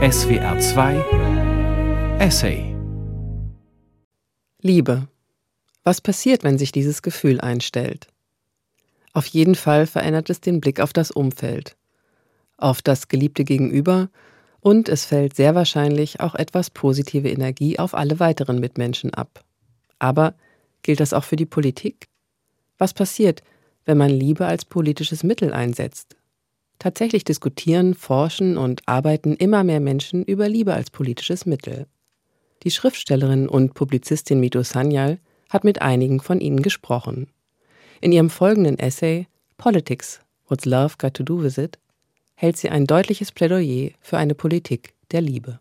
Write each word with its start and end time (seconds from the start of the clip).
SWR 0.00 0.60
2 0.60 2.18
Essay 2.20 2.72
Liebe. 4.62 5.08
Was 5.82 6.00
passiert, 6.00 6.44
wenn 6.44 6.56
sich 6.56 6.70
dieses 6.70 7.02
Gefühl 7.02 7.40
einstellt? 7.40 8.06
Auf 9.12 9.26
jeden 9.26 9.56
Fall 9.56 9.88
verändert 9.88 10.30
es 10.30 10.40
den 10.40 10.60
Blick 10.60 10.78
auf 10.78 10.92
das 10.92 11.10
Umfeld, 11.10 11.76
auf 12.58 12.80
das 12.80 13.08
geliebte 13.08 13.42
Gegenüber 13.42 14.08
und 14.60 14.88
es 14.88 15.04
fällt 15.04 15.34
sehr 15.34 15.56
wahrscheinlich 15.56 16.20
auch 16.20 16.36
etwas 16.36 16.70
positive 16.70 17.28
Energie 17.28 17.80
auf 17.80 17.94
alle 17.94 18.20
weiteren 18.20 18.60
Mitmenschen 18.60 19.12
ab. 19.12 19.44
Aber 19.98 20.36
gilt 20.82 21.00
das 21.00 21.12
auch 21.12 21.24
für 21.24 21.34
die 21.34 21.44
Politik? 21.44 22.06
Was 22.78 22.94
passiert, 22.94 23.42
wenn 23.84 23.98
man 23.98 24.10
Liebe 24.10 24.46
als 24.46 24.64
politisches 24.64 25.24
Mittel 25.24 25.52
einsetzt? 25.52 26.17
Tatsächlich 26.78 27.24
diskutieren, 27.24 27.94
forschen 27.94 28.56
und 28.56 28.82
arbeiten 28.86 29.34
immer 29.34 29.64
mehr 29.64 29.80
Menschen 29.80 30.24
über 30.24 30.48
Liebe 30.48 30.74
als 30.74 30.90
politisches 30.90 31.44
Mittel. 31.44 31.86
Die 32.62 32.70
Schriftstellerin 32.70 33.48
und 33.48 33.74
Publizistin 33.74 34.40
Mito 34.40 34.62
Sanyal 34.62 35.18
hat 35.48 35.64
mit 35.64 35.82
einigen 35.82 36.20
von 36.20 36.40
ihnen 36.40 36.62
gesprochen. 36.62 37.28
In 38.00 38.12
ihrem 38.12 38.30
folgenden 38.30 38.78
Essay 38.78 39.26
Politics, 39.56 40.20
What's 40.46 40.64
Love 40.64 40.94
Got 40.98 41.14
to 41.14 41.22
Do 41.24 41.42
With 41.42 41.58
It, 41.58 41.78
hält 42.34 42.56
sie 42.56 42.70
ein 42.70 42.86
deutliches 42.86 43.32
Plädoyer 43.32 43.90
für 44.00 44.18
eine 44.18 44.34
Politik 44.34 44.94
der 45.10 45.20
Liebe. 45.20 45.60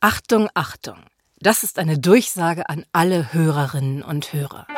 Achtung, 0.00 0.48
Achtung! 0.54 0.98
Das 1.40 1.64
ist 1.64 1.80
eine 1.80 1.98
Durchsage 1.98 2.68
an 2.68 2.84
alle 2.92 3.32
Hörerinnen 3.32 4.02
und 4.02 4.32
Hörer. 4.32 4.68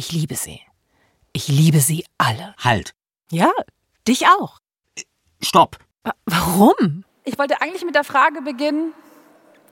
Ich 0.00 0.12
liebe 0.12 0.34
sie. 0.34 0.62
Ich 1.34 1.48
liebe 1.48 1.80
sie 1.80 2.06
alle. 2.16 2.54
Halt. 2.56 2.94
Ja, 3.30 3.52
dich 4.08 4.26
auch. 4.28 4.58
Stopp. 5.42 5.76
Warum? 6.24 7.04
Ich 7.24 7.38
wollte 7.38 7.60
eigentlich 7.60 7.84
mit 7.84 7.94
der 7.94 8.04
Frage 8.04 8.40
beginnen 8.40 8.94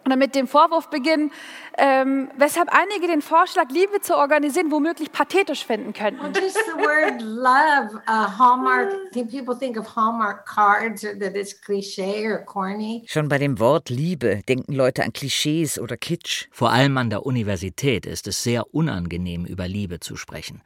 oder 0.09 0.17
mit 0.17 0.35
dem 0.35 0.49
Vorwurf 0.49 0.89
beginnen, 0.89 1.31
ähm, 1.77 2.31
weshalb 2.37 2.71
einige 2.73 3.07
den 3.07 3.21
Vorschlag, 3.21 3.69
Liebe 3.71 4.01
zu 4.01 4.17
organisieren, 4.17 4.71
womöglich 4.71 5.13
pathetisch 5.13 5.67
finden 5.67 5.93
könnten. 5.93 6.23
Well, 6.23 6.33
just 6.33 6.57
the 6.57 6.81
word 6.81 7.21
love, 7.21 8.01
uh, 8.09 8.39
Hallmark. 8.39 9.13
Think 9.13 9.31
people 9.31 9.55
think 9.55 9.79
of 9.79 9.95
Hallmark 9.95 10.47
cards 10.47 11.05
or 11.05 11.19
that 11.19 11.37
it's 11.37 11.55
cliché 11.55 12.25
or 12.25 12.39
corny. 12.39 13.05
Schon 13.07 13.29
bei 13.29 13.37
dem 13.37 13.59
Wort 13.59 13.91
Liebe 13.91 14.41
denken 14.49 14.73
Leute 14.73 15.03
an 15.03 15.13
Klischees 15.13 15.79
oder 15.79 15.99
Kitsch. 15.99 16.47
Vor 16.51 16.71
allem 16.71 16.97
an 16.97 17.11
der 17.11 17.27
Universität 17.27 18.07
ist 18.07 18.27
es 18.27 18.43
sehr 18.43 18.75
unangenehm, 18.75 19.45
über 19.45 19.69
Liebe 19.69 20.01
zu 20.01 20.17
sprechen. 20.17 20.63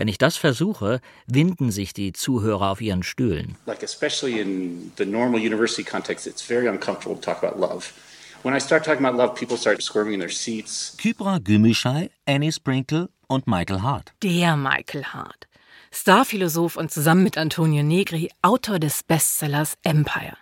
Wenn 0.00 0.08
ich 0.08 0.16
das 0.16 0.38
versuche, 0.38 1.00
winden 1.26 1.70
sich 1.70 1.92
die 1.92 2.14
Zuhörer 2.14 2.70
auf 2.70 2.80
ihren 2.80 3.02
Stühlen. 3.02 3.56
Like 3.66 3.82
especially 3.82 4.40
in 4.40 4.92
the 4.96 5.04
normal 5.04 5.38
university 5.38 5.84
context, 5.84 6.26
it's 6.26 6.40
very 6.40 6.66
uncomfortable 6.68 7.16
to 7.16 7.20
talk 7.20 7.44
about 7.44 7.60
love. 7.60 7.92
When 8.42 8.54
I 8.54 8.58
start 8.58 8.84
talking 8.84 9.04
about 9.04 9.18
love, 9.18 9.34
people 9.34 9.58
start 9.58 9.82
squirming 9.82 10.14
in 10.14 10.20
their 10.20 10.30
seats. 10.30 10.96
Kybra 10.96 11.40
Gümüşay, 11.40 12.08
Annie 12.26 12.50
Sprinkle 12.50 13.10
und 13.28 13.46
Michael 13.46 13.82
Hart. 13.82 14.12
Der 14.22 14.56
Michael 14.56 15.04
Hart. 15.04 15.46
Starphilosoph 15.92 16.76
und 16.76 16.90
zusammen 16.90 17.22
mit 17.22 17.36
Antonio 17.36 17.82
Negri 17.82 18.30
Autor 18.40 18.78
des 18.78 19.02
Bestsellers 19.02 19.74
Empire. 19.82 20.38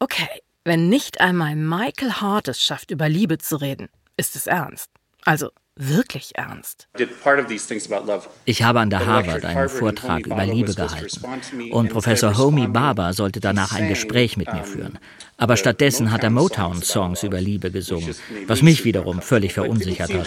Okay, 0.00 0.28
wenn 0.64 0.90
nicht 0.90 1.22
einmal 1.22 1.56
Michael 1.56 2.12
Hart 2.12 2.48
es 2.48 2.60
schafft, 2.60 2.90
über 2.90 3.08
Liebe 3.08 3.38
zu 3.38 3.56
reden, 3.56 3.88
ist 4.18 4.36
es 4.36 4.46
ernst. 4.46 4.90
Also 5.24 5.50
wirklich 5.78 6.36
ernst. 6.36 6.88
Ich 8.44 8.62
habe 8.62 8.80
an 8.80 8.90
der 8.90 9.06
Harvard 9.06 9.44
einen 9.44 9.68
Vortrag 9.68 10.26
über 10.26 10.44
Liebe 10.44 10.74
gehalten 10.74 11.24
und 11.70 11.88
Professor 11.90 12.36
Homi 12.36 12.66
Baba 12.66 13.12
sollte 13.12 13.40
danach 13.40 13.72
ein 13.72 13.88
Gespräch 13.88 14.36
mit 14.36 14.52
mir 14.52 14.64
führen. 14.64 14.98
Aber 15.36 15.56
stattdessen 15.56 16.10
hat 16.10 16.24
er 16.24 16.30
Motown-Songs 16.30 17.22
über 17.22 17.40
Liebe 17.40 17.70
gesungen, 17.70 18.14
was 18.46 18.62
mich 18.62 18.84
wiederum 18.84 19.22
völlig 19.22 19.54
verunsichert 19.54 20.12
hat. 20.12 20.26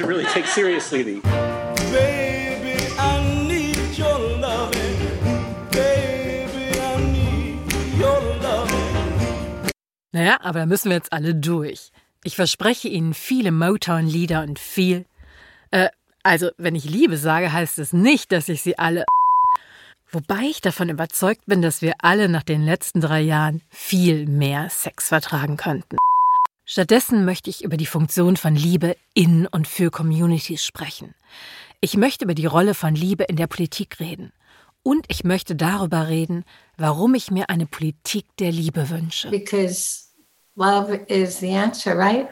Naja, 10.13 10.37
aber 10.41 10.59
da 10.59 10.65
müssen 10.65 10.89
wir 10.89 10.97
jetzt 10.97 11.13
alle 11.13 11.35
durch. 11.35 11.91
Ich 12.23 12.35
verspreche 12.35 12.87
Ihnen 12.87 13.13
viele 13.13 13.51
Motown-Lieder 13.51 14.43
und 14.43 14.59
viel. 14.59 15.05
Äh, 15.71 15.89
also, 16.23 16.49
wenn 16.57 16.75
ich 16.75 16.85
Liebe 16.85 17.17
sage, 17.17 17.51
heißt 17.51 17.79
es 17.79 17.93
nicht, 17.93 18.31
dass 18.31 18.49
ich 18.49 18.61
sie 18.61 18.77
alle. 18.77 19.05
Wobei 20.11 20.43
ich 20.43 20.61
davon 20.61 20.89
überzeugt 20.89 21.45
bin, 21.45 21.61
dass 21.61 21.81
wir 21.81 21.93
alle 21.99 22.29
nach 22.29 22.43
den 22.43 22.63
letzten 22.63 23.01
drei 23.01 23.21
Jahren 23.21 23.61
viel 23.69 24.27
mehr 24.27 24.69
Sex 24.69 25.07
vertragen 25.07 25.57
könnten. 25.57 25.95
Stattdessen 26.65 27.25
möchte 27.25 27.49
ich 27.49 27.63
über 27.63 27.75
die 27.75 27.85
Funktion 27.85 28.37
von 28.37 28.55
Liebe 28.55 28.95
in 29.13 29.47
und 29.47 29.67
für 29.67 29.89
Communities 29.89 30.63
sprechen. 30.63 31.15
Ich 31.79 31.97
möchte 31.97 32.25
über 32.25 32.35
die 32.35 32.45
Rolle 32.45 32.75
von 32.75 32.93
Liebe 32.93 33.23
in 33.23 33.35
der 33.35 33.47
Politik 33.47 33.99
reden. 33.99 34.31
Und 34.83 35.05
ich 35.09 35.23
möchte 35.23 35.55
darüber 35.55 36.07
reden, 36.07 36.43
warum 36.77 37.15
ich 37.15 37.31
mir 37.31 37.49
eine 37.49 37.65
Politik 37.65 38.25
der 38.39 38.51
Liebe 38.51 38.89
wünsche. 38.89 39.29
Because 39.29 40.05
love 40.55 40.93
is 41.07 41.39
the 41.39 41.51
answer, 41.51 41.97
right? 41.97 42.27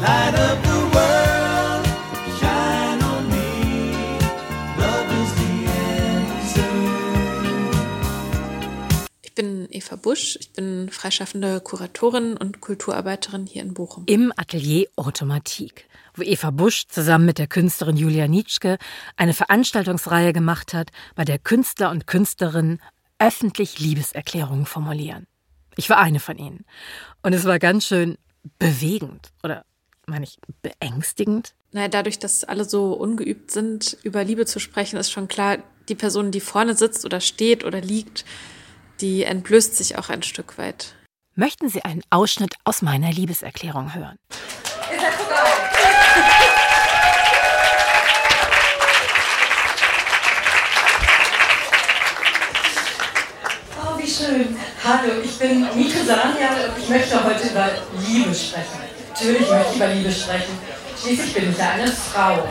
Light 0.00 0.34
up 0.34 0.58
the 0.64 0.96
world, 0.96 1.19
Eva 9.80 9.96
Busch, 9.96 10.36
ich 10.38 10.52
bin 10.52 10.90
freischaffende 10.90 11.58
Kuratorin 11.62 12.36
und 12.36 12.60
Kulturarbeiterin 12.60 13.46
hier 13.46 13.62
in 13.62 13.72
Bochum. 13.72 14.04
Im 14.08 14.30
Atelier 14.36 14.86
Automatik, 14.96 15.88
wo 16.14 16.22
Eva 16.22 16.50
Busch 16.50 16.86
zusammen 16.88 17.24
mit 17.24 17.38
der 17.38 17.46
Künstlerin 17.46 17.96
Julia 17.96 18.28
Nitschke 18.28 18.76
eine 19.16 19.32
Veranstaltungsreihe 19.32 20.34
gemacht 20.34 20.74
hat, 20.74 20.90
bei 21.14 21.24
der 21.24 21.38
Künstler 21.38 21.90
und 21.90 22.06
Künstlerinnen 22.06 22.82
öffentlich 23.18 23.78
Liebeserklärungen 23.78 24.66
formulieren. 24.66 25.26
Ich 25.76 25.88
war 25.88 25.96
eine 25.96 26.20
von 26.20 26.36
ihnen. 26.36 26.66
Und 27.22 27.32
es 27.32 27.46
war 27.46 27.58
ganz 27.58 27.86
schön 27.86 28.18
bewegend 28.58 29.28
oder 29.42 29.64
meine 30.04 30.24
ich 30.24 30.38
beängstigend. 30.60 31.54
Naja, 31.72 31.88
dadurch, 31.88 32.18
dass 32.18 32.44
alle 32.44 32.66
so 32.66 32.92
ungeübt 32.92 33.50
sind, 33.50 33.96
über 34.02 34.24
Liebe 34.24 34.44
zu 34.44 34.58
sprechen, 34.58 34.98
ist 34.98 35.10
schon 35.10 35.28
klar, 35.28 35.56
die 35.88 35.94
Person, 35.94 36.32
die 36.32 36.40
vorne 36.40 36.76
sitzt 36.76 37.06
oder 37.06 37.22
steht 37.22 37.64
oder 37.64 37.80
liegt, 37.80 38.26
die 39.00 39.24
entblößt 39.24 39.76
sich 39.76 39.96
auch 39.98 40.08
ein 40.08 40.22
Stück 40.22 40.58
weit. 40.58 40.94
Möchten 41.34 41.68
Sie 41.68 41.82
einen 41.84 42.02
Ausschnitt 42.10 42.54
aus 42.64 42.82
meiner 42.82 43.10
Liebeserklärung 43.10 43.94
hören? 43.94 44.16
Ist 44.30 45.02
das 45.02 45.14
so? 45.18 45.24
Oh, 53.80 53.98
wie 53.98 54.06
schön. 54.06 54.56
Hallo, 54.84 55.20
ich 55.24 55.38
bin 55.38 55.60
Mika 55.74 56.04
Sanyal 56.04 56.70
und 56.70 56.82
ich 56.82 56.88
möchte 56.88 57.24
heute 57.24 57.48
über 57.48 57.70
Liebe 58.06 58.34
sprechen. 58.34 58.80
Natürlich 59.08 59.48
möchte 59.48 59.70
ich 59.70 59.76
über 59.76 59.86
Liebe 59.88 60.12
sprechen. 60.12 60.58
Schließlich 61.00 61.32
bin 61.32 61.50
ich 61.50 61.58
ja 61.58 61.70
eine 61.70 61.90
Frau. 61.90 62.48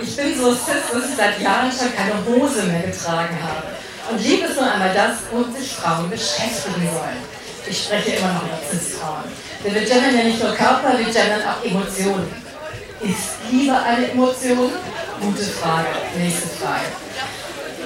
Ich 0.00 0.16
bin 0.16 0.38
so 0.38 0.54
cis, 0.54 0.90
dass 0.90 1.10
ich 1.10 1.16
seit 1.16 1.40
Jahren 1.40 1.70
schon 1.70 1.94
keine 1.94 2.24
Hose 2.24 2.62
mehr 2.62 2.82
getragen 2.82 3.36
habe. 3.42 3.66
Und 4.10 4.18
Liebe 4.24 4.46
ist 4.46 4.56
nur 4.56 4.70
einmal 4.70 4.92
das, 4.92 5.18
womit 5.30 5.56
sich 5.56 5.72
Frauen 5.72 6.10
beschäftigen 6.10 6.88
sollen. 6.90 7.22
Ich 7.68 7.84
spreche 7.84 8.16
immer 8.16 8.32
noch 8.32 8.42
über 8.42 8.58
Cis-Frauen. 8.68 9.24
Denn 9.64 9.74
wir 9.74 9.82
gendern 9.82 10.16
ja 10.16 10.24
nicht 10.24 10.42
nur 10.42 10.54
Körper, 10.54 10.98
wir 10.98 11.04
gendern 11.06 11.42
auch 11.46 11.64
Emotionen. 11.64 12.26
Ist 13.00 13.38
Liebe 13.50 13.76
eine 13.78 14.10
Emotion? 14.10 14.72
Gute 15.20 15.42
Frage. 15.44 15.88
Nächste 16.18 16.48
Frage. 16.58 16.90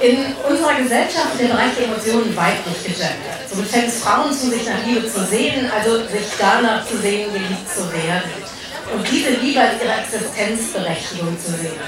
In 0.01 0.35
unserer 0.49 0.75
Gesellschaft 0.75 1.39
wird 1.39 1.51
der 1.51 1.55
Bereich 1.55 1.75
der 1.77 1.85
Emotionen 1.87 2.37
weiblich 2.37 2.83
gegendert. 2.85 3.45
So 3.51 3.57
befinden 3.57 3.89
es 3.89 4.03
Frauen 4.03 4.33
zu, 4.33 4.51
sich 4.51 4.65
nach 4.67 4.85
Liebe 4.87 5.07
zu 5.07 5.25
sehen, 5.25 5.71
also 5.71 5.99
sich 6.09 6.27
danach 6.39 6.87
zu 6.87 6.97
sehen, 6.99 7.33
geliebt 7.33 7.69
zu 7.69 7.93
werden. 7.93 8.31
Und 8.95 9.07
diese 9.11 9.31
Liebe 9.31 9.61
als 9.61 9.83
ihre 9.83 9.93
Existenzberechtigung 9.93 11.37
zu 11.39 11.53
sehen. 11.53 11.81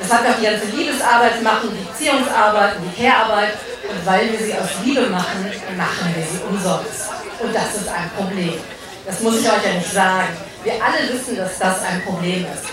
Deshalb 0.00 0.28
auch 0.28 0.38
die 0.38 0.44
ganze 0.44 0.66
Liebesarbeit 0.66 1.42
machen, 1.42 1.70
die 1.72 1.84
Beziehungsarbeit, 1.84 2.76
die 2.82 3.02
Care-Arbeit. 3.02 3.54
Und 3.88 4.06
weil 4.06 4.32
wir 4.32 4.38
sie 4.38 4.54
aus 4.54 4.70
Liebe 4.84 5.06
machen, 5.08 5.44
machen 5.76 6.14
wir 6.14 6.24
sie 6.24 6.42
umsonst. 6.44 7.10
Und 7.40 7.54
das 7.54 7.74
ist 7.76 7.88
ein 7.88 8.10
Problem. 8.16 8.54
Das 9.06 9.20
muss 9.20 9.40
ich 9.40 9.46
euch 9.46 9.64
ja 9.64 9.74
nicht 9.74 9.92
sagen. 9.92 10.28
Wir 10.62 10.74
alle 10.74 11.12
wissen, 11.12 11.36
dass 11.36 11.58
das 11.58 11.82
ein 11.82 12.02
Problem 12.02 12.46
ist. 12.52 12.64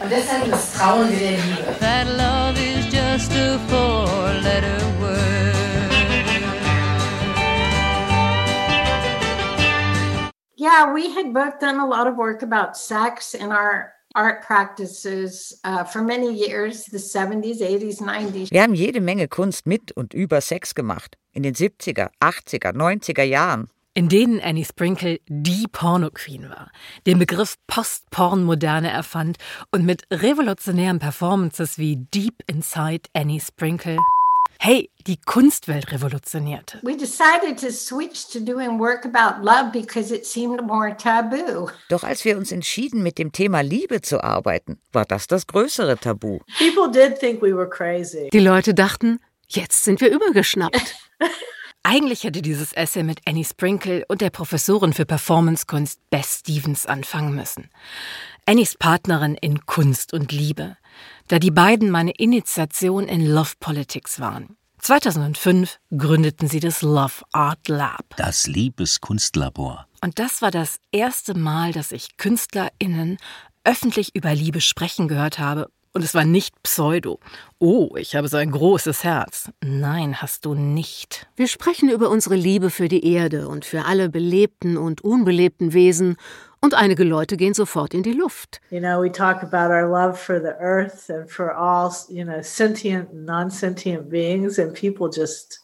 Und 0.00 0.10
deshalb 0.10 0.46
misstrauen 0.46 1.10
wir 1.10 1.18
der 1.18 1.30
Liebe. 1.30 1.76
That 1.80 2.06
love 2.06 2.58
is 2.58 2.86
just 2.86 3.32
a 3.32 3.58
four-letter 3.68 4.78
word. 5.00 5.38
Yeah, 10.56 10.92
we 10.92 11.14
had 11.14 11.32
both 11.32 11.60
done 11.60 11.78
a 11.78 11.86
lot 11.86 12.06
of 12.08 12.16
work 12.16 12.42
about 12.42 12.76
sex 12.76 13.34
in 13.34 13.52
our 13.52 13.92
art 14.18 14.42
practices 14.42 15.60
uh, 15.64 15.84
for 15.84 16.02
many 16.02 16.32
years, 16.32 16.86
the 16.86 16.98
70s, 16.98 17.60
80s, 17.62 18.02
90s. 18.02 18.50
Wir 18.50 18.62
haben 18.62 18.74
jede 18.74 19.00
Menge 19.00 19.28
Kunst 19.28 19.66
mit 19.66 19.92
und 19.92 20.12
über 20.12 20.40
Sex 20.40 20.74
gemacht. 20.74 21.16
In 21.32 21.44
den 21.44 21.54
70er, 21.54 22.10
80er, 22.20 22.74
90er 22.74 23.22
Jahren. 23.22 23.68
In 23.94 24.08
denen 24.08 24.40
Annie 24.40 24.64
Sprinkle 24.64 25.18
die 25.28 25.66
Porno-Queen 25.70 26.50
war, 26.50 26.70
den 27.06 27.18
Begriff 27.18 27.56
Post-Porn-Moderne 27.68 28.90
erfand 28.90 29.38
und 29.70 29.84
mit 29.84 30.02
revolutionären 30.12 30.98
Performances 30.98 31.78
wie 31.78 31.96
Deep 31.96 32.42
Inside 32.46 33.08
Annie 33.12 33.40
Sprinkle 33.40 33.98
hey, 34.58 34.90
die 35.06 35.20
Kunstwelt 35.20 35.92
revolutionierte. 35.92 36.80
We 36.82 36.96
decided 36.96 37.58
to 37.60 37.70
switch 37.70 38.28
to 38.32 38.40
doing 38.40 38.78
work 38.78 39.04
about 39.04 39.44
love 39.44 39.72
because 39.72 40.14
it 40.14 40.26
seemed 40.26 40.62
more 40.62 40.96
taboo. 40.96 41.70
Doch 41.88 42.02
als 42.02 42.24
wir 42.24 42.36
uns 42.36 42.52
entschieden, 42.52 43.02
mit 43.02 43.18
dem 43.18 43.32
Thema 43.32 43.60
Liebe 43.60 44.02
zu 44.02 44.22
arbeiten, 44.22 44.80
war 44.92 45.04
das 45.04 45.26
das 45.26 45.46
größere 45.46 45.98
Tabu. 45.98 46.40
People 46.58 46.90
did 46.90 47.18
think 47.18 47.40
we 47.40 47.54
were 47.54 47.68
crazy. 47.68 48.28
Die 48.32 48.40
Leute 48.40 48.74
dachten, 48.74 49.20
jetzt 49.48 49.84
sind 49.84 50.00
wir 50.00 50.10
übergeschnappt. 50.10 50.96
Eigentlich 51.84 52.24
hätte 52.24 52.42
dieses 52.42 52.72
Essay 52.72 53.02
mit 53.02 53.20
Annie 53.24 53.44
Sprinkle 53.44 54.04
und 54.08 54.20
der 54.20 54.30
Professorin 54.30 54.92
für 54.92 55.06
Performancekunst 55.06 56.00
Bess 56.10 56.40
Stevens 56.40 56.84
anfangen 56.84 57.34
müssen. 57.34 57.70
Annies 58.44 58.76
Partnerin 58.76 59.34
in 59.34 59.66
Kunst 59.66 60.12
und 60.12 60.32
Liebe 60.32 60.77
da 61.28 61.38
die 61.38 61.50
beiden 61.50 61.90
meine 61.90 62.12
Initiation 62.12 63.06
in 63.06 63.26
Love 63.26 63.52
Politics 63.60 64.18
waren. 64.18 64.56
2005 64.80 65.78
gründeten 65.96 66.48
sie 66.48 66.60
das 66.60 66.82
Love 66.82 67.22
Art 67.32 67.68
Lab. 67.68 68.16
Das 68.16 68.46
Liebeskunstlabor. 68.46 69.86
Und 70.02 70.18
das 70.18 70.40
war 70.40 70.50
das 70.50 70.78
erste 70.92 71.34
Mal, 71.34 71.72
dass 71.72 71.92
ich 71.92 72.16
KünstlerInnen 72.16 73.18
öffentlich 73.64 74.14
über 74.14 74.34
Liebe 74.34 74.60
sprechen 74.60 75.08
gehört 75.08 75.38
habe. 75.38 75.70
Und 75.92 76.04
es 76.04 76.14
war 76.14 76.24
nicht 76.24 76.62
Pseudo. 76.62 77.18
Oh, 77.58 77.96
ich 77.96 78.14
habe 78.14 78.28
so 78.28 78.36
ein 78.36 78.52
großes 78.52 79.04
Herz. 79.04 79.50
Nein, 79.64 80.22
hast 80.22 80.44
du 80.44 80.54
nicht. 80.54 81.26
Wir 81.34 81.48
sprechen 81.48 81.88
über 81.90 82.08
unsere 82.08 82.36
Liebe 82.36 82.70
für 82.70 82.88
die 82.88 83.04
Erde 83.04 83.48
und 83.48 83.64
für 83.64 83.84
alle 83.84 84.08
belebten 84.08 84.76
und 84.76 85.00
unbelebten 85.00 85.72
Wesen 85.72 86.16
und 86.60 86.74
einige 86.74 87.04
Leute 87.04 87.36
gehen 87.36 87.54
sofort 87.54 87.94
in 87.94 88.02
die 88.02 88.12
Luft. 88.12 88.60
You 88.70 88.80
know, 88.80 89.00
we 89.00 89.10
talk 89.10 89.42
about 89.42 89.70
our 89.70 89.88
love 89.88 90.18
for 90.18 90.40
the 90.40 90.56
earth 90.60 91.08
and 91.08 91.30
for 91.30 91.54
all, 91.54 91.92
you 92.08 92.24
know, 92.24 92.42
sentient 92.42 93.10
and 93.10 93.26
non-sentient 93.26 94.08
beings 94.08 94.58
and 94.58 94.74
people 94.74 95.08
just 95.08 95.60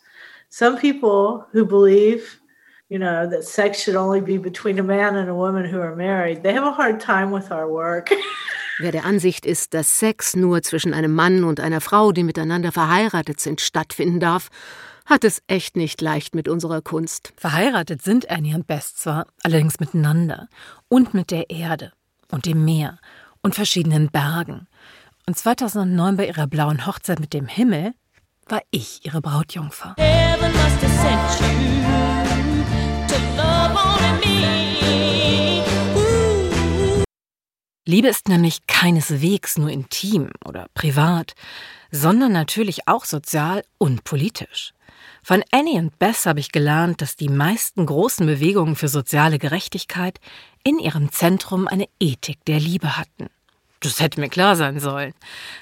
some 0.49 0.79
people 0.79 1.47
who 1.53 1.65
believe 1.65 2.41
you 2.89 2.99
know 2.99 3.27
that 3.29 3.45
sex 3.45 3.83
should 3.83 3.97
only 3.97 4.21
be 4.21 4.39
between 4.39 4.79
a 4.79 4.83
man 4.83 5.17
and 5.17 5.29
a 5.29 5.35
woman 5.35 5.65
who 5.65 5.81
are 5.81 5.97
married 5.97 6.43
they 6.43 6.53
have 6.53 6.65
a 6.65 6.71
hard 6.71 7.01
time 7.01 7.31
with 7.31 7.51
our 7.51 7.69
work 7.69 8.11
Wer 8.79 8.91
der 8.91 9.05
Ansicht 9.05 9.47
ist, 9.47 9.73
dass 9.73 10.01
Sex 10.01 10.35
nur 10.35 10.63
zwischen 10.63 10.95
einem 10.95 11.15
Mann 11.15 11.45
und 11.45 11.61
einer 11.61 11.81
Frau, 11.81 12.11
die 12.11 12.25
miteinander 12.25 12.73
verheiratet 12.73 13.39
sind, 13.39 13.61
stattfinden 13.61 14.19
darf, 14.19 14.51
hat 15.07 15.23
es 15.23 15.43
echt 15.47 15.77
nicht 15.77 16.01
leicht 16.01 16.35
mit 16.35 16.49
unserer 16.49 16.83
Kunst. 16.83 17.33
Verheiratet 17.37 18.03
sind 18.03 18.29
Annie 18.31 18.55
und 18.55 18.67
Bess 18.67 18.97
zwar, 18.97 19.27
allerdings 19.43 19.79
miteinander 19.79 20.49
und 20.89 21.15
mit 21.15 21.31
der 21.31 21.51
Erde 21.51 21.93
und 22.31 22.47
dem 22.47 22.65
Meer 22.65 22.99
und 23.43 23.55
verschiedenen 23.55 24.09
Bergen. 24.11 24.67
Und 25.27 25.39
2009 25.39 26.17
bei 26.17 26.27
ihrer 26.27 26.47
blauen 26.47 26.87
Hochzeit 26.87 27.21
mit 27.21 27.33
dem 27.33 27.47
Himmel 27.47 27.93
war 28.49 28.63
ich 28.71 29.05
ihre 29.05 29.21
Brautjungfer. 29.21 29.95
Liebe 37.87 38.09
ist 38.09 38.29
nämlich 38.29 38.67
keineswegs 38.67 39.59
nur 39.59 39.69
intim 39.69 40.31
oder 40.45 40.69
privat, 40.73 41.35
sondern 41.91 42.33
natürlich 42.33 42.89
auch 42.89 43.05
sozial 43.05 43.63
und 43.77 44.05
politisch. 44.05 44.73
Von 45.23 45.43
Annie 45.51 45.79
und 45.79 45.99
Bess 45.99 46.25
habe 46.25 46.41
ich 46.41 46.51
gelernt, 46.51 47.03
dass 47.03 47.17
die 47.17 47.29
meisten 47.29 47.85
großen 47.85 48.27
Bewegungen 48.27 48.75
für 48.75 48.89
soziale 48.89 49.39
Gerechtigkeit 49.39 50.19
in 50.65 50.79
ihrem 50.79 51.13
Zentrum 51.13 51.69
eine 51.69 51.89
Ethik 52.01 52.43
der 52.47 52.59
Liebe 52.59 52.97
hatten. 52.97 53.29
Das 53.81 54.01
hätte 54.01 54.19
mir 54.19 54.31
klar 54.31 54.57
sein 54.57 54.81
sollen. 54.81 55.13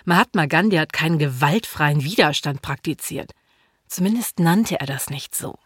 Mahatma 0.05 0.47
Gandhi 0.47 0.77
hat 0.77 0.93
keinen 0.93 1.19
gewaltfreien 1.19 2.05
Widerstand 2.05 2.63
praktiziert. 2.63 3.33
Zumindest 3.89 4.39
nannte 4.39 4.79
er 4.79 4.87
das 4.87 5.11
nicht 5.11 5.35
so. 5.35 5.59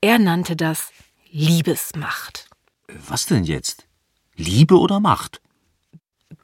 Er 0.00 0.18
nannte 0.18 0.56
das 0.56 0.92
Liebesmacht. 1.30 2.48
Was 2.88 3.26
denn 3.26 3.44
jetzt? 3.44 3.86
Liebe 4.34 4.78
oder 4.78 4.98
Macht? 4.98 5.42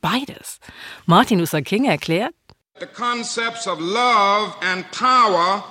Beides. 0.00 0.58
Martin 1.06 1.38
Luther 1.38 1.62
King 1.62 1.84
erklärt, 1.86 2.34
The 2.78 2.86
concepts 2.86 3.66
of 3.66 3.80
love 3.80 4.54
and 4.60 4.84
power 4.90 5.64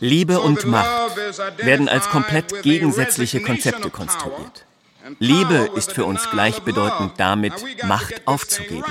Liebe 0.00 0.40
und 0.40 0.64
Macht 0.66 1.16
werden 1.58 1.88
als 1.88 2.08
komplett 2.08 2.62
gegensätzliche 2.62 3.40
Konzepte 3.40 3.90
konstruiert. 3.90 4.66
Liebe 5.18 5.70
ist 5.74 5.92
für 5.92 6.04
uns 6.04 6.30
gleichbedeutend 6.30 7.12
damit, 7.18 7.52
Macht 7.84 8.26
aufzugeben 8.26 8.84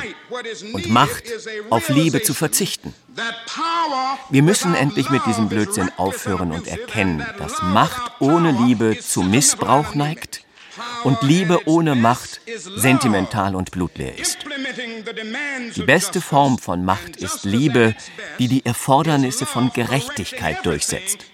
und 0.73 0.89
Macht 0.89 1.23
auf 1.69 1.89
Liebe 1.89 2.21
zu 2.21 2.33
verzichten. 2.33 2.93
Wir 4.29 4.43
müssen 4.43 4.75
endlich 4.75 5.09
mit 5.09 5.25
diesem 5.25 5.49
Blödsinn 5.49 5.89
aufhören 5.97 6.51
und 6.51 6.67
erkennen, 6.67 7.25
dass 7.37 7.61
Macht 7.61 8.13
ohne 8.19 8.51
Liebe 8.51 8.97
zu 8.99 9.23
Missbrauch 9.23 9.95
neigt 9.95 10.45
und 11.03 11.21
Liebe 11.21 11.67
ohne 11.67 11.95
Macht 11.95 12.41
sentimental 12.75 13.55
und 13.55 13.71
blutleer 13.71 14.17
ist. 14.17 14.39
Die 15.75 15.83
beste 15.83 16.21
Form 16.21 16.57
von 16.57 16.85
Macht 16.85 17.17
ist 17.17 17.43
Liebe, 17.43 17.95
die 18.39 18.47
die 18.47 18.65
Erfordernisse 18.65 19.45
von 19.45 19.71
Gerechtigkeit 19.73 20.65
durchsetzt. 20.65 21.25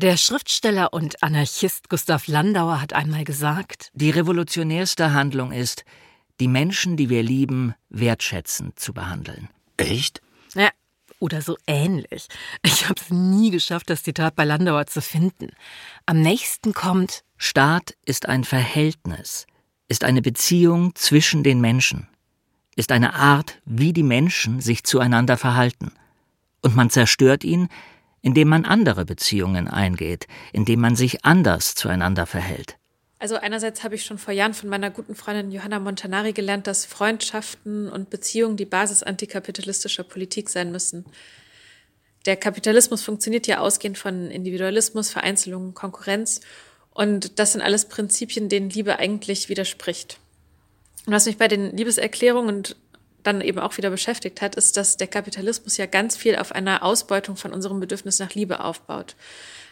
Der 0.00 0.16
Schriftsteller 0.16 0.92
und 0.92 1.22
Anarchist 1.22 1.88
Gustav 1.88 2.28
Landauer 2.28 2.80
hat 2.80 2.92
einmal 2.92 3.24
gesagt, 3.24 3.90
die 3.94 4.10
revolutionärste 4.10 5.12
Handlung 5.12 5.50
ist, 5.50 5.84
die 6.38 6.48
Menschen, 6.48 6.96
die 6.96 7.08
wir 7.08 7.22
lieben, 7.22 7.74
wertschätzend 7.88 8.78
zu 8.78 8.92
behandeln. 8.92 9.48
Echt? 9.76 10.22
Ja, 10.54 10.70
oder 11.18 11.42
so 11.42 11.56
ähnlich. 11.66 12.28
Ich 12.62 12.88
habe 12.88 13.00
es 13.00 13.10
nie 13.10 13.50
geschafft, 13.50 13.90
das 13.90 14.04
Zitat 14.04 14.36
bei 14.36 14.44
Landauer 14.44 14.86
zu 14.86 15.02
finden. 15.02 15.50
Am 16.06 16.20
nächsten 16.20 16.72
kommt 16.72 17.24
Staat 17.40 17.94
ist 18.04 18.28
ein 18.28 18.42
Verhältnis, 18.42 19.46
ist 19.86 20.02
eine 20.02 20.22
Beziehung 20.22 20.96
zwischen 20.96 21.44
den 21.44 21.60
Menschen, 21.60 22.08
ist 22.74 22.90
eine 22.90 23.14
Art, 23.14 23.60
wie 23.64 23.92
die 23.92 24.02
Menschen 24.02 24.60
sich 24.60 24.82
zueinander 24.82 25.36
verhalten. 25.36 25.92
Und 26.62 26.74
man 26.74 26.90
zerstört 26.90 27.44
ihn, 27.44 27.68
indem 28.22 28.48
man 28.48 28.64
andere 28.64 29.04
Beziehungen 29.04 29.68
eingeht, 29.68 30.26
indem 30.52 30.80
man 30.80 30.96
sich 30.96 31.24
anders 31.24 31.76
zueinander 31.76 32.26
verhält. 32.26 32.76
Also 33.20 33.36
einerseits 33.36 33.84
habe 33.84 33.94
ich 33.94 34.04
schon 34.04 34.18
vor 34.18 34.34
Jahren 34.34 34.54
von 34.54 34.68
meiner 34.68 34.90
guten 34.90 35.14
Freundin 35.14 35.52
Johanna 35.52 35.78
Montanari 35.78 36.32
gelernt, 36.32 36.66
dass 36.66 36.86
Freundschaften 36.86 37.88
und 37.88 38.10
Beziehungen 38.10 38.56
die 38.56 38.64
Basis 38.64 39.04
antikapitalistischer 39.04 40.02
Politik 40.02 40.50
sein 40.50 40.72
müssen. 40.72 41.04
Der 42.26 42.36
Kapitalismus 42.36 43.02
funktioniert 43.02 43.46
ja 43.46 43.60
ausgehend 43.60 43.96
von 43.96 44.30
Individualismus, 44.30 45.10
Vereinzelung, 45.10 45.74
Konkurrenz 45.74 46.40
und 46.98 47.38
das 47.38 47.52
sind 47.52 47.62
alles 47.62 47.84
Prinzipien, 47.84 48.48
denen 48.48 48.70
Liebe 48.70 48.98
eigentlich 48.98 49.48
widerspricht. 49.48 50.18
Und 51.06 51.12
was 51.12 51.26
mich 51.26 51.38
bei 51.38 51.46
den 51.46 51.76
Liebeserklärungen 51.76 52.56
und 52.56 52.76
dann 53.22 53.40
eben 53.40 53.60
auch 53.60 53.76
wieder 53.76 53.90
beschäftigt 53.90 54.42
hat, 54.42 54.56
ist, 54.56 54.76
dass 54.76 54.96
der 54.96 55.06
Kapitalismus 55.06 55.76
ja 55.76 55.86
ganz 55.86 56.16
viel 56.16 56.34
auf 56.34 56.50
einer 56.50 56.82
Ausbeutung 56.82 57.36
von 57.36 57.52
unserem 57.52 57.78
Bedürfnis 57.78 58.18
nach 58.18 58.34
Liebe 58.34 58.64
aufbaut. 58.64 59.14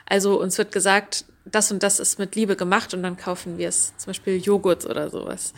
Also 0.09 0.41
uns 0.41 0.57
wird 0.57 0.71
gesagt, 0.71 1.25
das 1.45 1.73
und 1.73 1.83
das 1.83 1.99
ist 1.99 2.21
mit 2.21 2.37
Liebe 2.37 2.55
gemacht 2.55 2.95
und 2.95 3.03
dann 3.03 3.17
kaufen 3.17 3.59
wir 3.59 3.71
es, 3.71 3.93
zum 3.97 4.11
Beispiel 4.11 4.41
Joghurt 4.41 4.87
oder 4.87 5.11
sowas, 5.11 5.53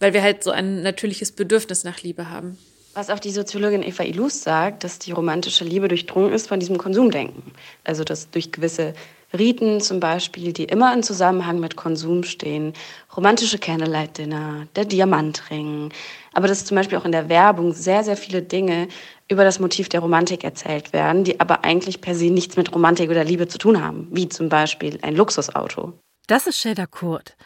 weil 0.00 0.14
wir 0.14 0.22
halt 0.22 0.42
so 0.42 0.50
ein 0.50 0.80
natürliches 0.80 1.30
Bedürfnis 1.30 1.84
nach 1.84 2.00
Liebe 2.00 2.30
haben. 2.30 2.56
Was 2.94 3.10
auch 3.10 3.18
die 3.18 3.32
Soziologin 3.32 3.82
Eva 3.82 4.02
Ilus 4.02 4.42
sagt, 4.42 4.82
dass 4.82 4.98
die 4.98 5.12
romantische 5.12 5.64
Liebe 5.64 5.88
durchdrungen 5.88 6.32
ist 6.32 6.48
von 6.48 6.58
diesem 6.58 6.78
Konsumdenken. 6.78 7.42
Also 7.84 8.02
dass 8.02 8.30
durch 8.30 8.50
gewisse 8.50 8.94
Riten 9.38 9.80
zum 9.80 10.00
Beispiel, 10.00 10.52
die 10.52 10.64
immer 10.64 10.92
in 10.92 11.02
Zusammenhang 11.02 11.60
mit 11.60 11.76
Konsum 11.76 12.22
stehen, 12.22 12.72
romantische 13.16 13.58
Candlelight-Dinner, 13.58 14.66
der 14.74 14.84
Diamantring, 14.84 15.92
aber 16.32 16.48
dass 16.48 16.64
zum 16.64 16.76
Beispiel 16.76 16.98
auch 16.98 17.04
in 17.04 17.12
der 17.12 17.28
Werbung 17.28 17.72
sehr, 17.72 18.04
sehr 18.04 18.16
viele 18.16 18.42
Dinge 18.42 18.88
über 19.28 19.44
das 19.44 19.58
Motiv 19.58 19.88
der 19.88 20.00
Romantik 20.00 20.44
erzählt 20.44 20.92
werden, 20.92 21.24
die 21.24 21.40
aber 21.40 21.64
eigentlich 21.64 22.00
per 22.00 22.14
se 22.14 22.30
nichts 22.30 22.56
mit 22.56 22.74
Romantik 22.74 23.10
oder 23.10 23.24
Liebe 23.24 23.48
zu 23.48 23.58
tun 23.58 23.82
haben, 23.82 24.08
wie 24.10 24.28
zum 24.28 24.48
Beispiel 24.48 24.98
ein 25.02 25.16
Luxusauto. 25.16 25.92
Das 26.26 26.46
ist 26.46 26.58
Shelda 26.58 26.86
Kurt, 26.86 27.36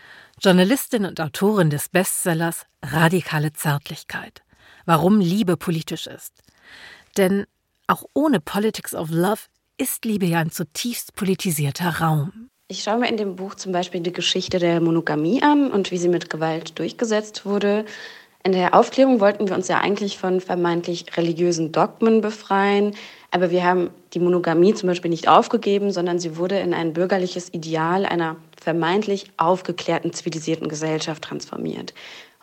Journalistin 0.40 1.04
und 1.04 1.20
Autorin 1.20 1.70
des 1.70 1.88
Bestsellers 1.88 2.66
Radikale 2.82 3.52
Zärtlichkeit. 3.52 4.42
Warum 4.86 5.20
Liebe 5.20 5.56
politisch 5.56 6.06
ist. 6.06 6.32
Denn 7.16 7.46
auch 7.86 8.04
ohne 8.14 8.40
Politics 8.40 8.94
of 8.94 9.10
Love 9.10 9.40
ist 9.80 10.04
Liebe 10.04 10.26
ja 10.26 10.40
ein 10.40 10.50
zutiefst 10.50 11.14
politisierter 11.14 12.00
Raum. 12.00 12.50
Ich 12.68 12.82
schaue 12.82 12.98
mir 12.98 13.08
in 13.08 13.16
dem 13.16 13.34
Buch 13.34 13.54
zum 13.54 13.72
Beispiel 13.72 14.00
die 14.02 14.12
Geschichte 14.12 14.58
der 14.58 14.80
Monogamie 14.80 15.42
an 15.42 15.72
und 15.72 15.90
wie 15.90 15.96
sie 15.96 16.10
mit 16.10 16.28
Gewalt 16.28 16.78
durchgesetzt 16.78 17.46
wurde. 17.46 17.86
In 18.44 18.52
der 18.52 18.74
Aufklärung 18.74 19.20
wollten 19.20 19.48
wir 19.48 19.54
uns 19.54 19.68
ja 19.68 19.78
eigentlich 19.78 20.18
von 20.18 20.40
vermeintlich 20.40 21.16
religiösen 21.16 21.72
Dogmen 21.72 22.20
befreien, 22.20 22.94
aber 23.30 23.50
wir 23.50 23.64
haben 23.64 23.90
die 24.12 24.20
Monogamie 24.20 24.74
zum 24.74 24.88
Beispiel 24.88 25.10
nicht 25.10 25.28
aufgegeben, 25.28 25.92
sondern 25.92 26.18
sie 26.18 26.36
wurde 26.36 26.58
in 26.58 26.74
ein 26.74 26.92
bürgerliches 26.92 27.52
Ideal 27.52 28.04
einer 28.04 28.36
vermeintlich 28.60 29.30
aufgeklärten, 29.38 30.12
zivilisierten 30.12 30.68
Gesellschaft 30.68 31.24
transformiert. 31.24 31.94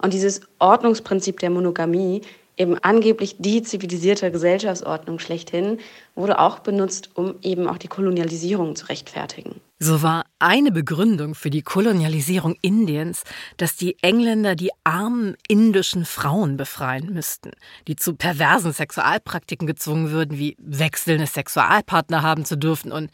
Und 0.02 0.14
dieses 0.14 0.42
Ordnungsprinzip 0.60 1.40
der 1.40 1.52
Monogamie 1.52 2.22
eben 2.58 2.78
angeblich 2.80 3.38
die 3.40 3.62
zivilisierte 3.62 4.32
Gesellschaftsordnung 4.32 5.20
schlechthin, 5.20 5.80
wurde 6.16 6.40
auch 6.40 6.60
benutzt, 6.60 7.12
um 7.14 7.36
eben 7.42 7.68
auch 7.68 7.78
die 7.78 7.88
Kolonialisierung 7.88 8.76
zu 8.76 8.88
rechtfertigen. 8.88 9.62
So 9.80 10.02
war 10.02 10.26
eine 10.40 10.72
Begründung 10.72 11.36
für 11.36 11.52
die 11.52 11.62
Kolonialisierung 11.62 12.56
Indiens, 12.62 13.24
dass 13.58 13.76
die 13.76 13.96
Engländer 14.02 14.56
die 14.56 14.72
armen 14.84 15.38
indischen 15.48 16.04
Frauen 16.04 16.58
befreien 16.58 17.14
müssten, 17.14 17.52
die 17.88 17.96
zu 17.96 18.16
perversen 18.16 18.74
Sexualpraktiken 18.74 19.68
gezwungen 19.68 20.12
würden, 20.12 20.40
wie 20.40 20.58
wechselnde 20.60 21.28
Sexualpartner 21.28 22.24
haben 22.24 22.44
zu 22.44 22.58
dürfen 22.58 22.92
und 22.92 23.12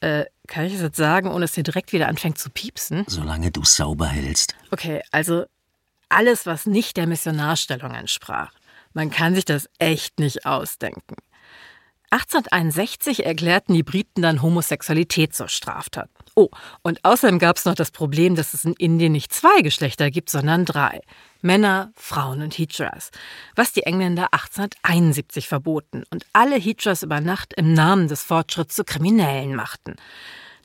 äh, 0.00 0.24
kann 0.46 0.64
ich 0.64 0.72
das 0.72 0.82
jetzt 0.82 0.96
sagen, 0.96 1.28
ohne 1.28 1.40
dass 1.40 1.56
ihr 1.56 1.62
direkt 1.62 1.92
wieder 1.92 2.08
anfängt 2.08 2.38
zu 2.38 2.50
piepsen? 2.50 3.04
Solange 3.08 3.50
du 3.50 3.64
sauber 3.64 4.06
hältst. 4.06 4.54
Okay, 4.70 5.02
also 5.10 5.44
alles, 6.08 6.46
was 6.46 6.66
nicht 6.66 6.96
der 6.96 7.06
Missionarstellung 7.06 7.92
entsprach. 7.92 8.52
Man 8.96 9.10
kann 9.10 9.34
sich 9.34 9.44
das 9.44 9.68
echt 9.78 10.20
nicht 10.20 10.46
ausdenken. 10.46 11.16
1861 12.08 13.26
erklärten 13.26 13.74
die 13.74 13.82
Briten 13.82 14.22
dann 14.22 14.40
Homosexualität 14.40 15.34
zur 15.34 15.50
Straftat. 15.50 16.08
Oh, 16.34 16.48
und 16.80 17.04
außerdem 17.04 17.38
gab 17.38 17.58
es 17.58 17.66
noch 17.66 17.74
das 17.74 17.90
Problem, 17.90 18.36
dass 18.36 18.54
es 18.54 18.64
in 18.64 18.72
Indien 18.72 19.12
nicht 19.12 19.34
zwei 19.34 19.60
Geschlechter 19.60 20.10
gibt, 20.10 20.30
sondern 20.30 20.64
drei. 20.64 21.02
Männer, 21.42 21.92
Frauen 21.94 22.40
und 22.40 22.54
Hijras. 22.54 23.10
Was 23.54 23.74
die 23.74 23.82
Engländer 23.82 24.32
1871 24.32 25.46
verboten 25.46 26.04
und 26.08 26.24
alle 26.32 26.56
Hijras 26.56 27.02
über 27.02 27.20
Nacht 27.20 27.52
im 27.52 27.74
Namen 27.74 28.08
des 28.08 28.22
Fortschritts 28.22 28.76
zu 28.76 28.84
Kriminellen 28.84 29.54
machten. 29.54 29.96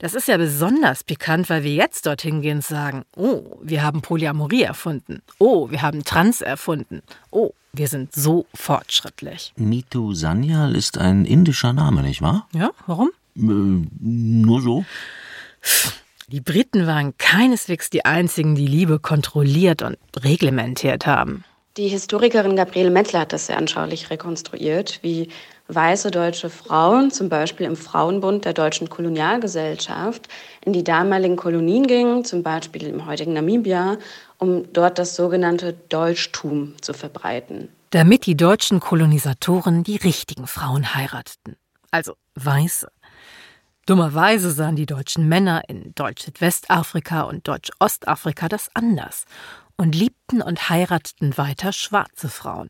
Das 0.01 0.15
ist 0.15 0.27
ja 0.27 0.37
besonders 0.37 1.03
pikant, 1.03 1.47
weil 1.51 1.63
wir 1.63 1.75
jetzt 1.75 2.07
dorthin 2.07 2.41
gehen 2.41 2.57
und 2.57 2.65
sagen, 2.65 3.03
oh, 3.15 3.43
wir 3.61 3.83
haben 3.83 4.01
Polyamorie 4.01 4.63
erfunden. 4.63 5.21
Oh, 5.37 5.69
wir 5.69 5.83
haben 5.83 6.03
Trans 6.03 6.41
erfunden. 6.41 7.03
Oh, 7.29 7.51
wir 7.71 7.87
sind 7.87 8.11
so 8.11 8.47
fortschrittlich. 8.55 9.53
Mitu 9.57 10.15
Sanyal 10.15 10.75
ist 10.75 10.97
ein 10.97 11.25
indischer 11.25 11.71
Name, 11.71 12.01
nicht 12.01 12.23
wahr? 12.23 12.47
Ja, 12.51 12.71
warum? 12.87 13.11
Äh, 13.35 13.41
nur 13.99 14.61
so. 14.63 14.85
Die 16.29 16.41
Briten 16.41 16.87
waren 16.87 17.15
keineswegs 17.19 17.91
die 17.91 18.03
einzigen, 18.03 18.55
die 18.55 18.65
Liebe 18.65 18.97
kontrolliert 18.97 19.83
und 19.83 19.97
reglementiert 20.17 21.05
haben. 21.05 21.43
Die 21.77 21.89
Historikerin 21.89 22.55
Gabriele 22.55 22.89
Mettler 22.89 23.19
hat 23.19 23.33
das 23.33 23.45
sehr 23.45 23.57
anschaulich 23.59 24.09
rekonstruiert, 24.09 24.97
wie 25.03 25.29
weiße 25.73 26.11
deutsche 26.11 26.49
Frauen, 26.49 27.11
zum 27.11 27.29
Beispiel 27.29 27.65
im 27.65 27.75
Frauenbund 27.75 28.45
der 28.45 28.53
deutschen 28.53 28.89
Kolonialgesellschaft, 28.89 30.27
in 30.65 30.73
die 30.73 30.83
damaligen 30.83 31.35
Kolonien 31.35 31.87
gingen, 31.87 32.25
zum 32.25 32.43
Beispiel 32.43 32.87
im 32.87 33.05
heutigen 33.05 33.33
Namibia, 33.33 33.97
um 34.37 34.71
dort 34.73 34.99
das 34.99 35.15
sogenannte 35.15 35.73
Deutschtum 35.89 36.75
zu 36.81 36.93
verbreiten. 36.93 37.69
Damit 37.91 38.25
die 38.25 38.37
deutschen 38.37 38.79
Kolonisatoren 38.79 39.83
die 39.83 39.97
richtigen 39.97 40.47
Frauen 40.47 40.95
heirateten, 40.95 41.57
also 41.91 42.13
weiße. 42.35 42.87
Dummerweise 43.85 44.51
sahen 44.51 44.75
die 44.75 44.85
deutschen 44.85 45.27
Männer 45.27 45.63
in 45.67 45.93
Deutsch-Westafrika 45.95 47.23
und 47.23 47.47
Deutsch-Ostafrika 47.47 48.47
das 48.47 48.69
anders 48.73 49.25
und 49.75 49.95
liebten 49.95 50.41
und 50.41 50.69
heirateten 50.69 51.37
weiter 51.37 51.73
schwarze 51.73 52.29
Frauen, 52.29 52.69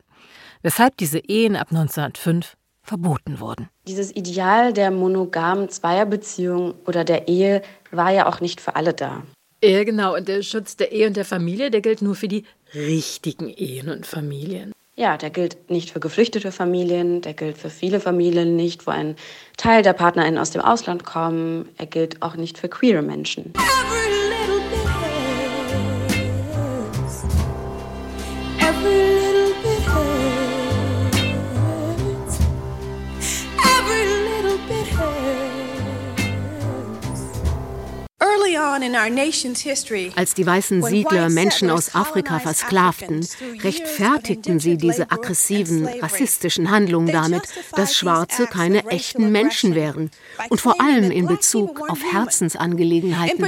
weshalb 0.62 0.98
diese 0.98 1.20
Ehen 1.20 1.56
ab 1.56 1.68
1905 1.70 2.56
verboten 2.84 3.40
wurden. 3.40 3.70
Dieses 3.88 4.16
Ideal 4.16 4.74
der 4.74 4.92
monogamen 4.92 5.70
Zweierbeziehung 5.70 6.74
oder 6.86 7.04
der 7.04 7.28
Ehe 7.28 7.62
war 7.92 8.12
ja 8.12 8.28
auch 8.28 8.42
nicht 8.42 8.62
für 8.62 8.76
alle 8.76 8.94
da. 8.94 9.24
Ja, 9.64 9.84
genau. 9.84 10.16
Und 10.16 10.28
der 10.28 10.42
Schutz 10.42 10.76
der 10.76 10.92
Ehe 10.92 11.08
und 11.08 11.16
der 11.16 11.26
Familie, 11.26 11.70
der 11.70 11.82
gilt 11.82 12.02
nur 12.02 12.16
für 12.16 12.28
die 12.28 12.46
richtigen 12.74 13.50
Ehen 13.50 13.90
und 13.90 14.06
Familien. 14.06 14.72
Ja, 14.96 15.18
der 15.18 15.30
gilt 15.30 15.70
nicht 15.70 15.92
für 15.92 16.00
geflüchtete 16.00 16.52
Familien, 16.52 17.22
der 17.22 17.34
gilt 17.34 17.58
für 17.58 17.70
viele 17.70 18.00
Familien 18.00 18.56
nicht, 18.56 18.86
wo 18.86 18.92
ein 18.92 19.16
Teil 19.58 19.84
der 19.84 19.94
PartnerInnen 19.94 20.40
aus 20.40 20.52
dem 20.52 20.62
Ausland 20.62 21.06
kommen. 21.06 21.70
Er 21.78 21.86
gilt 21.86 22.22
auch 22.22 22.36
nicht 22.36 22.58
für 22.58 22.70
queere 22.70 23.02
Menschen. 23.02 23.54
Als 40.16 40.34
die 40.34 40.46
weißen 40.46 40.84
Siedler 40.84 41.30
Menschen 41.30 41.70
aus 41.70 41.96
Afrika 41.96 42.40
versklavten, 42.40 43.28
rechtfertigten 43.64 44.60
sie 44.60 44.78
diese 44.78 45.12
aggressiven, 45.12 45.88
rassistischen 45.88 46.70
Handlungen 46.70 47.12
damit, 47.12 47.44
dass 47.76 47.96
Schwarze 47.96 48.48
keine 48.48 48.86
echten 48.88 49.32
Menschen 49.32 49.76
wären 49.76 50.12
und 50.50 50.62
vor 50.62 50.82
allem 50.82 51.12
in 51.12 51.28
Bezug 51.28 51.90
auf 51.90 52.00
Herzensangelegenheiten. 52.12 53.44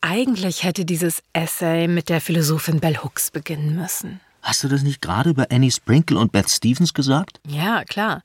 Eigentlich 0.00 0.62
hätte 0.62 0.84
dieses 0.84 1.22
Essay 1.32 1.88
mit 1.88 2.08
der 2.08 2.20
Philosophin 2.20 2.80
Bell 2.80 2.98
Hooks 3.02 3.30
beginnen 3.30 3.76
müssen. 3.76 4.20
Hast 4.42 4.64
du 4.64 4.68
das 4.68 4.82
nicht 4.82 5.02
gerade 5.02 5.30
über 5.30 5.48
Annie 5.50 5.70
Sprinkle 5.70 6.18
und 6.18 6.32
Beth 6.32 6.48
Stevens 6.48 6.94
gesagt? 6.94 7.40
Ja, 7.46 7.84
klar. 7.84 8.22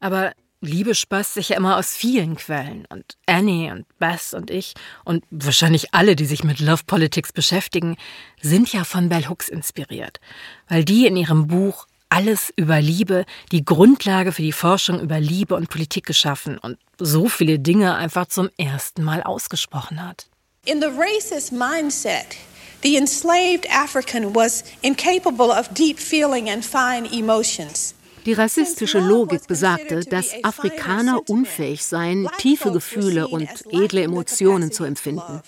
Aber 0.00 0.32
Liebe 0.64 0.94
speist 0.94 1.34
sich 1.34 1.50
ja 1.50 1.56
immer 1.56 1.76
aus 1.76 1.94
vielen 1.96 2.36
Quellen. 2.36 2.86
Und 2.88 3.16
Annie 3.26 3.72
und 3.72 3.86
Bess 3.98 4.34
und 4.34 4.50
ich 4.50 4.74
und 5.04 5.24
wahrscheinlich 5.30 5.94
alle, 5.94 6.16
die 6.16 6.26
sich 6.26 6.44
mit 6.44 6.60
Love 6.60 6.82
Politics 6.86 7.32
beschäftigen, 7.32 7.96
sind 8.40 8.72
ja 8.72 8.84
von 8.84 9.08
Bell 9.08 9.28
Hooks 9.28 9.48
inspiriert. 9.48 10.20
Weil 10.68 10.84
die 10.84 11.06
in 11.06 11.16
ihrem 11.16 11.46
Buch 11.46 11.86
Alles 12.14 12.52
über 12.54 12.80
Liebe 12.80 13.24
die 13.50 13.64
Grundlage 13.64 14.30
für 14.30 14.42
die 14.42 14.52
Forschung 14.52 15.00
über 15.00 15.18
Liebe 15.18 15.56
und 15.56 15.68
Politik 15.68 16.06
geschaffen 16.06 16.58
und 16.58 16.78
so 16.96 17.28
viele 17.28 17.58
Dinge 17.58 17.96
einfach 17.96 18.26
zum 18.26 18.50
ersten 18.56 19.02
Mal 19.02 19.22
ausgesprochen 19.22 20.00
hat. 20.00 20.28
In 20.64 20.80
the 20.80 20.86
racist 20.86 21.50
mindset, 21.50 22.36
the 22.84 22.96
enslaved 22.96 23.68
African 23.68 24.32
was 24.32 24.62
incapable 24.82 25.50
of 25.50 25.68
deep 25.74 25.98
feeling 25.98 26.48
and 26.48 26.64
fine 26.64 27.04
emotions. 27.12 27.93
Die 28.26 28.32
rassistische 28.32 29.00
Logik 29.00 29.46
besagte, 29.46 30.00
dass 30.00 30.32
Afrikaner 30.42 31.20
unfähig 31.28 31.84
seien, 31.84 32.28
tiefe 32.38 32.72
Gefühle 32.72 33.28
und 33.28 33.48
edle 33.70 34.02
Emotionen 34.02 34.72
zu 34.72 34.84
empfinden. 34.84 35.42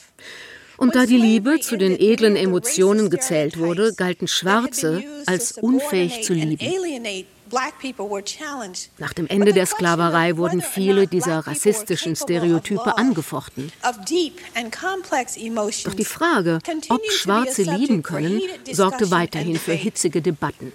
Und 0.76 0.95
da 0.95 1.06
die 1.06 1.16
Liebe 1.16 1.59
zu 1.61 1.78
den 1.78 1.99
edlen 1.99 2.37
Emotionen 2.37 3.09
gezählt 3.09 3.59
wurde, 3.59 3.95
galten 3.95 4.28
Schwarze 4.28 5.02
als 5.25 5.52
unfähig 5.52 6.23
zu 6.23 6.35
lieben. 6.35 7.25
Nach 8.99 9.12
dem 9.12 9.26
Ende 9.28 9.52
der 9.52 9.66
Sklaverei 9.66 10.37
wurden 10.37 10.61
viele 10.61 11.06
dieser 11.06 11.47
rassistischen 11.47 12.16
Stereotype 12.16 12.99
angefochten. 12.99 13.73
Doch 15.85 15.95
die 15.95 16.04
Frage, 16.04 16.59
ob 16.88 17.11
Schwarze 17.11 17.62
lieben 17.62 18.02
können, 18.02 18.42
sorgte 18.71 19.11
weiterhin 19.11 19.56
für 19.56 19.73
hitzige 19.73 20.21
Debatten. 20.21 20.73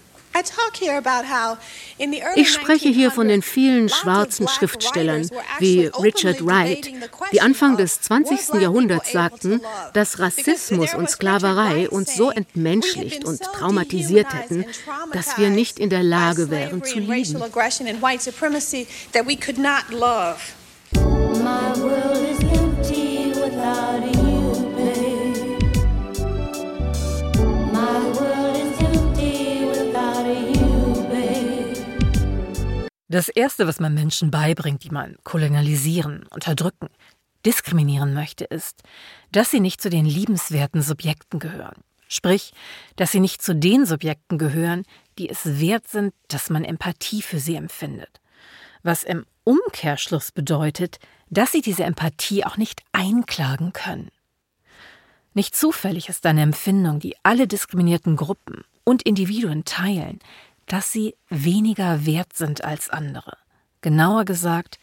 Ich 2.35 2.53
spreche 2.53 2.89
hier 2.89 3.11
von 3.11 3.27
den 3.27 3.41
vielen 3.41 3.89
schwarzen 3.89 4.47
Schriftstellern 4.47 5.29
wie 5.59 5.85
Richard 5.87 6.45
Wright, 6.45 6.89
die 7.31 7.41
Anfang 7.41 7.77
des 7.77 8.01
20. 8.01 8.61
Jahrhunderts 8.61 9.11
sagten, 9.11 9.61
dass 9.93 10.19
Rassismus 10.19 10.93
und 10.93 11.09
Sklaverei 11.09 11.89
uns 11.89 12.15
so 12.15 12.29
entmenschlicht 12.31 13.25
und 13.25 13.41
traumatisiert 13.41 14.33
hätten, 14.33 14.65
dass 15.13 15.37
wir 15.37 15.49
nicht 15.49 15.79
in 15.79 15.89
der 15.89 16.03
Lage 16.03 16.49
wären 16.49 16.83
zu 16.83 16.99
lieben. 16.99 17.41
My 21.43 21.73
world 21.75 22.17
is 22.17 22.39
empty 22.43 23.31
without 23.33 24.05
you. 24.05 24.10
Das 33.11 33.27
Erste, 33.27 33.67
was 33.67 33.81
man 33.81 33.93
Menschen 33.93 34.31
beibringt, 34.31 34.85
die 34.85 34.89
man 34.89 35.17
kolonialisieren, 35.25 36.23
unterdrücken, 36.27 36.87
diskriminieren 37.45 38.13
möchte, 38.13 38.45
ist, 38.45 38.83
dass 39.33 39.51
sie 39.51 39.59
nicht 39.59 39.81
zu 39.81 39.89
den 39.89 40.05
liebenswerten 40.05 40.81
Subjekten 40.81 41.37
gehören. 41.37 41.83
Sprich, 42.07 42.53
dass 42.95 43.11
sie 43.11 43.19
nicht 43.19 43.41
zu 43.41 43.53
den 43.53 43.85
Subjekten 43.85 44.37
gehören, 44.37 44.83
die 45.17 45.27
es 45.27 45.59
wert 45.59 45.89
sind, 45.89 46.13
dass 46.29 46.49
man 46.49 46.63
Empathie 46.63 47.21
für 47.21 47.39
sie 47.39 47.55
empfindet. 47.55 48.21
Was 48.81 49.03
im 49.03 49.25
Umkehrschluss 49.43 50.31
bedeutet, 50.31 50.99
dass 51.29 51.51
sie 51.51 51.61
diese 51.61 51.83
Empathie 51.83 52.45
auch 52.45 52.55
nicht 52.55 52.81
einklagen 52.93 53.73
können. 53.73 54.09
Nicht 55.33 55.53
zufällig 55.53 56.07
ist 56.07 56.25
eine 56.25 56.43
Empfindung, 56.43 57.01
die 57.01 57.15
alle 57.23 57.45
diskriminierten 57.45 58.15
Gruppen 58.15 58.63
und 58.85 59.03
Individuen 59.03 59.65
teilen, 59.65 60.19
dass 60.67 60.91
sie 60.91 61.15
weniger 61.29 62.05
wert 62.05 62.33
sind 62.33 62.63
als 62.63 62.89
andere. 62.89 63.37
Genauer 63.81 64.25
gesagt, 64.25 64.77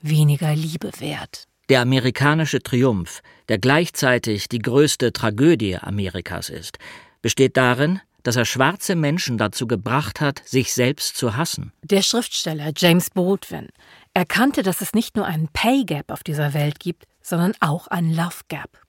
weniger 0.00 0.54
Liebe 0.54 0.90
wert. 0.98 1.46
Der 1.68 1.80
amerikanische 1.80 2.62
Triumph, 2.62 3.22
der 3.48 3.58
gleichzeitig 3.58 4.48
die 4.48 4.58
größte 4.58 5.12
Tragödie 5.12 5.76
Amerikas 5.76 6.50
ist, 6.50 6.78
besteht 7.22 7.56
darin, 7.56 8.00
dass 8.22 8.36
er 8.36 8.44
schwarze 8.44 8.96
Menschen 8.96 9.38
dazu 9.38 9.66
gebracht 9.66 10.20
hat, 10.20 10.42
sich 10.46 10.74
selbst 10.74 11.16
zu 11.16 11.36
hassen. 11.36 11.72
Der 11.82 12.02
Schriftsteller 12.02 12.72
James 12.76 13.10
Baldwin 13.10 13.68
erkannte, 14.14 14.62
dass 14.62 14.80
es 14.80 14.94
nicht 14.94 15.16
nur 15.16 15.26
einen 15.26 15.48
Pay 15.48 15.84
Gap 15.84 16.10
auf 16.10 16.22
dieser 16.22 16.54
Welt 16.54 16.80
gibt, 16.80 17.04
sondern 17.22 17.54
auch 17.60 17.86
einen 17.86 18.14
Love 18.14 18.40
Gap. 18.48 18.80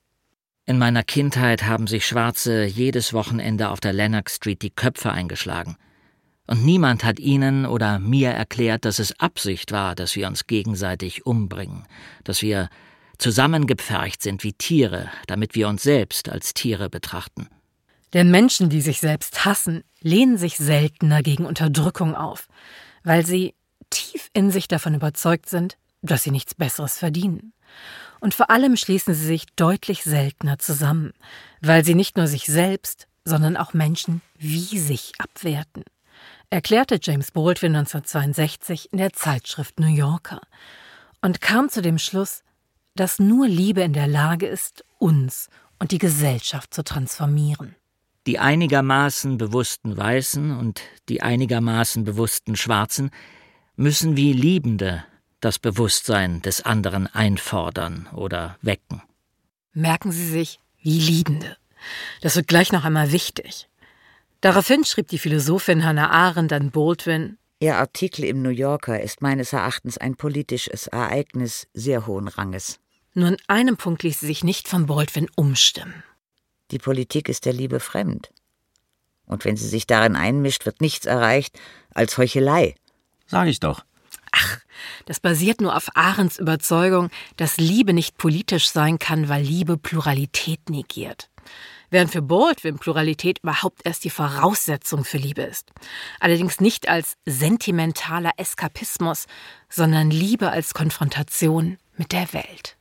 In 0.66 0.78
meiner 0.80 1.04
Kindheit 1.04 1.64
haben 1.64 1.86
sich 1.88 2.08
Schwarze 2.08 2.66
jedes 2.66 3.14
Wochenende 3.14 3.70
auf 3.70 3.80
der 3.80 3.94
Lennox 3.94 4.38
Street 4.38 4.62
die 4.62 4.72
Köpfe 4.72 5.12
eingeschlagen. 5.12 5.78
Und 6.48 6.64
niemand 6.64 7.04
hat 7.04 7.20
ihnen 7.20 7.66
oder 7.66 8.00
mir 8.00 8.30
erklärt, 8.30 8.86
dass 8.86 9.00
es 9.00 9.20
Absicht 9.20 9.72
war, 9.72 9.96
dass 9.96 10.16
wir 10.16 10.28
uns 10.28 10.46
gegenseitig 10.46 11.25
umbringen, 11.25 11.86
dass 12.24 12.42
wir 12.42 12.70
zusammengepfercht 13.18 14.22
sind 14.22 14.44
wie 14.44 14.54
Tiere, 14.54 15.10
damit 15.28 15.56
wir 15.56 15.68
uns 15.68 15.84
selbst 15.84 16.30
als 16.30 16.54
Tiere 16.54 16.90
betrachten. 16.90 17.48
Denn 18.14 18.30
Menschen, 18.30 18.70
die 18.70 18.82
sich 18.82 19.00
selbst 19.00 19.46
hassen, 19.46 19.84
lehnen 20.02 20.38
sich 20.38 20.58
seltener 20.58 21.24
gegen 21.24 21.46
Unterdrückung 21.46 22.16
auf, 22.16 22.48
weil 23.04 23.25
sie 23.25 23.56
tief 23.90 24.30
in 24.34 24.52
sich 24.52 24.68
davon 24.68 24.94
überzeugt 24.94 25.50
sind, 25.50 25.78
dass 26.02 26.24
sie 26.24 26.32
nichts 26.32 26.54
Besseres 26.54 26.98
verdienen. 26.98 27.54
Und 28.20 28.34
vor 28.34 28.52
allem 28.52 28.78
schließen 28.78 29.14
sie 29.16 29.25
sich 29.25 29.48
deutlich 29.56 30.04
seltener 30.04 30.60
zusammen, 30.60 31.14
weil 31.62 31.84
sie 31.84 31.96
nicht 31.96 32.18
nur 32.18 32.28
sich 32.28 32.46
selbst, 32.46 33.08
sondern 33.24 33.58
auch 33.58 33.74
Menschen 33.74 34.22
wie 34.38 34.78
sich 34.78 35.14
abwerten 35.18 35.84
erklärte 36.50 37.00
James 37.02 37.32
Baldwin 37.32 37.75
1962 37.75 38.92
in 38.92 38.98
der 38.98 39.14
Zeitschrift 39.14 39.80
New 39.80 39.94
Yorker 39.94 40.42
und 41.22 41.42
kam 41.42 41.70
zu 41.70 41.82
dem 41.82 41.98
Schluss, 41.98 42.44
dass 42.96 43.20
nur 43.20 43.48
Liebe 43.48 43.82
in 43.82 43.94
der 43.94 44.08
Lage 44.08 44.48
ist, 44.48 44.86
uns 44.98 45.50
und 45.80 45.92
die 45.92 45.98
Gesellschaft 45.98 46.74
zu 46.74 46.84
transformieren. 46.84 47.75
Die 48.28 48.40
einigermaßen 48.40 49.38
bewussten 49.38 49.98
Weißen 49.98 50.58
und 50.58 50.82
die 51.10 51.22
einigermaßen 51.22 52.04
bewussten 52.04 52.56
Schwarzen 52.56 53.12
müssen 53.75 54.18
wie 54.18 54.34
Liebende 54.34 55.04
das 55.42 55.60
Bewusstsein 55.60 56.42
des 56.42 56.64
anderen 56.64 57.08
einfordern 57.08 58.08
oder 58.14 58.58
wecken. 58.62 59.04
Merken 59.74 60.12
Sie 60.12 60.28
sich, 60.28 60.60
wie 60.82 61.00
Liebende. 61.00 61.58
Das 62.22 62.36
wird 62.36 62.48
gleich 62.48 62.72
noch 62.72 62.84
einmal 62.84 63.12
wichtig. 63.12 63.68
Daraufhin 64.46 64.84
schrieb 64.84 65.08
die 65.08 65.18
Philosophin 65.18 65.84
Hannah 65.84 66.12
Arendt 66.12 66.54
an 66.54 66.70
Baldwin, 66.70 67.40
Ihr 67.60 67.78
Artikel 67.78 68.24
im 68.25 68.44
New 68.44 68.52
Yorker 68.52 69.02
ist 69.02 69.24
meines 69.24 69.54
Erachtens 69.54 69.98
ein 69.98 70.18
politisches 70.18 70.86
Ereignis 70.86 71.68
sehr 71.74 72.06
hohen 72.06 72.28
Ranges. 72.28 72.80
Nur 73.16 73.30
in 73.30 73.38
einem 73.48 73.75
Punkt 73.75 74.04
ließ 74.04 74.20
sie 74.20 74.28
sich 74.28 74.44
nicht 74.44 74.68
von 74.68 74.86
Baldwin 74.86 75.30
umstimmen. 75.36 76.04
Die 76.70 76.78
Politik 76.78 77.28
ist 77.28 77.46
der 77.46 77.54
Liebe 77.54 77.80
fremd. 77.80 78.30
Und 79.25 79.46
wenn 79.46 79.58
sie 79.58 79.68
sich 79.68 79.88
darin 79.88 80.16
einmischt, 80.16 80.68
wird 80.68 80.80
nichts 80.80 81.08
erreicht 81.08 81.58
als 81.96 82.20
Heuchelei. 82.20 82.75
Sag 83.25 83.48
ich 83.48 83.60
doch. 83.60 83.84
Ach, 84.32 84.60
das 85.08 85.20
basiert 85.20 85.60
nur 85.60 85.75
auf 85.75 85.90
Arends 85.96 86.38
Überzeugung, 86.38 87.10
dass 87.38 87.58
Liebe 87.58 87.94
nicht 87.94 88.16
politisch 88.20 88.70
sein 88.70 89.00
kann, 89.00 89.28
weil 89.28 89.42
Liebe 89.42 89.75
Pluralität 89.75 90.70
negiert 90.70 91.31
während 91.90 92.12
für 92.12 92.22
Baldwin 92.22 92.78
Pluralität 92.78 93.40
überhaupt 93.40 93.82
erst 93.84 94.04
die 94.04 94.10
Voraussetzung 94.10 95.04
für 95.06 95.18
Liebe 95.18 95.44
ist. 95.44 95.72
Allerdings 96.20 96.60
nicht 96.60 96.88
als 96.88 97.18
sentimentaler 97.26 98.32
Eskapismus, 98.38 99.26
sondern 99.70 100.12
Liebe 100.12 100.50
als 100.50 100.74
Konfrontation 100.74 101.78
mit 101.98 102.12
der 102.12 102.32
Welt. 102.34 102.78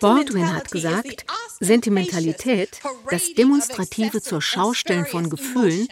Baldwin 0.00 0.54
hat 0.54 0.70
gesagt, 0.70 1.26
Sentimentalität, 1.60 2.80
das 3.10 3.34
demonstrative 3.34 4.22
zur 4.22 4.40
Schaustellen 4.40 5.06
von 5.06 5.28
Gefühlen, 5.28 5.88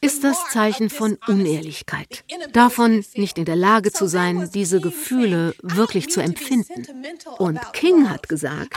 ist 0.00 0.22
das 0.24 0.48
Zeichen 0.50 0.90
von 0.90 1.18
Unehrlichkeit. 1.26 2.24
Davon 2.52 3.04
nicht 3.14 3.38
in 3.38 3.44
der 3.44 3.56
Lage 3.56 3.92
zu 3.92 4.06
sein, 4.06 4.50
diese 4.52 4.80
Gefühle 4.80 5.54
wirklich 5.62 6.08
zu 6.08 6.20
empfinden. 6.20 6.86
Und 7.38 7.60
King 7.72 8.08
hat 8.08 8.28
gesagt, 8.28 8.74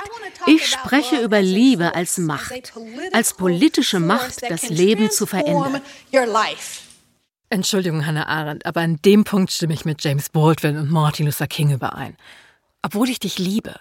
ich 0.48 0.68
spreche 0.68 1.22
über 1.22 1.42
Liebe 1.42 1.94
als 1.94 2.18
Macht, 2.18 2.74
als 3.12 3.34
politische 3.34 4.00
Macht, 4.00 4.50
das 4.50 4.70
Leben 4.70 5.12
zu 5.12 5.26
verändern. 5.26 5.82
Entschuldigung, 7.50 8.06
Hannah 8.06 8.28
Arendt, 8.28 8.66
aber 8.66 8.80
an 8.82 8.98
dem 9.04 9.26
Punkt 9.26 9.52
stimme 9.52 9.74
ich 9.74 9.84
mit 9.84 10.04
James 10.04 10.30
Baldwin 10.30 10.78
und 10.78 10.90
Martin 10.90 11.26
Luther 11.26 11.48
King 11.48 11.72
überein. 11.72 12.16
Obwohl 12.82 13.10
ich 13.10 13.20
dich 13.20 13.38
liebe. 13.38 13.76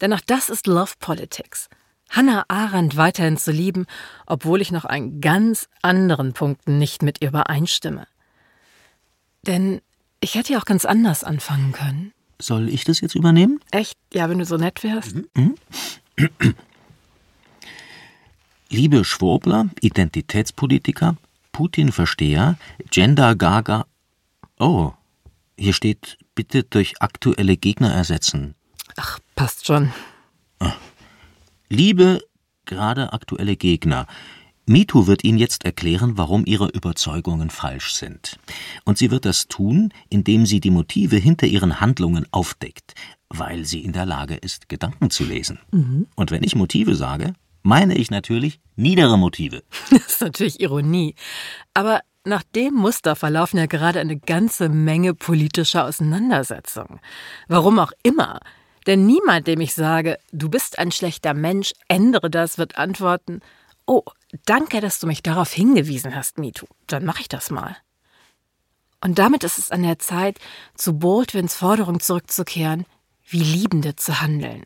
Denn 0.00 0.12
auch 0.12 0.20
das 0.26 0.50
ist 0.50 0.66
Love 0.66 0.92
Politics. 0.98 1.68
Hannah 2.12 2.44
Arendt 2.48 2.96
weiterhin 2.96 3.38
zu 3.38 3.50
lieben, 3.50 3.86
obwohl 4.26 4.60
ich 4.60 4.70
noch 4.70 4.84
an 4.84 5.20
ganz 5.20 5.68
anderen 5.80 6.34
Punkten 6.34 6.78
nicht 6.78 7.02
mit 7.02 7.22
ihr 7.22 7.28
übereinstimme. 7.28 8.06
Denn 9.46 9.80
ich 10.20 10.34
hätte 10.34 10.52
ja 10.52 10.60
auch 10.60 10.66
ganz 10.66 10.84
anders 10.84 11.24
anfangen 11.24 11.72
können. 11.72 12.12
Soll 12.40 12.68
ich 12.68 12.84
das 12.84 13.00
jetzt 13.00 13.14
übernehmen? 13.14 13.60
Echt? 13.70 13.96
Ja, 14.12 14.28
wenn 14.28 14.38
du 14.38 14.44
so 14.44 14.56
nett 14.56 14.84
wärst. 14.84 15.16
Mhm. 15.34 15.54
Liebe 18.68 19.04
Schwurbler, 19.04 19.66
Identitätspolitiker, 19.80 21.16
Putin-Versteher, 21.52 22.56
Gender-Gaga. 22.90 23.86
Oh, 24.58 24.92
hier 25.58 25.72
steht 25.72 26.18
bitte 26.34 26.62
durch 26.64 27.00
aktuelle 27.00 27.56
Gegner 27.56 27.92
ersetzen. 27.92 28.54
Ach, 28.96 29.18
passt 29.34 29.66
schon. 29.66 29.92
Liebe, 31.72 32.20
gerade 32.66 33.14
aktuelle 33.14 33.56
Gegner, 33.56 34.06
MeToo 34.66 35.06
wird 35.06 35.24
Ihnen 35.24 35.38
jetzt 35.38 35.64
erklären, 35.64 36.18
warum 36.18 36.44
Ihre 36.44 36.68
Überzeugungen 36.68 37.48
falsch 37.48 37.94
sind. 37.94 38.38
Und 38.84 38.98
sie 38.98 39.10
wird 39.10 39.24
das 39.24 39.48
tun, 39.48 39.90
indem 40.10 40.44
sie 40.44 40.60
die 40.60 40.70
Motive 40.70 41.16
hinter 41.16 41.46
Ihren 41.46 41.80
Handlungen 41.80 42.26
aufdeckt, 42.30 42.92
weil 43.30 43.64
sie 43.64 43.80
in 43.80 43.92
der 43.92 44.04
Lage 44.04 44.34
ist, 44.34 44.68
Gedanken 44.68 45.08
zu 45.08 45.24
lesen. 45.24 45.60
Mhm. 45.70 46.08
Und 46.14 46.30
wenn 46.30 46.42
ich 46.42 46.54
Motive 46.54 46.94
sage, 46.94 47.32
meine 47.62 47.96
ich 47.96 48.10
natürlich 48.10 48.60
niedere 48.76 49.16
Motive. 49.16 49.62
Das 49.90 50.08
ist 50.08 50.20
natürlich 50.20 50.60
Ironie. 50.60 51.14
Aber 51.72 52.00
nach 52.26 52.42
dem 52.42 52.74
Muster 52.74 53.16
verlaufen 53.16 53.56
ja 53.56 53.64
gerade 53.64 53.98
eine 53.98 54.18
ganze 54.18 54.68
Menge 54.68 55.14
politischer 55.14 55.86
Auseinandersetzungen. 55.86 57.00
Warum 57.48 57.78
auch 57.78 57.92
immer. 58.02 58.40
Denn 58.86 59.06
niemand, 59.06 59.46
dem 59.46 59.60
ich 59.60 59.74
sage, 59.74 60.18
du 60.32 60.48
bist 60.48 60.78
ein 60.78 60.92
schlechter 60.92 61.34
Mensch, 61.34 61.72
ändere 61.88 62.30
das, 62.30 62.58
wird 62.58 62.76
antworten, 62.76 63.40
oh, 63.86 64.02
danke, 64.46 64.80
dass 64.80 64.98
du 64.98 65.06
mich 65.06 65.22
darauf 65.22 65.52
hingewiesen 65.52 66.14
hast, 66.14 66.38
MeToo. 66.38 66.66
Dann 66.86 67.04
mache 67.04 67.20
ich 67.20 67.28
das 67.28 67.50
mal. 67.50 67.76
Und 69.00 69.18
damit 69.18 69.44
ist 69.44 69.58
es 69.58 69.70
an 69.70 69.82
der 69.82 69.98
Zeit, 69.98 70.38
zu 70.74 70.98
Baldwins 70.98 71.54
Forderung 71.54 72.00
zurückzukehren, 72.00 72.86
wie 73.28 73.42
Liebende 73.42 73.96
zu 73.96 74.20
handeln. 74.20 74.64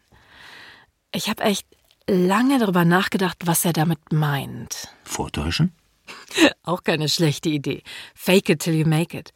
Ich 1.13 1.29
habe 1.31 1.43
echt 1.43 1.67
lange 2.07 2.59
darüber 2.59 2.85
nachgedacht, 2.85 3.39
was 3.47 3.65
er 3.65 3.73
damit 3.73 4.13
meint. 4.13 4.89
Vortäuschen? 5.05 5.73
Auch 6.63 6.85
keine 6.85 7.09
schlechte 7.09 7.49
Idee. 7.49 7.83
Fake 8.15 8.49
it 8.49 8.61
till 8.61 8.75
you 8.75 8.87
make 8.87 9.17
it. 9.17 9.33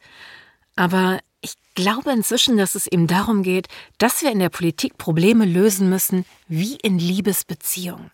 Aber 0.75 1.19
ich 1.41 1.55
glaube 1.75 2.11
inzwischen, 2.11 2.57
dass 2.57 2.75
es 2.75 2.87
ihm 2.87 3.07
darum 3.07 3.43
geht, 3.43 3.67
dass 3.97 4.21
wir 4.21 4.31
in 4.31 4.39
der 4.39 4.49
Politik 4.49 4.97
Probleme 4.97 5.45
lösen 5.45 5.89
müssen, 5.89 6.25
wie 6.47 6.75
in 6.75 6.99
Liebesbeziehungen. 6.99 8.11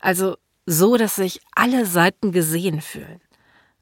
Also 0.00 0.36
so, 0.64 0.96
dass 0.96 1.16
sich 1.16 1.40
alle 1.54 1.86
Seiten 1.86 2.30
gesehen 2.32 2.80
fühlen. 2.80 3.20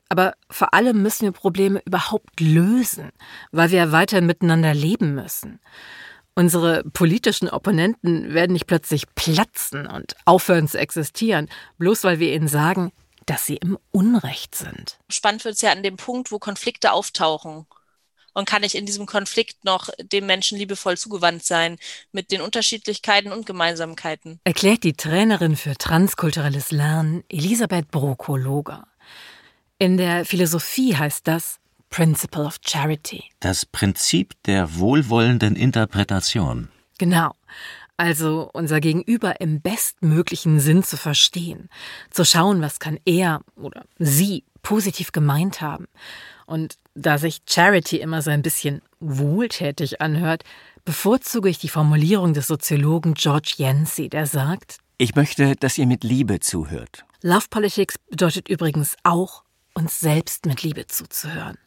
Aber 0.08 0.34
vor 0.48 0.72
allem 0.72 1.02
müssen 1.02 1.22
wir 1.22 1.32
Probleme 1.32 1.82
überhaupt 1.84 2.40
lösen, 2.40 3.10
weil 3.50 3.70
wir 3.70 3.92
weiter 3.92 4.20
miteinander 4.20 4.72
leben 4.72 5.14
müssen. 5.14 5.60
Unsere 6.34 6.84
politischen 6.84 7.48
Opponenten 7.48 8.32
werden 8.32 8.52
nicht 8.52 8.66
plötzlich 8.66 9.06
platzen 9.14 9.86
und 9.86 10.14
aufhören 10.26 10.68
zu 10.68 10.78
existieren, 10.78 11.48
bloß 11.78 12.04
weil 12.04 12.18
wir 12.20 12.32
ihnen 12.32 12.46
sagen, 12.46 12.92
dass 13.24 13.46
sie 13.46 13.56
im 13.56 13.78
Unrecht 13.90 14.54
sind. 14.54 14.98
Spannend 15.08 15.44
wird 15.44 15.56
es 15.56 15.62
ja 15.62 15.72
an 15.72 15.82
dem 15.82 15.96
Punkt, 15.96 16.30
wo 16.30 16.38
Konflikte 16.38 16.92
auftauchen 16.92 17.66
und 18.36 18.46
kann 18.46 18.62
ich 18.62 18.74
in 18.74 18.84
diesem 18.84 19.06
Konflikt 19.06 19.64
noch 19.64 19.88
dem 19.98 20.26
Menschen 20.26 20.58
liebevoll 20.58 20.98
zugewandt 20.98 21.42
sein 21.42 21.78
mit 22.12 22.30
den 22.30 22.42
Unterschiedlichkeiten 22.42 23.32
und 23.32 23.46
Gemeinsamkeiten. 23.46 24.40
Erklärt 24.44 24.84
die 24.84 24.92
Trainerin 24.92 25.56
für 25.56 25.74
transkulturelles 25.74 26.70
Lernen 26.70 27.24
Elisabeth 27.30 27.90
Brokologa. 27.90 28.88
In 29.78 29.96
der 29.96 30.26
Philosophie 30.26 30.94
heißt 30.94 31.26
das 31.26 31.56
Principle 31.88 32.44
of 32.44 32.58
Charity. 32.60 33.24
Das 33.40 33.64
Prinzip 33.64 34.34
der 34.44 34.76
wohlwollenden 34.76 35.56
Interpretation. 35.56 36.68
Genau. 36.98 37.32
Also 37.96 38.50
unser 38.52 38.80
Gegenüber 38.80 39.40
im 39.40 39.62
bestmöglichen 39.62 40.60
Sinn 40.60 40.82
zu 40.82 40.98
verstehen, 40.98 41.70
zu 42.10 42.26
schauen, 42.26 42.60
was 42.60 42.80
kann 42.80 43.00
er 43.06 43.40
oder 43.56 43.86
sie 43.98 44.44
positiv 44.60 45.12
gemeint 45.12 45.62
haben. 45.62 45.86
Und 46.46 46.78
da 46.94 47.18
sich 47.18 47.42
Charity 47.48 47.98
immer 47.98 48.22
so 48.22 48.30
ein 48.30 48.42
bisschen 48.42 48.80
wohltätig 49.00 50.00
anhört, 50.00 50.44
bevorzuge 50.84 51.48
ich 51.48 51.58
die 51.58 51.68
Formulierung 51.68 52.32
des 52.32 52.46
Soziologen 52.46 53.14
George 53.14 53.54
Yancey, 53.58 54.08
der 54.08 54.26
sagt, 54.26 54.78
ich 54.98 55.14
möchte, 55.14 55.56
dass 55.56 55.76
ihr 55.76 55.86
mit 55.86 56.04
Liebe 56.04 56.40
zuhört. 56.40 57.04
Love 57.20 57.46
Politics 57.50 57.96
bedeutet 58.08 58.48
übrigens 58.48 58.96
auch, 59.02 59.42
uns 59.74 60.00
selbst 60.00 60.46
mit 60.46 60.62
Liebe 60.62 60.86
zuzuhören. 60.86 61.58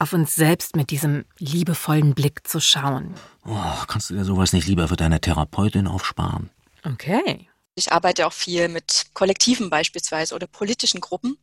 Auf 0.00 0.12
uns 0.12 0.34
selbst 0.34 0.74
mit 0.74 0.90
diesem 0.90 1.24
liebevollen 1.38 2.14
Blick 2.14 2.48
zu 2.48 2.60
schauen. 2.60 3.14
Oh, 3.46 3.84
kannst 3.86 4.10
du 4.10 4.14
dir 4.14 4.24
sowas 4.24 4.52
nicht 4.52 4.66
lieber 4.66 4.88
für 4.88 4.96
deine 4.96 5.20
Therapeutin 5.20 5.86
aufsparen? 5.86 6.50
Okay. 6.82 7.48
Ich 7.76 7.92
arbeite 7.92 8.26
auch 8.26 8.32
viel 8.32 8.68
mit 8.68 9.06
Kollektiven 9.14 9.70
beispielsweise 9.70 10.34
oder 10.34 10.48
politischen 10.48 11.00
Gruppen. 11.00 11.38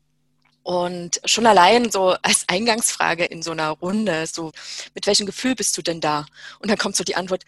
Und 0.63 1.21
schon 1.25 1.45
allein 1.45 1.89
so 1.89 2.15
als 2.21 2.45
Eingangsfrage 2.47 3.25
in 3.25 3.41
so 3.41 3.51
einer 3.51 3.69
Runde, 3.69 4.27
so, 4.27 4.51
mit 4.93 5.07
welchem 5.07 5.25
Gefühl 5.25 5.55
bist 5.55 5.77
du 5.77 5.81
denn 5.81 6.01
da? 6.01 6.25
Und 6.59 6.69
dann 6.69 6.77
kommt 6.77 6.95
so 6.95 7.03
die 7.03 7.15
Antwort, 7.15 7.43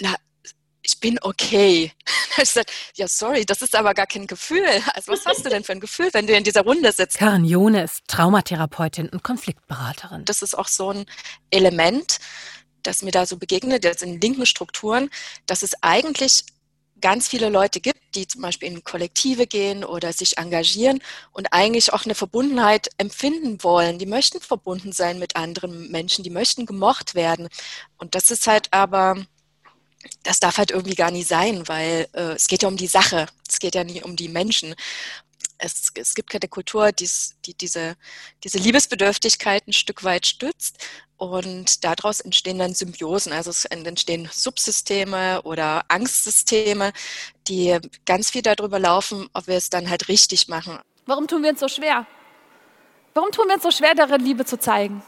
na, 0.00 0.14
ich 0.82 1.00
bin 1.00 1.18
okay. 1.22 1.92
ich 2.42 2.50
sage, 2.50 2.70
ja, 2.94 3.08
sorry, 3.08 3.44
das 3.44 3.62
ist 3.62 3.74
aber 3.74 3.94
gar 3.94 4.06
kein 4.06 4.26
Gefühl. 4.26 4.66
Also 4.94 5.12
was 5.12 5.26
hast 5.26 5.44
du 5.44 5.50
denn 5.50 5.64
für 5.64 5.72
ein 5.72 5.80
Gefühl, 5.80 6.08
wenn 6.12 6.26
du 6.26 6.34
in 6.34 6.44
dieser 6.44 6.62
Runde 6.62 6.92
sitzt? 6.92 7.18
Karin 7.18 7.44
Jone 7.44 7.82
ist 7.84 8.02
Traumatherapeutin 8.06 9.08
und 9.08 9.22
Konfliktberaterin. 9.22 10.24
Das 10.24 10.42
ist 10.42 10.56
auch 10.56 10.68
so 10.68 10.90
ein 10.90 11.06
Element, 11.50 12.18
das 12.82 13.02
mir 13.02 13.10
da 13.10 13.26
so 13.26 13.36
begegnet, 13.36 13.84
jetzt 13.84 14.02
in 14.02 14.20
linken 14.20 14.46
Strukturen, 14.46 15.10
dass 15.46 15.62
es 15.62 15.74
eigentlich 15.82 16.44
ganz 17.00 17.28
viele 17.28 17.48
Leute 17.48 17.80
gibt, 17.80 18.00
die 18.14 18.26
zum 18.26 18.42
Beispiel 18.42 18.68
in 18.68 18.84
Kollektive 18.84 19.46
gehen 19.46 19.84
oder 19.84 20.12
sich 20.12 20.38
engagieren 20.38 21.00
und 21.32 21.52
eigentlich 21.52 21.92
auch 21.92 22.04
eine 22.04 22.14
Verbundenheit 22.14 22.88
empfinden 22.98 23.62
wollen. 23.62 23.98
Die 23.98 24.06
möchten 24.06 24.40
verbunden 24.40 24.92
sein 24.92 25.18
mit 25.18 25.36
anderen 25.36 25.90
Menschen, 25.90 26.24
die 26.24 26.30
möchten 26.30 26.66
gemocht 26.66 27.14
werden. 27.14 27.48
Und 27.96 28.14
das 28.14 28.30
ist 28.30 28.46
halt 28.46 28.72
aber, 28.72 29.16
das 30.22 30.40
darf 30.40 30.58
halt 30.58 30.70
irgendwie 30.70 30.94
gar 30.94 31.10
nicht 31.10 31.28
sein, 31.28 31.66
weil 31.68 32.08
äh, 32.12 32.32
es 32.32 32.46
geht 32.46 32.62
ja 32.62 32.68
um 32.68 32.76
die 32.76 32.86
Sache, 32.86 33.26
es 33.48 33.58
geht 33.58 33.74
ja 33.74 33.84
nicht 33.84 34.04
um 34.04 34.16
die 34.16 34.28
Menschen. 34.28 34.74
Es, 35.58 35.90
es 35.94 36.14
gibt 36.14 36.30
keine 36.30 36.48
Kultur, 36.48 36.92
die, 36.92 37.08
die 37.44 37.54
diese, 37.54 37.96
diese 38.44 38.58
Liebesbedürftigkeit 38.58 39.66
ein 39.66 39.72
Stück 39.72 40.04
weit 40.04 40.26
stützt. 40.26 40.78
Und 41.16 41.82
daraus 41.82 42.20
entstehen 42.20 42.58
dann 42.58 42.74
Symbiosen, 42.74 43.32
also 43.32 43.50
es 43.50 43.64
entstehen 43.64 44.28
Subsysteme 44.32 45.42
oder 45.42 45.84
Angstsysteme, 45.88 46.92
die 47.48 47.76
ganz 48.06 48.30
viel 48.30 48.42
darüber 48.42 48.78
laufen, 48.78 49.28
ob 49.32 49.48
wir 49.48 49.56
es 49.56 49.68
dann 49.68 49.90
halt 49.90 50.06
richtig 50.06 50.46
machen. 50.46 50.78
Warum 51.06 51.26
tun 51.26 51.42
wir 51.42 51.50
uns 51.50 51.58
so 51.58 51.66
schwer? 51.66 52.06
Warum 53.14 53.32
tun 53.32 53.48
wir 53.48 53.54
uns 53.54 53.64
so 53.64 53.72
schwer 53.72 53.96
darin, 53.96 54.20
Liebe 54.20 54.44
zu 54.44 54.60
zeigen? 54.60 55.02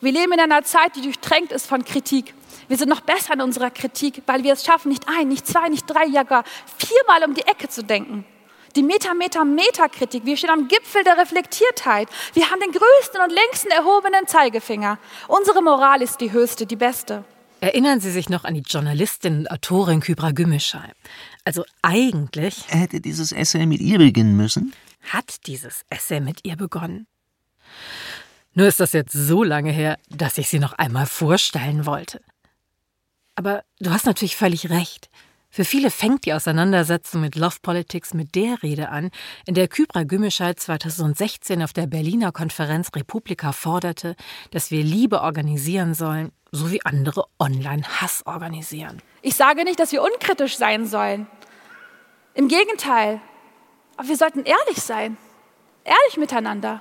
Wir 0.00 0.12
leben 0.12 0.32
in 0.32 0.40
einer 0.40 0.64
Zeit, 0.64 0.96
die 0.96 1.02
durchtränkt 1.02 1.52
ist 1.52 1.66
von 1.66 1.84
Kritik. 1.84 2.34
Wir 2.66 2.76
sind 2.76 2.88
noch 2.88 3.02
besser 3.02 3.34
in 3.34 3.42
unserer 3.42 3.70
Kritik, 3.70 4.22
weil 4.26 4.42
wir 4.42 4.54
es 4.54 4.64
schaffen, 4.64 4.88
nicht 4.88 5.06
ein, 5.08 5.28
nicht 5.28 5.46
zwei, 5.46 5.68
nicht 5.68 5.86
drei, 5.86 6.06
ja 6.06 6.22
gar 6.22 6.44
viermal 6.78 7.22
um 7.24 7.34
die 7.34 7.42
Ecke 7.42 7.68
zu 7.68 7.84
denken. 7.84 8.24
Die 8.76 8.84
Meta, 8.84 9.14
Meta, 9.14 9.44
Metakritik. 9.44 10.24
Wir 10.24 10.36
stehen 10.36 10.50
am 10.50 10.68
Gipfel 10.68 11.02
der 11.02 11.18
Reflektiertheit. 11.18 12.08
Wir 12.34 12.50
haben 12.50 12.60
den 12.60 12.70
größten 12.70 13.20
und 13.20 13.32
längsten 13.32 13.70
erhobenen 13.72 14.28
Zeigefinger. 14.28 14.98
Unsere 15.26 15.60
Moral 15.60 16.02
ist 16.02 16.20
die 16.20 16.30
höchste, 16.30 16.66
die 16.66 16.76
beste. 16.76 17.24
Erinnern 17.60 18.00
Sie 18.00 18.12
sich 18.12 18.28
noch 18.28 18.44
an 18.44 18.54
die 18.54 18.62
Journalistin 18.62 19.38
und 19.38 19.50
Autorin 19.50 20.00
Kybra 20.00 20.30
Gümüşay? 20.30 20.92
Also 21.44 21.64
eigentlich 21.82 22.64
hätte 22.68 23.00
dieses 23.00 23.32
Essay 23.32 23.66
mit 23.66 23.80
ihr 23.80 23.98
beginnen 23.98 24.36
müssen. 24.36 24.72
Hat 25.02 25.46
dieses 25.46 25.82
Essay 25.90 26.20
mit 26.20 26.44
ihr 26.44 26.56
begonnen? 26.56 27.08
Nur 28.54 28.68
ist 28.68 28.78
das 28.78 28.92
jetzt 28.92 29.12
so 29.12 29.42
lange 29.42 29.72
her, 29.72 29.98
dass 30.08 30.38
ich 30.38 30.48
sie 30.48 30.60
noch 30.60 30.74
einmal 30.74 31.06
vorstellen 31.06 31.86
wollte. 31.86 32.20
Aber 33.34 33.64
du 33.80 33.90
hast 33.90 34.06
natürlich 34.06 34.36
völlig 34.36 34.70
recht. 34.70 35.10
Für 35.52 35.64
viele 35.64 35.90
fängt 35.90 36.26
die 36.26 36.32
Auseinandersetzung 36.32 37.22
mit 37.22 37.34
Love 37.34 37.56
Politics 37.60 38.14
mit 38.14 38.36
der 38.36 38.62
Rede 38.62 38.90
an, 38.90 39.10
in 39.46 39.54
der 39.54 39.66
Kybra 39.66 40.04
Gümüşay 40.04 40.54
2016 40.54 41.60
auf 41.64 41.72
der 41.72 41.88
Berliner 41.88 42.30
Konferenz 42.30 42.90
Republika 42.94 43.50
forderte, 43.50 44.14
dass 44.52 44.70
wir 44.70 44.84
Liebe 44.84 45.22
organisieren 45.22 45.94
sollen, 45.94 46.30
so 46.52 46.70
wie 46.70 46.84
andere 46.84 47.24
Online-Hass 47.40 48.22
organisieren. 48.26 49.02
Ich 49.22 49.34
sage 49.34 49.64
nicht, 49.64 49.80
dass 49.80 49.90
wir 49.90 50.04
unkritisch 50.04 50.56
sein 50.56 50.86
sollen. 50.86 51.26
Im 52.34 52.46
Gegenteil. 52.46 53.20
Aber 53.96 54.06
wir 54.06 54.16
sollten 54.16 54.44
ehrlich 54.44 54.80
sein. 54.80 55.16
Ehrlich 55.82 56.16
miteinander. 56.16 56.80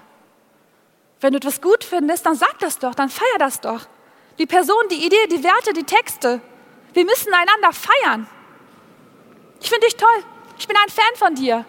Wenn 1.21 1.33
du 1.33 1.37
etwas 1.37 1.59
gut 1.61 1.83
findest, 1.83 2.27
dann 2.27 2.35
sag 2.35 2.59
das 2.59 2.77
doch, 2.77 2.93
dann 2.93 3.09
feier 3.09 3.39
das 3.39 3.61
doch. 3.61 3.87
Die 4.37 4.45
Person, 4.45 4.83
die 4.91 5.05
Idee, 5.07 5.27
die 5.31 5.43
Werte, 5.43 5.73
die 5.73 5.83
Texte. 5.85 6.39
Wir 6.93 7.05
müssen 7.05 7.33
einander 7.33 7.73
feiern. 7.73 8.27
Ich 9.61 9.69
finde 9.69 9.87
dich 9.87 9.95
toll. 9.95 10.23
Ich 10.57 10.67
bin 10.67 10.77
ein 10.77 10.89
Fan 10.89 11.15
von 11.15 11.35
dir. 11.35 11.65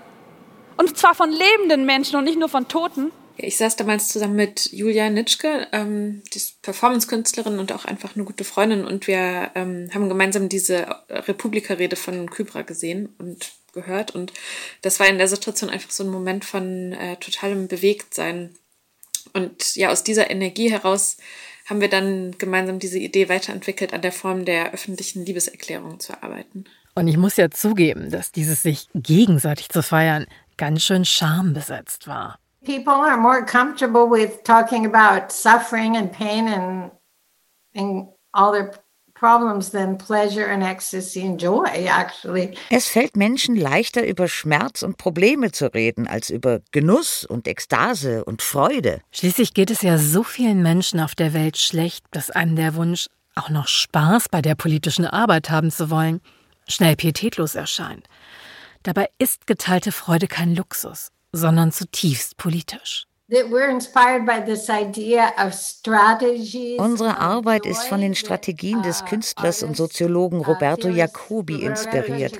Und 0.77 0.97
zwar 0.97 1.15
von 1.15 1.31
lebenden 1.31 1.85
Menschen 1.85 2.17
und 2.17 2.25
nicht 2.25 2.39
nur 2.39 2.49
von 2.49 2.69
Toten. 2.69 3.13
Ich 3.37 3.57
saß 3.57 3.77
damals 3.77 4.09
zusammen 4.09 4.37
mit 4.37 4.71
Julia 4.73 5.09
Nitschke, 5.09 5.69
ähm, 5.73 6.23
die 6.33 6.41
Performance-Künstlerin 6.63 7.59
und 7.59 7.73
auch 7.73 7.85
einfach 7.85 8.15
eine 8.15 8.25
gute 8.25 8.45
Freundin. 8.45 8.85
Und 8.85 9.07
wir 9.07 9.51
ähm, 9.55 9.91
haben 9.95 10.09
gemeinsam 10.09 10.49
diese 10.49 10.87
Republika-Rede 11.09 11.97
von 11.97 12.31
Kybra 12.31 12.63
gesehen 12.63 13.15
und 13.19 13.53
gehört. 13.73 14.15
Und 14.15 14.33
das 14.83 15.01
war 15.01 15.07
in 15.07 15.19
der 15.19 15.29
Situation 15.29 15.71
einfach 15.71 15.91
so 15.91 16.05
ein 16.05 16.11
Moment 16.11 16.45
von 16.45 16.93
äh, 16.93 17.17
totalem 17.17 17.69
Bewegtsein. 17.69 18.55
Und 19.33 19.77
ja, 19.77 19.91
aus 19.91 20.05
dieser 20.05 20.31
Energie 20.31 20.71
heraus 20.71 21.17
haben 21.67 21.81
wir 21.81 21.89
dann 21.89 22.37
gemeinsam 22.39 22.79
diese 22.79 22.99
Idee 22.99 23.29
weiterentwickelt, 23.29 23.95
an 23.95 24.03
der 24.03 24.13
Form 24.13 24.45
der 24.45 24.73
öffentlichen 24.73 25.25
Liebeserklärung 25.25 26.01
zu 26.01 26.21
arbeiten. 26.23 26.65
Und 26.95 27.09
ich 27.09 27.17
muss 27.17 27.37
ja 27.37 27.51
zugeben, 27.51 28.11
dass 28.11 28.33
dieses 28.33 28.63
sich 28.63 28.89
gegenseitig 28.95 29.69
zu 29.69 29.83
feiern 29.83 30.27
ganz 30.57 30.83
schön 30.83 31.05
schambesetzt 31.05 32.07
war. 32.07 32.39
People 32.65 32.93
are 32.93 33.17
more 33.17 33.45
comfortable 33.45 34.07
with 34.11 34.43
talking 34.45 34.85
about 34.85 35.33
suffering 35.33 35.97
and 35.97 36.13
pain 36.13 36.47
and, 36.47 36.91
and 37.75 38.09
all 38.33 38.53
their 38.53 38.73
problems 39.21 39.71
than 39.71 39.99
pleasure 39.99 40.47
and 40.47 40.63
ecstasy 40.63 41.23
and 41.23 41.41
joy, 41.41 41.87
actually. 41.87 42.55
Es 42.71 42.89
fällt 42.89 43.17
Menschen 43.17 43.55
leichter, 43.55 44.07
über 44.07 44.29
Schmerz 44.29 44.83
und 44.83 44.97
Probleme 44.97 45.53
zu 45.53 45.73
reden, 45.73 46.07
als 46.07 46.31
über 46.31 46.61
Genuss 46.73 47.25
und 47.25 47.47
Ekstase 47.47 48.25
und 48.25 48.41
Freude. 48.43 49.01
Schließlich 49.13 49.53
geht 49.53 49.71
es 49.71 49.83
ja 49.83 49.99
so 49.99 50.23
vielen 50.23 50.63
Menschen 50.63 51.01
auf 51.01 51.15
der 51.15 51.35
Welt 51.35 51.59
schlecht, 51.59 52.05
dass 52.11 52.31
einem 52.31 52.57
der 52.57 52.75
Wunsch, 52.75 53.07
auch 53.37 53.51
noch 53.51 53.69
Spaß 53.69 54.29
bei 54.29 54.43
der 54.43 54.55
politischen 54.55 55.07
Arbeit 55.07 55.51
haben 55.51 55.71
zu 55.71 55.89
wollen, 55.89 56.21
schnell 56.71 56.97
pietätlos 56.97 57.55
erscheint. 57.55 58.07
Dabei 58.83 59.11
ist 59.19 59.47
geteilte 59.47 59.93
Freude 59.93 60.27
kein 60.27 60.55
Luxus, 60.55 61.11
sondern 61.33 61.73
zutiefst 61.73 62.37
politisch. 62.37 63.07
Unsere 66.79 67.19
Arbeit 67.19 67.65
ist 67.65 67.85
von 67.85 68.01
den 68.01 68.17
Strategien 68.17 68.83
des 68.83 69.05
Künstlers 69.05 69.63
und 69.63 69.77
Soziologen 69.77 70.41
Roberto 70.41 70.89
Jacobi 70.89 71.63
inspiriert, 71.63 72.37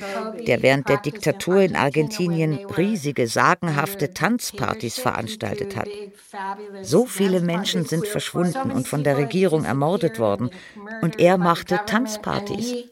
der 0.49 0.63
während 0.63 0.89
der 0.89 0.97
Diktatur 0.97 1.61
in 1.61 1.77
Argentinien 1.77 2.59
riesige, 2.77 3.29
sagenhafte 3.29 4.13
Tanzpartys 4.13 4.99
veranstaltet 4.99 5.77
hat. 5.77 5.87
So 6.83 7.07
viele 7.07 7.41
Menschen 7.41 7.85
sind 7.85 8.09
verschwunden 8.09 8.73
und 8.73 8.89
von 8.89 9.05
der 9.05 9.17
Regierung 9.17 9.65
ermordet 9.65 10.19
worden, 10.19 10.51
und 11.03 11.21
er 11.21 11.39
machte 11.39 11.79
Tanzpartys. 11.87 12.87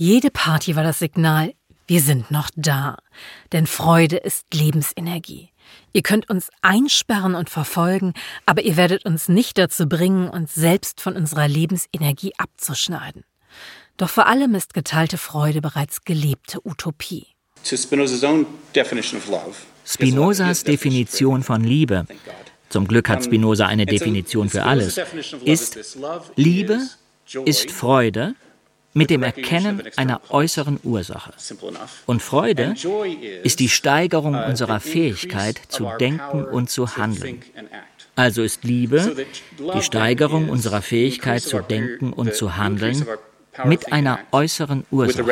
Jede 0.00 0.30
Party 0.30 0.76
war 0.76 0.84
das 0.84 1.00
Signal, 1.00 1.54
wir 1.88 2.00
sind 2.00 2.30
noch 2.30 2.50
da. 2.54 2.98
Denn 3.50 3.66
Freude 3.66 4.16
ist 4.16 4.54
Lebensenergie. 4.54 5.50
Ihr 5.92 6.02
könnt 6.02 6.30
uns 6.30 6.50
einsperren 6.62 7.34
und 7.34 7.50
verfolgen, 7.50 8.12
aber 8.46 8.62
ihr 8.62 8.76
werdet 8.76 9.04
uns 9.04 9.28
nicht 9.28 9.58
dazu 9.58 9.88
bringen, 9.88 10.28
uns 10.28 10.54
selbst 10.54 11.00
von 11.00 11.16
unserer 11.16 11.48
Lebensenergie 11.48 12.30
abzuschneiden. 12.38 13.24
Doch 13.96 14.08
vor 14.08 14.28
allem 14.28 14.54
ist 14.54 14.72
geteilte 14.72 15.18
Freude 15.18 15.60
bereits 15.60 16.04
gelebte 16.04 16.64
Utopie. 16.64 17.26
Spinozas 19.84 20.62
Definition 20.62 21.42
von 21.42 21.64
Liebe, 21.64 22.06
zum 22.68 22.86
Glück 22.86 23.08
hat 23.08 23.24
Spinoza 23.24 23.66
eine 23.66 23.84
Definition 23.84 24.48
für 24.48 24.62
alles, 24.62 24.96
ist 25.44 25.98
Liebe 26.36 26.86
ist 27.44 27.72
Freude, 27.72 28.36
mit 28.94 29.10
dem 29.10 29.22
Erkennen 29.22 29.82
einer 29.96 30.20
äußeren 30.30 30.80
Ursache. 30.82 31.32
Und 32.06 32.22
Freude 32.22 32.74
ist 33.42 33.60
die 33.60 33.68
Steigerung 33.68 34.34
unserer 34.34 34.80
Fähigkeit 34.80 35.60
zu 35.68 35.88
denken 36.00 36.44
und 36.44 36.70
zu 36.70 36.96
handeln. 36.96 37.42
Also 38.16 38.42
ist 38.42 38.64
Liebe 38.64 39.26
die 39.58 39.82
Steigerung 39.82 40.48
unserer 40.48 40.82
Fähigkeit 40.82 41.42
zu 41.42 41.60
denken 41.60 42.12
und 42.12 42.34
zu 42.34 42.56
handeln 42.56 43.06
mit 43.64 43.92
einer 43.92 44.18
äußeren 44.32 44.84
Ursache. 44.90 45.24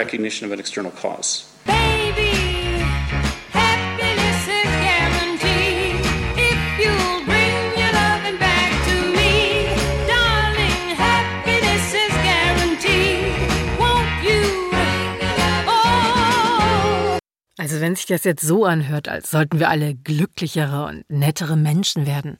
Also 17.58 17.80
wenn 17.80 17.96
sich 17.96 18.06
das 18.06 18.24
jetzt 18.24 18.42
so 18.42 18.64
anhört, 18.64 19.08
als 19.08 19.30
sollten 19.30 19.58
wir 19.58 19.70
alle 19.70 19.94
glücklichere 19.94 20.84
und 20.86 21.04
nettere 21.08 21.56
Menschen 21.56 22.06
werden, 22.06 22.38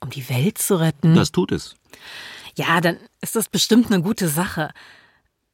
um 0.00 0.10
die 0.10 0.28
Welt 0.28 0.58
zu 0.58 0.76
retten. 0.76 1.14
Das 1.14 1.30
tut 1.30 1.52
es. 1.52 1.74
Ja, 2.56 2.80
dann 2.80 2.96
ist 3.20 3.36
das 3.36 3.48
bestimmt 3.48 3.92
eine 3.92 4.02
gute 4.02 4.28
Sache. 4.28 4.70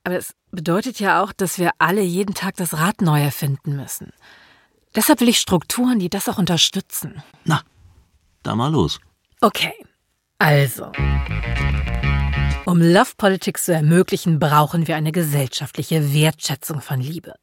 Aber 0.05 0.17
es 0.17 0.35
bedeutet 0.51 1.01
ja 1.01 1.23
auch, 1.23 1.33
dass 1.33 1.59
wir 1.59 1.71
alle 1.79 2.03
jeden 2.03 2.35
Tag 2.35 2.57
das 2.57 2.75
Rad 2.75 3.03
neu 3.03 3.21
erfinden 3.21 3.77
müssen. 3.77 4.13
Deshalb 4.95 5.21
will 5.21 5.29
ich 5.29 5.39
Strukturen, 5.39 5.99
die 5.99 6.11
das 6.11 6.29
auch 6.29 6.39
unterstützen. 6.39 7.23
Na, 7.45 7.63
da 8.43 8.55
mal 8.55 8.71
los. 8.71 9.01
Okay, 9.41 9.73
also. 10.39 10.93
Um 12.67 12.81
Love 12.81 13.13
Politics 13.17 13.65
zu 13.65 13.75
ermöglichen, 13.75 14.39
brauchen 14.39 14.87
wir 14.87 14.97
eine 14.97 15.11
gesellschaftliche 15.11 16.13
Wertschätzung 16.13 16.81
von 16.81 17.01
Liebe. 17.01 17.35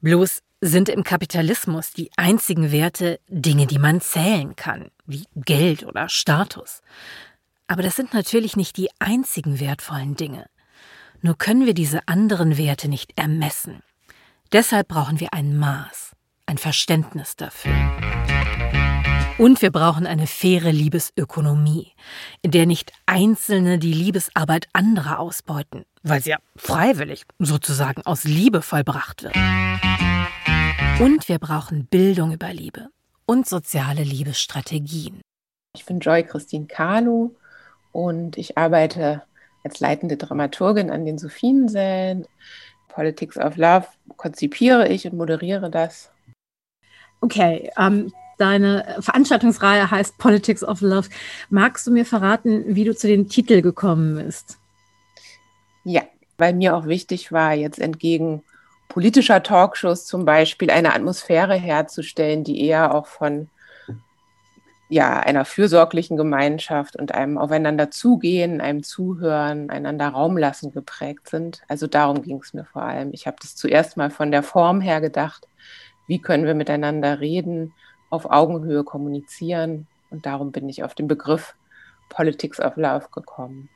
Bloß 0.00 0.42
sind 0.60 0.88
im 0.88 1.04
Kapitalismus 1.04 1.92
die 1.92 2.10
einzigen 2.16 2.72
Werte 2.72 3.20
Dinge, 3.28 3.66
die 3.66 3.78
man 3.78 4.00
zählen 4.00 4.56
kann, 4.56 4.90
wie 5.06 5.24
Geld 5.36 5.84
oder 5.84 6.08
Status. 6.08 6.82
Aber 7.66 7.82
das 7.82 7.96
sind 7.96 8.14
natürlich 8.14 8.56
nicht 8.56 8.76
die 8.76 8.88
einzigen 8.98 9.60
wertvollen 9.60 10.16
Dinge. 10.16 10.46
Nur 11.20 11.36
können 11.36 11.66
wir 11.66 11.74
diese 11.74 12.06
anderen 12.06 12.58
Werte 12.58 12.88
nicht 12.88 13.12
ermessen. 13.16 13.82
Deshalb 14.52 14.88
brauchen 14.88 15.20
wir 15.20 15.34
ein 15.34 15.56
Maß, 15.56 16.12
ein 16.46 16.58
Verständnis 16.58 17.36
dafür. 17.36 17.72
Und 19.36 19.62
wir 19.62 19.70
brauchen 19.70 20.06
eine 20.06 20.26
faire 20.26 20.72
Liebesökonomie, 20.72 21.92
in 22.42 22.50
der 22.50 22.66
nicht 22.66 22.92
Einzelne 23.06 23.78
die 23.78 23.92
Liebesarbeit 23.92 24.66
anderer 24.72 25.20
ausbeuten, 25.20 25.84
weil 26.02 26.20
sie 26.20 26.30
ja 26.30 26.38
freiwillig, 26.56 27.24
sozusagen 27.38 28.02
aus 28.04 28.24
Liebe 28.24 28.62
vollbracht 28.62 29.22
wird. 29.22 29.36
Und 31.00 31.28
wir 31.28 31.38
brauchen 31.38 31.86
Bildung 31.86 32.32
über 32.32 32.52
Liebe 32.52 32.88
und 33.24 33.46
soziale 33.46 34.02
Liebesstrategien. 34.02 35.20
Ich 35.76 35.86
bin 35.86 36.00
Joy 36.00 36.24
Christine 36.24 36.66
Kahlo 36.66 37.36
und 37.92 38.36
ich 38.36 38.58
arbeite 38.58 39.22
als 39.62 39.78
leitende 39.78 40.16
Dramaturgin 40.16 40.90
an 40.90 41.06
den 41.06 41.16
Sophiensälen. 41.16 42.26
Politics 42.88 43.36
of 43.36 43.56
Love 43.56 43.86
konzipiere 44.16 44.88
ich 44.88 45.06
und 45.06 45.16
moderiere 45.16 45.70
das. 45.70 46.10
Okay, 47.20 47.70
ähm, 47.78 48.12
deine 48.38 48.96
Veranstaltungsreihe 48.98 49.92
heißt 49.92 50.18
Politics 50.18 50.64
of 50.64 50.80
Love. 50.80 51.08
Magst 51.48 51.86
du 51.86 51.92
mir 51.92 52.06
verraten, 52.06 52.74
wie 52.74 52.84
du 52.84 52.92
zu 52.92 53.06
dem 53.06 53.28
Titel 53.28 53.62
gekommen 53.62 54.16
bist? 54.16 54.58
Ja, 55.84 56.02
weil 56.38 56.54
mir 56.54 56.76
auch 56.76 56.86
wichtig 56.86 57.30
war, 57.30 57.54
jetzt 57.54 57.78
entgegen 57.78 58.42
politischer 58.88 59.42
Talkshows 59.42 60.06
zum 60.06 60.24
Beispiel 60.24 60.70
eine 60.70 60.94
Atmosphäre 60.94 61.54
herzustellen, 61.54 62.44
die 62.44 62.64
eher 62.66 62.94
auch 62.94 63.06
von 63.06 63.48
ja, 64.88 65.20
einer 65.20 65.44
fürsorglichen 65.44 66.16
Gemeinschaft 66.16 66.96
und 66.96 67.12
einem 67.12 67.36
Aufeinander 67.36 67.90
zugehen, 67.90 68.60
einem 68.60 68.82
Zuhören, 68.82 69.68
einander 69.68 70.08
Raum 70.08 70.38
lassen 70.38 70.72
geprägt 70.72 71.28
sind. 71.28 71.62
Also 71.68 71.86
darum 71.86 72.22
ging 72.22 72.40
es 72.42 72.54
mir 72.54 72.64
vor 72.64 72.82
allem. 72.82 73.10
Ich 73.12 73.26
habe 73.26 73.36
das 73.40 73.54
zuerst 73.54 73.98
mal 73.98 74.10
von 74.10 74.30
der 74.30 74.42
Form 74.42 74.80
her 74.80 75.02
gedacht, 75.02 75.46
wie 76.06 76.20
können 76.20 76.46
wir 76.46 76.54
miteinander 76.54 77.20
reden, 77.20 77.74
auf 78.08 78.30
Augenhöhe 78.30 78.82
kommunizieren. 78.82 79.86
Und 80.10 80.24
darum 80.24 80.52
bin 80.52 80.68
ich 80.70 80.82
auf 80.82 80.94
den 80.94 81.06
Begriff 81.06 81.54
Politics 82.08 82.58
of 82.58 82.76
Love 82.76 83.08
gekommen. 83.12 83.68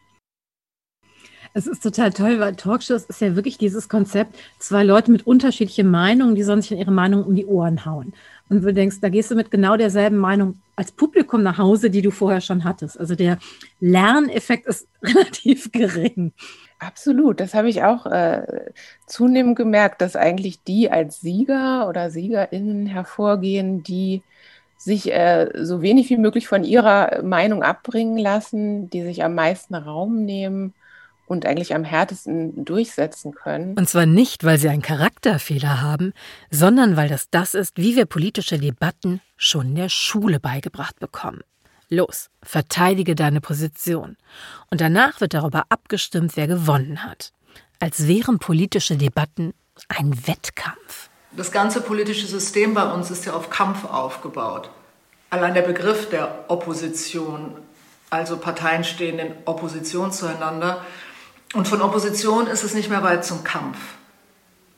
Es 1.55 1.67
ist 1.67 1.83
total 1.83 2.13
toll, 2.13 2.41
weil 2.41 2.57
Talkshows 2.57 3.05
ist 3.05 3.21
ja 3.21 3.37
wirklich 3.37 3.59
dieses 3.59 3.89
Konzept, 3.89 4.37
zwei 4.59 4.85
Leute 4.85 5.11
mit 5.11 5.27
unterschiedlichen 5.27 5.91
Meinungen, 5.91 6.35
die 6.35 6.41
in 6.41 6.79
ihre 6.79 6.91
Meinung 6.91 7.25
um 7.25 7.35
die 7.35 7.45
Ohren 7.45 7.85
hauen. 7.85 8.15
Und 8.49 8.63
du 8.63 8.73
denkst, 8.73 9.01
da 9.01 9.09
gehst 9.09 9.31
du 9.31 9.35
mit 9.35 9.51
genau 9.51 9.77
derselben 9.77 10.17
Meinung 10.17 10.59
als 10.77 10.93
Publikum 10.93 11.43
nach 11.43 11.59
Hause, 11.59 11.91
die 11.91 12.03
du 12.03 12.11
vorher 12.11 12.41
schon 12.41 12.65
hattest. 12.65 12.99
Also 12.99 13.15
der 13.15 13.39
Lerneffekt 13.81 14.67
ist 14.67 14.89
relativ 15.03 15.71
gering. 15.73 16.33
Absolut, 16.79 17.39
das 17.39 17.55
habe 17.55 17.69
ich 17.69 17.83
auch 17.83 18.07
äh, 18.07 18.71
zunehmend 19.07 19.57
gemerkt, 19.57 20.01
dass 20.01 20.17
eigentlich 20.17 20.63
die 20.65 20.91
als 20.91 21.21
Sieger 21.21 21.89
oder 21.89 22.11
Siegerinnen 22.11 22.87
hervorgehen, 22.87 23.83
die 23.83 24.23
sich 24.79 25.13
äh, 25.13 25.49
so 25.55 25.81
wenig 25.81 26.11
wie 26.11 26.17
möglich 26.17 26.49
von 26.49 26.65
ihrer 26.65 27.23
Meinung 27.23 27.63
abbringen 27.63 28.19
lassen, 28.19 28.91
die 28.91 29.03
sich 29.03 29.23
am 29.23 29.35
meisten 29.35 29.77
Raum 29.77 30.25
nehmen 30.25 30.75
und 31.33 31.47
eigentlich 31.47 31.75
am 31.75 31.83
härtesten 31.83 32.65
durchsetzen 32.65 33.35
können. 33.35 33.75
Und 33.77 33.89
zwar 33.89 34.07
nicht, 34.07 34.45
weil 34.45 34.59
sie 34.59 34.69
einen 34.69 34.83
Charakterfehler 34.83 35.81
haben, 35.81 36.13
sondern 36.51 36.97
weil 36.97 37.09
das 37.09 37.31
das 37.31 37.55
ist, 37.55 37.79
wie 37.79 37.97
wir 37.97 38.05
politische 38.05 38.59
Debatten 38.59 39.21
schon 39.37 39.69
in 39.69 39.75
der 39.77 39.89
Schule 39.89 40.39
beigebracht 40.39 41.01
bekommen. 41.01 41.41
Los, 41.89 42.29
verteidige 42.43 43.15
deine 43.15 43.41
Position. 43.41 44.17
Und 44.71 44.81
danach 44.81 45.21
wird 45.21 45.35
darüber 45.35 45.65
abgestimmt, 45.71 46.37
wer 46.37 46.47
gewonnen 46.47 47.03
hat. 47.03 47.33
Als 47.81 48.07
wären 48.07 48.39
politische 48.39 48.97
Debatten 48.97 49.55
ein 49.89 50.27
Wettkampf. 50.27 51.09
Das 51.35 51.51
ganze 51.51 51.81
politische 51.81 52.27
System 52.27 52.75
bei 52.75 52.93
uns 52.93 53.11
ist 53.11 53.25
ja 53.25 53.33
auf 53.33 53.49
Kampf 53.49 53.85
aufgebaut. 53.87 54.71
Allein 55.31 55.55
der 55.55 55.63
Begriff 55.63 56.11
der 56.11 56.45
Opposition, 56.49 57.57
also 58.11 58.37
Parteien 58.37 58.85
stehen 58.85 59.19
in 59.19 59.33
Opposition 59.47 60.13
zueinander, 60.13 60.85
und 61.53 61.69
von 61.69 61.83
Opposition 61.83 62.47
ist 62.47 62.65
es 62.65 62.75
nicht 62.75 62.89
mehr 62.89 63.03
weit 63.03 63.25
zum 63.25 63.45
Kampf. 63.45 63.79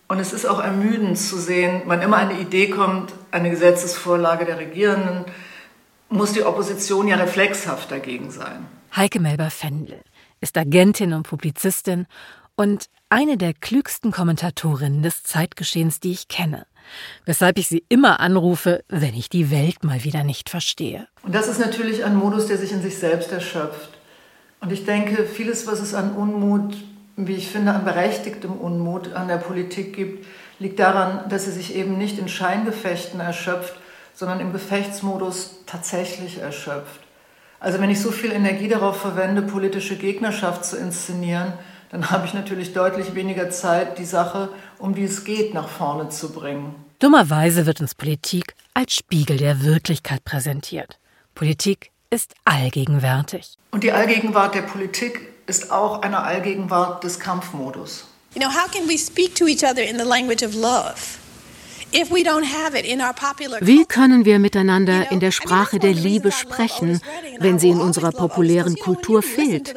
Und 0.09 0.19
es 0.19 0.33
ist 0.33 0.47
auch 0.47 0.63
ermüdend 0.63 1.19
zu 1.19 1.39
sehen, 1.39 1.83
wann 1.87 2.03
immer 2.03 2.19
eine 2.19 2.39
Idee 2.39 2.69
kommt, 2.69 3.13
eine 3.31 3.51
Gesetzesvorlage 3.51 4.45
der 4.45 4.59
Regierenden, 4.59 5.25
muss 6.09 6.33
die 6.33 6.45
Opposition 6.45 7.09
ja 7.09 7.17
reflexhaft 7.17 7.91
dagegen 7.91 8.31
sein. 8.31 8.67
Heike 8.95 9.19
Melber-Fendel 9.19 10.01
ist 10.41 10.57
Agentin 10.57 11.15
und 11.15 11.25
Publizistin 11.25 12.07
und 12.55 12.87
eine 13.09 13.37
der 13.37 13.55
klügsten 13.55 14.13
Kommentatorinnen 14.13 15.03
des 15.03 15.23
Zeitgeschehens, 15.23 16.01
die 16.01 16.13
ich 16.13 16.29
kenne. 16.29 16.67
Weshalb 17.25 17.59
ich 17.59 17.69
sie 17.69 17.85
immer 17.89 18.21
anrufe, 18.21 18.85
wenn 18.89 19.15
ich 19.15 19.29
die 19.31 19.51
Welt 19.51 19.85
mal 19.85 20.05
wieder 20.05 20.23
nicht 20.23 20.51
verstehe. 20.51 21.09
Und 21.23 21.35
das 21.35 21.49
ist 21.49 21.59
natürlich 21.59 22.05
ein 22.05 22.15
Modus, 22.15 22.47
der 22.47 22.59
sich 22.59 22.73
in 22.73 22.83
sich 22.83 22.99
selbst 22.99 23.33
erschöpft. 23.33 23.94
Und 24.65 24.73
ich 24.73 24.87
denke, 24.87 25.27
vieles, 25.27 25.67
was 25.67 25.81
es 25.81 25.93
an 25.93 26.13
Unmut, 26.13 26.75
wie 27.19 27.35
ich 27.35 27.51
finde, 27.51 27.73
an 27.73 27.85
berechtigtem 27.85 28.53
Unmut 28.53 29.13
an 29.13 29.29
der 29.29 29.37
Politik 29.37 29.95
gibt, 29.95 30.25
liegt 30.59 30.79
daran, 30.79 31.29
dass 31.29 31.45
sie 31.45 31.51
sich 31.51 31.75
eben 31.75 31.99
nicht 31.99 32.19
in 32.19 32.29
Scheingefechten 32.29 33.21
erschöpft, 33.21 33.75
sondern 34.15 34.41
im 34.41 34.55
Gefechtsmodus 34.55 35.57
tatsächlich 35.67 36.39
erschöpft. 36.39 37.01
Also 37.61 37.79
wenn 37.79 37.91
ich 37.91 38.01
so 38.01 38.11
viel 38.11 38.33
Energie 38.33 38.69
darauf 38.69 38.99
verwende, 38.99 39.43
politische 39.43 39.97
Gegnerschaft 39.97 40.65
zu 40.65 40.79
inszenieren, 40.79 41.53
dann 41.91 42.11
habe 42.11 42.25
ich 42.25 42.33
natürlich 42.33 42.73
deutlich 42.73 43.15
weniger 43.15 43.51
Zeit, 43.51 43.99
die 43.99 44.07
Sache, 44.07 44.49
um 44.79 44.95
die 44.95 45.05
es 45.05 45.25
geht, 45.25 45.53
nach 45.53 45.69
vorne 45.69 46.09
zu 46.09 46.33
bringen. 46.33 46.75
Dummerweise 47.01 47.67
wird 47.67 47.83
uns 47.83 47.95
Politik 47.95 48.55
als 48.73 48.95
Spiegel 48.95 49.37
der 49.37 49.63
Wirklichkeit 49.63 50.25
präsentiert. 50.25 50.99
Politik 51.35 51.91
ist 52.15 52.35
allgegenwärtig. 52.45 53.59
Und 53.73 53.83
die 53.83 53.93
Allgegenwart 53.93 54.55
der 54.55 54.63
Politik 54.63 55.21
ist 55.47 55.73
auch 55.73 56.03
eine 56.03 56.21
Allgegenwart 56.23 57.03
des 57.03 57.19
Kampfmodus. 57.19 58.07
You 58.35 58.41
know, 58.41 58.51
how 58.51 58.71
can 58.71 58.89
we 58.89 58.97
speak 58.97 59.35
to 59.35 59.47
each 59.47 59.65
other 59.65 59.83
in 59.83 59.99
the 59.99 60.05
language 60.05 60.43
of 60.43 60.55
love? 60.55 60.95
Wie 63.61 63.85
können 63.85 64.25
wir 64.25 64.39
miteinander 64.41 65.13
in 65.13 65.21
der 65.21 65.31
Sprache 65.31 65.79
der 65.79 65.93
Liebe 65.93 66.33
sprechen, 66.33 67.01
wenn 67.39 67.61
sie 67.61 67.69
in 67.69 67.81
unserer 67.81 68.11
populären 68.11 68.75
Kultur 68.75 69.23
fehlt? 69.23 69.73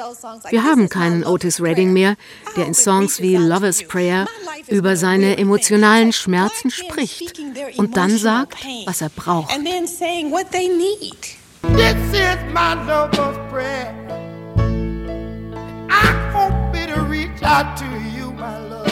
Wir 0.49 0.63
haben 0.63 0.89
keinen 0.89 1.23
Otis 1.23 1.61
Redding 1.61 1.93
mehr, 1.93 2.15
der 2.55 2.65
in 2.65 2.73
Songs 2.73 3.21
wie 3.21 3.35
Lover's 3.35 3.83
Prayer 3.87 4.25
über 4.67 4.95
seine 4.95 5.37
emotionalen 5.37 6.11
Schmerzen 6.11 6.71
spricht 6.71 7.39
und 7.77 7.97
dann 7.97 8.17
sagt, 8.17 8.57
was 8.87 9.01
er 9.01 9.09
braucht. 9.09 9.53
This 11.63 12.13
is 12.13 12.53
my 12.53 12.73
lover's 12.85 13.37
prayer. 13.51 13.93
I 15.89 16.07
hope 16.33 16.75
it'll 16.75 17.05
reach 17.05 17.41
out 17.43 17.77
to 17.77 17.85
you, 18.15 18.31
my 18.33 18.57
love. 18.59 18.87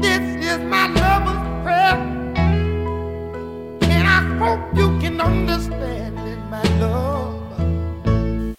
This 0.00 0.44
is 0.44 0.60
my 0.64 0.86
lover's 0.88 1.64
prayer. 1.64 1.96
And 3.82 4.06
I 4.06 4.20
hope 4.38 4.76
you 4.76 4.98
can 5.00 5.20
understand 5.20 6.18
it, 6.20 6.38
my 6.50 6.62
love. 6.78 7.07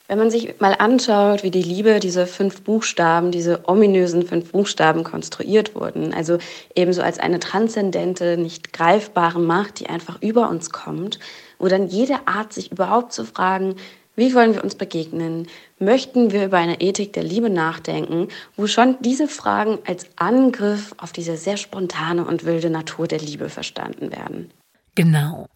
Wenn 0.09 0.17
man 0.17 0.31
sich 0.31 0.59
mal 0.59 0.73
anschaut, 0.73 1.43
wie 1.43 1.51
die 1.51 1.61
Liebe, 1.61 1.99
diese 1.99 2.25
fünf 2.25 2.63
Buchstaben, 2.63 3.29
diese 3.29 3.69
ominösen 3.69 4.25
fünf 4.25 4.51
Buchstaben 4.51 5.03
konstruiert 5.03 5.75
wurden, 5.75 6.15
also 6.15 6.39
ebenso 6.73 7.03
als 7.03 7.19
eine 7.19 7.39
transzendente, 7.39 8.35
nicht 8.35 8.73
greifbare 8.73 9.39
Macht, 9.39 9.79
die 9.79 9.87
einfach 9.87 10.19
über 10.23 10.49
uns 10.49 10.71
kommt, 10.71 11.19
wo 11.59 11.67
dann 11.67 11.87
jede 11.87 12.27
Art, 12.27 12.53
sich 12.53 12.71
überhaupt 12.71 13.13
zu 13.13 13.23
fragen, 13.23 13.75
wie 14.15 14.33
wollen 14.33 14.55
wir 14.55 14.63
uns 14.63 14.73
begegnen? 14.73 15.47
Möchten 15.77 16.31
wir 16.31 16.45
über 16.45 16.57
eine 16.57 16.81
Ethik 16.81 17.13
der 17.13 17.23
Liebe 17.23 17.51
nachdenken, 17.51 18.29
wo 18.57 18.65
schon 18.65 18.97
diese 19.01 19.27
Fragen 19.27 19.77
als 19.85 20.07
Angriff 20.15 20.95
auf 20.97 21.11
diese 21.11 21.37
sehr 21.37 21.57
spontane 21.57 22.25
und 22.25 22.45
wilde 22.45 22.71
Natur 22.71 23.07
der 23.07 23.19
Liebe 23.19 23.47
verstanden 23.49 24.11
werden? 24.11 24.49
Genau. 24.95 25.49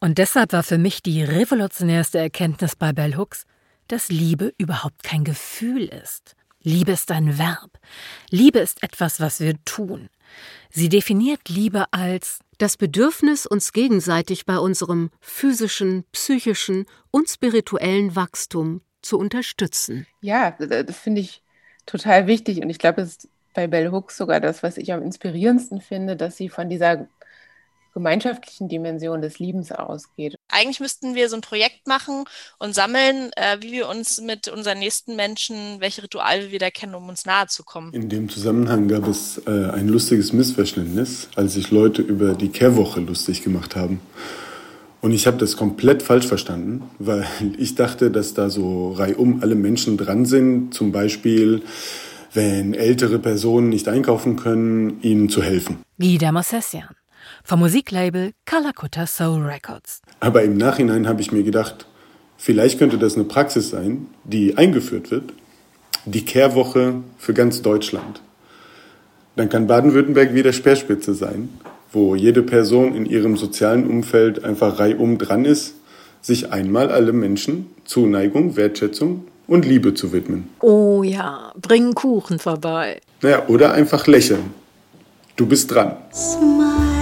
Und 0.00 0.16
deshalb 0.16 0.54
war 0.54 0.62
für 0.62 0.78
mich 0.78 1.02
die 1.02 1.22
revolutionärste 1.22 2.18
Erkenntnis 2.18 2.74
bei 2.74 2.94
Bell 2.94 3.18
Hooks, 3.18 3.44
dass 3.88 4.08
Liebe 4.08 4.54
überhaupt 4.58 5.02
kein 5.02 5.24
Gefühl 5.24 5.84
ist. 5.84 6.36
Liebe 6.62 6.92
ist 6.92 7.10
ein 7.10 7.38
Verb. 7.38 7.78
Liebe 8.30 8.58
ist 8.58 8.82
etwas, 8.82 9.20
was 9.20 9.40
wir 9.40 9.54
tun. 9.64 10.08
Sie 10.70 10.88
definiert 10.88 11.48
Liebe 11.48 11.86
als 11.92 12.40
das 12.58 12.76
Bedürfnis, 12.76 13.46
uns 13.46 13.72
gegenseitig 13.72 14.44
bei 14.44 14.58
unserem 14.58 15.10
physischen, 15.20 16.04
psychischen 16.12 16.86
und 17.10 17.28
spirituellen 17.28 18.16
Wachstum 18.16 18.82
zu 19.00 19.18
unterstützen. 19.18 20.06
Ja, 20.20 20.50
das 20.50 20.96
finde 20.96 21.20
ich 21.20 21.42
total 21.86 22.26
wichtig 22.26 22.60
und 22.60 22.68
ich 22.68 22.78
glaube, 22.78 23.02
es 23.02 23.10
ist 23.10 23.28
bei 23.54 23.66
Bell 23.66 23.90
Hooks 23.90 24.16
sogar 24.16 24.40
das, 24.40 24.62
was 24.62 24.76
ich 24.76 24.92
am 24.92 25.02
inspirierendsten 25.02 25.80
finde, 25.80 26.16
dass 26.16 26.36
sie 26.36 26.48
von 26.48 26.68
dieser 26.68 27.08
gemeinschaftlichen 27.98 28.68
Dimension 28.68 29.20
des 29.20 29.40
Liebens 29.40 29.72
ausgeht. 29.72 30.36
Eigentlich 30.48 30.78
müssten 30.78 31.16
wir 31.16 31.28
so 31.28 31.34
ein 31.34 31.40
Projekt 31.40 31.88
machen 31.88 32.24
und 32.58 32.72
sammeln, 32.74 33.30
äh, 33.36 33.58
wie 33.60 33.72
wir 33.72 33.88
uns 33.88 34.20
mit 34.20 34.46
unseren 34.46 34.78
nächsten 34.78 35.16
Menschen, 35.16 35.80
welche 35.80 36.04
Rituale 36.04 36.52
wir 36.52 36.60
da 36.60 36.70
kennen, 36.70 36.94
um 36.94 37.08
uns 37.08 37.26
nahe 37.26 37.48
zu 37.48 37.64
kommen. 37.64 37.92
In 37.92 38.08
dem 38.08 38.28
Zusammenhang 38.28 38.86
gab 38.86 39.08
es 39.08 39.42
äh, 39.46 39.50
ein 39.50 39.88
lustiges 39.88 40.32
Missverständnis, 40.32 41.28
als 41.34 41.54
sich 41.54 41.72
Leute 41.72 42.02
über 42.02 42.34
die 42.34 42.50
Kehrwoche 42.50 43.00
lustig 43.00 43.42
gemacht 43.42 43.74
haben. 43.74 44.00
Und 45.00 45.12
ich 45.12 45.26
habe 45.26 45.36
das 45.38 45.56
komplett 45.56 46.02
falsch 46.02 46.26
verstanden, 46.26 46.88
weil 47.00 47.26
ich 47.58 47.74
dachte, 47.74 48.12
dass 48.12 48.32
da 48.32 48.48
so 48.48 48.92
reihum 48.92 49.42
alle 49.42 49.56
Menschen 49.56 49.96
dran 49.96 50.24
sind, 50.24 50.72
zum 50.72 50.92
Beispiel 50.92 51.62
wenn 52.34 52.74
ältere 52.74 53.18
Personen 53.18 53.70
nicht 53.70 53.88
einkaufen 53.88 54.36
können, 54.36 55.00
ihnen 55.02 55.30
zu 55.30 55.42
helfen. 55.42 55.78
Guy 55.98 56.18
Damossessian 56.18 56.97
vom 57.48 57.60
Musiklabel 57.60 58.32
Calcutta 58.44 59.06
Soul 59.06 59.42
Records. 59.42 60.02
Aber 60.20 60.42
im 60.42 60.58
Nachhinein 60.58 61.08
habe 61.08 61.22
ich 61.22 61.32
mir 61.32 61.42
gedacht, 61.42 61.86
vielleicht 62.36 62.78
könnte 62.78 62.98
das 62.98 63.14
eine 63.14 63.24
Praxis 63.24 63.70
sein, 63.70 64.06
die 64.24 64.58
eingeführt 64.58 65.10
wird. 65.10 65.32
Die 66.04 66.26
Kehrwoche 66.26 66.96
für 67.16 67.32
ganz 67.32 67.62
Deutschland. 67.62 68.20
Dann 69.36 69.48
kann 69.48 69.66
Baden-Württemberg 69.66 70.34
wieder 70.34 70.52
Speerspitze 70.52 71.14
sein, 71.14 71.48
wo 71.90 72.14
jede 72.14 72.42
Person 72.42 72.94
in 72.94 73.06
ihrem 73.06 73.38
sozialen 73.38 73.88
Umfeld 73.88 74.44
einfach 74.44 74.78
reihum 74.78 75.16
dran 75.16 75.46
ist, 75.46 75.74
sich 76.20 76.52
einmal 76.52 76.90
alle 76.90 77.14
Menschen 77.14 77.70
Zuneigung, 77.84 78.56
Wertschätzung 78.56 79.24
und 79.46 79.64
Liebe 79.64 79.94
zu 79.94 80.12
widmen. 80.12 80.50
Oh 80.60 81.02
ja, 81.02 81.52
bringen 81.56 81.94
Kuchen 81.94 82.38
vorbei. 82.38 83.00
Naja, 83.22 83.44
oder 83.48 83.72
einfach 83.72 84.06
lächeln. 84.06 84.52
Du 85.36 85.46
bist 85.46 85.70
dran. 85.70 85.96
Smile. 86.12 86.97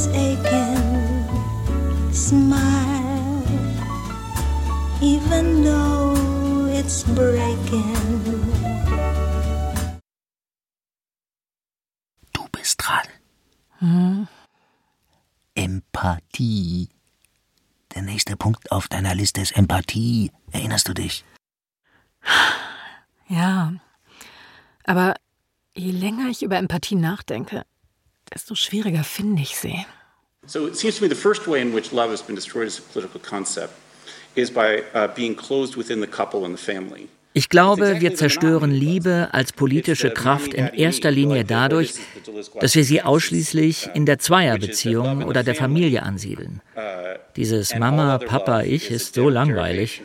Is 0.00 0.08
aching, 0.14 1.28
smile, 2.12 3.44
even 5.02 5.62
though 5.62 6.16
it's 6.72 7.04
breaking. 7.04 7.96
Du 12.32 12.46
bist 12.52 12.80
dran. 12.82 13.06
Hm. 13.80 14.28
Empathie. 15.54 16.88
Der 17.94 18.02
nächste 18.02 18.36
Punkt 18.36 18.72
auf 18.72 18.88
deiner 18.88 19.14
Liste 19.14 19.40
ist 19.42 19.52
Empathie. 19.52 20.30
Erinnerst 20.52 20.88
du 20.88 20.94
dich? 20.94 21.24
Ja. 23.28 23.72
Aber 24.84 25.14
Je 25.74 25.92
länger 25.92 26.28
ich 26.28 26.42
über 26.42 26.56
Empathie 26.58 26.96
nachdenke, 26.96 27.64
desto 28.30 28.54
schwieriger 28.54 29.04
finde 29.04 29.42
ich 29.42 29.56
sie. 29.56 29.86
So 30.46 30.66
it 30.66 30.76
seems 30.76 30.96
to 30.96 31.02
me 31.02 31.08
the 31.08 31.14
first 31.14 31.46
way 31.46 31.60
in 31.60 31.72
which 31.72 31.92
love 31.92 32.10
has 32.10 32.22
been 32.22 32.34
destroyed 32.34 32.66
as 32.66 32.78
a 32.78 32.82
political 32.82 33.20
concept 33.20 33.74
is 34.34 34.50
by 34.50 34.82
uh, 34.94 35.08
being 35.08 35.34
closed 35.34 35.76
within 35.76 36.00
the 36.00 36.06
couple 36.06 36.44
and 36.44 36.54
the 36.54 36.58
family. 36.58 37.08
Ich 37.32 37.48
glaube, 37.48 38.00
wir 38.00 38.14
zerstören 38.16 38.72
Liebe 38.72 39.28
als 39.30 39.52
politische 39.52 40.10
Kraft 40.10 40.52
in 40.52 40.66
erster 40.66 41.12
Linie 41.12 41.44
dadurch, 41.44 41.92
dass 42.60 42.74
wir 42.74 42.82
sie 42.82 43.02
ausschließlich 43.02 43.90
in 43.94 44.04
der 44.04 44.18
Zweierbeziehung 44.18 45.22
oder 45.22 45.44
der 45.44 45.54
Familie 45.54 46.02
ansiedeln. 46.02 46.60
Dieses 47.36 47.76
Mama, 47.76 48.18
Papa, 48.18 48.62
ich 48.62 48.90
ist 48.90 49.14
so 49.14 49.28
langweilig. 49.28 50.02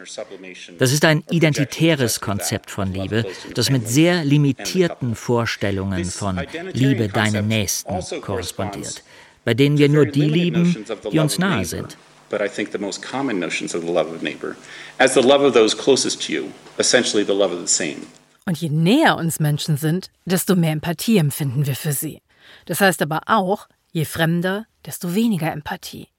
Das 0.77 0.93
ist 0.93 1.03
ein 1.03 1.23
identitäres 1.31 2.21
Konzept 2.21 2.69
von 2.69 2.93
Liebe, 2.93 3.25
das 3.55 3.71
mit 3.71 3.87
sehr 3.87 4.23
limitierten 4.23 5.15
Vorstellungen 5.15 6.05
von 6.05 6.41
Liebe 6.73 7.07
deinen 7.07 7.47
Nächsten 7.47 8.21
korrespondiert, 8.21 9.03
bei 9.43 9.55
denen 9.55 9.79
wir 9.79 9.89
nur 9.89 10.05
die 10.05 10.25
lieben, 10.25 10.85
die 11.11 11.17
uns 11.17 11.39
nahe 11.39 11.65
sind 11.65 11.97
but 12.29 12.41
I 12.41 12.47
think 12.47 12.71
the 12.71 12.77
most 12.77 13.01
common 13.01 13.39
notions 13.39 13.75
of 13.75 13.81
the 13.85 13.91
love 13.91 14.11
of 14.13 14.21
neighbor 14.21 14.55
as 14.99 15.13
the 15.13 15.21
love 15.21 15.41
of 15.41 15.53
those 15.53 15.75
closest 15.75 16.21
to 16.23 16.33
you, 16.33 16.51
essentially 16.77 17.23
the 17.23 17.33
love 17.33 17.51
of 17.51 17.59
the 17.59 17.67
same. 17.67 18.07
Und 18.45 18.57
je 18.57 18.69
näher 18.69 19.17
uns 19.17 19.39
Menschen 19.39 19.77
sind, 19.77 20.11
desto 20.25 20.55
mehr 20.55 20.71
Empathie 20.71 21.17
empfinden 21.17 21.65
wir 21.65 21.75
für 21.75 21.93
sie. 21.93 22.21
Das 22.65 22.79
heißt 22.79 23.01
aber 23.01 23.21
auch, 23.25 23.67
je 23.91 24.05
fremder, 24.05 24.65
desto 24.85 25.15
weniger 25.15 25.51
Empathie. 25.51 26.09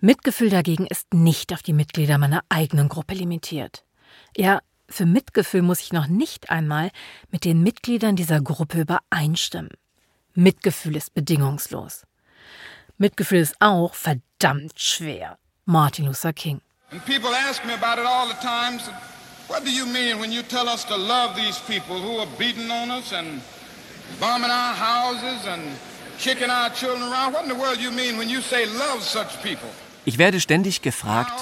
Mitgefühl 0.00 0.50
dagegen 0.50 0.86
ist 0.86 1.14
nicht 1.14 1.52
auf 1.52 1.62
die 1.62 1.72
Mitglieder 1.72 2.18
meiner 2.18 2.42
eigenen 2.48 2.88
Gruppe 2.88 3.14
limitiert. 3.14 3.84
Ja, 4.36 4.60
für 4.88 5.06
Mitgefühl 5.06 5.62
muss 5.62 5.80
ich 5.80 5.92
noch 5.92 6.08
nicht 6.08 6.50
einmal 6.50 6.90
mit 7.30 7.44
den 7.44 7.62
Mitgliedern 7.62 8.16
dieser 8.16 8.40
Gruppe 8.40 8.80
übereinstimmen. 8.80 9.70
Mitgefühl 10.34 10.96
ist 10.96 11.14
bedingungslos. 11.14 12.02
Mitgefühl 12.98 13.40
ist 13.40 13.56
auch 13.60 13.94
verdammt 13.94 14.78
schwer. 14.78 15.38
Martin 15.64 16.06
Luther 16.06 16.32
King. 16.32 16.60
And 16.92 17.04
people 17.04 17.30
ask 17.34 17.64
me 17.64 17.72
about 17.72 18.00
it 18.00 18.06
all 18.06 18.28
the 18.28 18.40
time. 18.40 18.78
So 18.78 18.92
what 19.48 19.64
do 19.64 19.70
you 19.70 19.84
mean 19.86 20.20
when 20.20 20.30
you 20.30 20.42
tell 20.42 20.68
us 20.68 20.84
to 20.86 20.96
love 20.96 21.34
these 21.34 21.58
people 21.66 21.96
who 21.96 22.18
are 22.20 22.28
beating 22.38 22.70
on 22.70 22.90
us 22.90 23.12
and 23.12 23.40
bombing 24.20 24.50
our 24.50 24.74
houses 24.74 25.46
and 25.46 25.62
kicking 26.18 26.50
our 26.50 26.70
children 26.70 27.02
around? 27.02 27.32
What 27.32 27.42
in 27.44 27.48
the 27.48 27.58
world 27.58 27.78
do 27.78 27.82
you 27.82 27.90
mean 27.90 28.16
when 28.16 28.28
you 28.28 28.40
say 28.40 28.66
love 28.66 29.02
such 29.02 29.42
people? 29.42 29.68
Ich 30.06 30.18
werde 30.18 30.38
ständig 30.38 30.82
gefragt, 30.82 31.32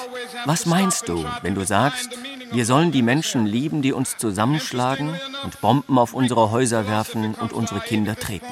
was 0.46 0.66
meinst 0.66 1.08
du, 1.08 1.24
wenn 1.42 1.56
du 1.56 1.64
sagst, 1.64 2.10
wir 2.52 2.64
sollen 2.64 2.92
die 2.92 3.02
Menschen 3.02 3.44
lieben, 3.44 3.82
die 3.82 3.92
uns 3.92 4.16
zusammenschlagen 4.16 5.18
und 5.42 5.60
Bomben 5.60 5.98
auf 5.98 6.14
unsere 6.14 6.52
Häuser 6.52 6.86
werfen 6.86 7.34
und 7.34 7.52
unsere 7.52 7.80
Kinder 7.80 8.14
treten? 8.14 8.46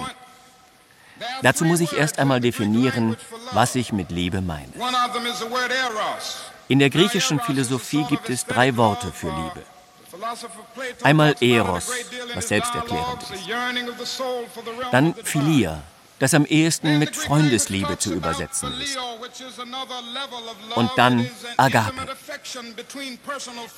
Dazu 1.42 1.64
muss 1.64 1.80
ich 1.80 1.92
erst 1.92 2.18
einmal 2.18 2.40
definieren, 2.40 3.16
was 3.52 3.74
ich 3.74 3.92
mit 3.92 4.10
Liebe 4.10 4.40
meine. 4.40 4.72
In 6.68 6.78
der 6.78 6.90
griechischen 6.90 7.40
Philosophie 7.40 8.04
gibt 8.04 8.30
es 8.30 8.46
drei 8.46 8.76
Worte 8.76 9.12
für 9.12 9.28
Liebe. 9.28 9.62
Einmal 11.02 11.34
Eros, 11.40 11.90
was 12.34 12.48
selbsterklärend 12.48 13.22
ist. 13.22 13.48
Dann 14.92 15.14
Philia, 15.14 15.82
das 16.18 16.34
am 16.34 16.44
ehesten 16.44 16.98
mit 16.98 17.16
Freundesliebe 17.16 17.98
zu 17.98 18.12
übersetzen 18.12 18.72
ist. 18.80 18.98
Und 20.74 20.90
dann 20.96 21.28
Agape. 21.56 22.16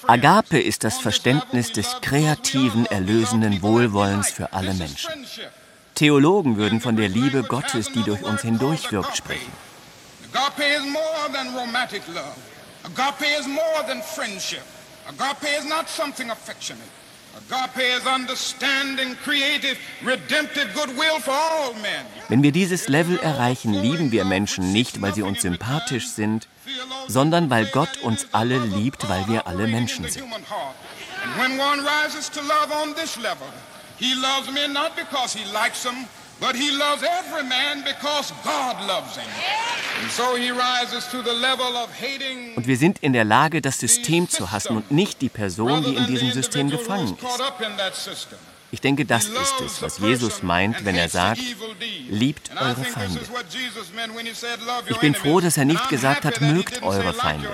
Agape 0.07 0.59
ist 0.61 0.85
das 0.85 0.99
Verständnis 0.99 1.73
des 1.73 1.97
kreativen, 2.01 2.87
erlösenden 2.87 3.63
Wohlwollens 3.63 4.31
für 4.31 4.53
alle 4.53 4.75
Menschen. 4.75 5.11
Theologen 5.95 6.57
würden 6.57 6.81
von 6.81 6.97
der 6.97 7.09
Liebe 7.09 7.43
Gottes, 7.43 7.93
die 7.93 8.03
durch 8.03 8.23
uns 8.23 8.43
hindurchwirkt, 8.43 9.17
sprechen. 9.17 9.53
Agape 10.33 10.65
is 10.65 10.83
more 10.85 11.31
than 11.33 11.55
romantic 11.55 12.03
love. 12.09 12.37
Agape 12.85 13.27
is 13.39 13.47
more 13.47 13.85
than 13.87 14.03
friendship. 14.03 14.63
Agape 15.07 15.49
is 15.59 15.65
not 15.65 15.89
something 15.89 16.31
affectionate. 16.31 16.89
Agape 17.37 17.83
is 17.83 18.07
understanding, 18.07 19.17
creative, 19.25 19.79
redemptive 20.05 20.73
goodwill 20.75 21.19
for 21.21 21.33
all 21.35 21.75
men. 21.75 22.05
Wenn 22.29 22.43
wir 22.43 22.53
dieses 22.53 22.89
Level 22.89 23.19
erreichen, 23.19 23.73
lieben 23.73 24.13
wir 24.13 24.25
Menschen 24.25 24.73
nicht, 24.73 25.01
weil 25.01 25.15
sie 25.15 25.23
uns 25.23 25.43
sympathisch 25.43 26.09
sind, 26.09 26.47
sondern 27.09 27.51
weil 27.51 27.67
Gott 27.67 27.99
uns 28.03 28.27
alle 28.33 28.59
liebt, 28.59 29.09
weil 29.09 29.27
wir 29.29 29.47
alle 29.47 29.67
Menschen 29.67 30.09
sind. 30.09 30.25
And 30.25 31.39
when 31.39 31.59
one 31.59 31.81
rises 31.81 32.29
to 32.31 32.41
love 32.41 32.73
on 32.73 32.95
this 32.95 33.17
level, 33.17 33.47
He 34.03 34.15
loves 34.15 34.51
men 34.53 34.73
not 34.73 34.97
because 34.97 35.33
he 35.33 35.45
likes 35.53 35.85
them, 35.85 35.95
but 36.41 36.57
he 36.57 36.73
loves 36.73 37.05
every 37.05 37.45
man 37.45 37.85
because 37.85 38.35
God 38.43 38.77
loves 38.89 39.17
him. 39.17 39.29
Und 42.57 42.67
wir 42.67 42.77
sind 42.77 42.99
in 42.99 43.13
der 43.13 43.25
Lage, 43.25 43.63
das 43.63 43.79
System 43.79 44.29
zu 44.29 44.51
hassen 44.51 44.77
und 44.77 44.91
nicht 44.91 45.23
die 45.23 45.29
Person, 45.29 45.85
die 45.85 45.95
in 45.95 46.07
diesem 46.07 46.33
System 46.33 46.69
gefangen 46.69 47.17
ist. 47.17 47.23
Ich 48.75 48.81
denke, 48.81 49.05
das 49.05 49.27
ist 49.27 49.61
es, 49.61 49.83
was 49.83 49.99
Jesus 49.99 50.43
meint, 50.43 50.83
wenn 50.87 50.97
er 50.97 51.11
sagt, 51.11 51.43
liebt 52.09 52.51
eure 52.57 52.83
Feinde. 52.85 53.21
Ich 54.89 54.97
bin 54.97 55.15
froh, 55.15 55.41
dass 55.41 55.59
er 55.59 55.67
nicht 55.67 55.91
gesagt 55.91 56.25
hat, 56.25 56.41
mögt 56.41 56.83
eure 56.83 57.13
Feinde. 57.13 57.51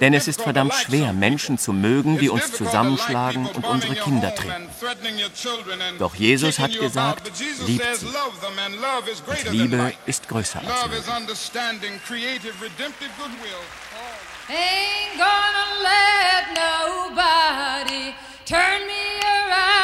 Denn 0.00 0.12
es 0.12 0.28
ist 0.28 0.42
verdammt 0.42 0.74
schwer, 0.74 1.14
Menschen 1.14 1.56
zu 1.56 1.72
mögen, 1.72 2.18
die 2.18 2.28
uns 2.28 2.52
zusammenschlagen 2.52 3.46
und 3.46 3.64
unsere 3.64 3.94
Kinder 3.94 4.34
treten. 4.34 4.68
Doch 5.98 6.14
Jesus 6.14 6.58
hat 6.58 6.78
gesagt, 6.78 7.32
liebt 7.66 7.96
sie. 7.96 8.06
Und 8.06 9.50
Liebe 9.50 9.94
ist 10.04 10.28
größer 10.28 10.60
als 10.60 10.92
Liebe. 10.92 11.02
Ain't 14.48 15.16
gonna 15.16 15.66
let 15.80 16.44
nobody 16.52 18.12
turn 18.44 18.86
me 18.86 19.04
around, 19.22 19.81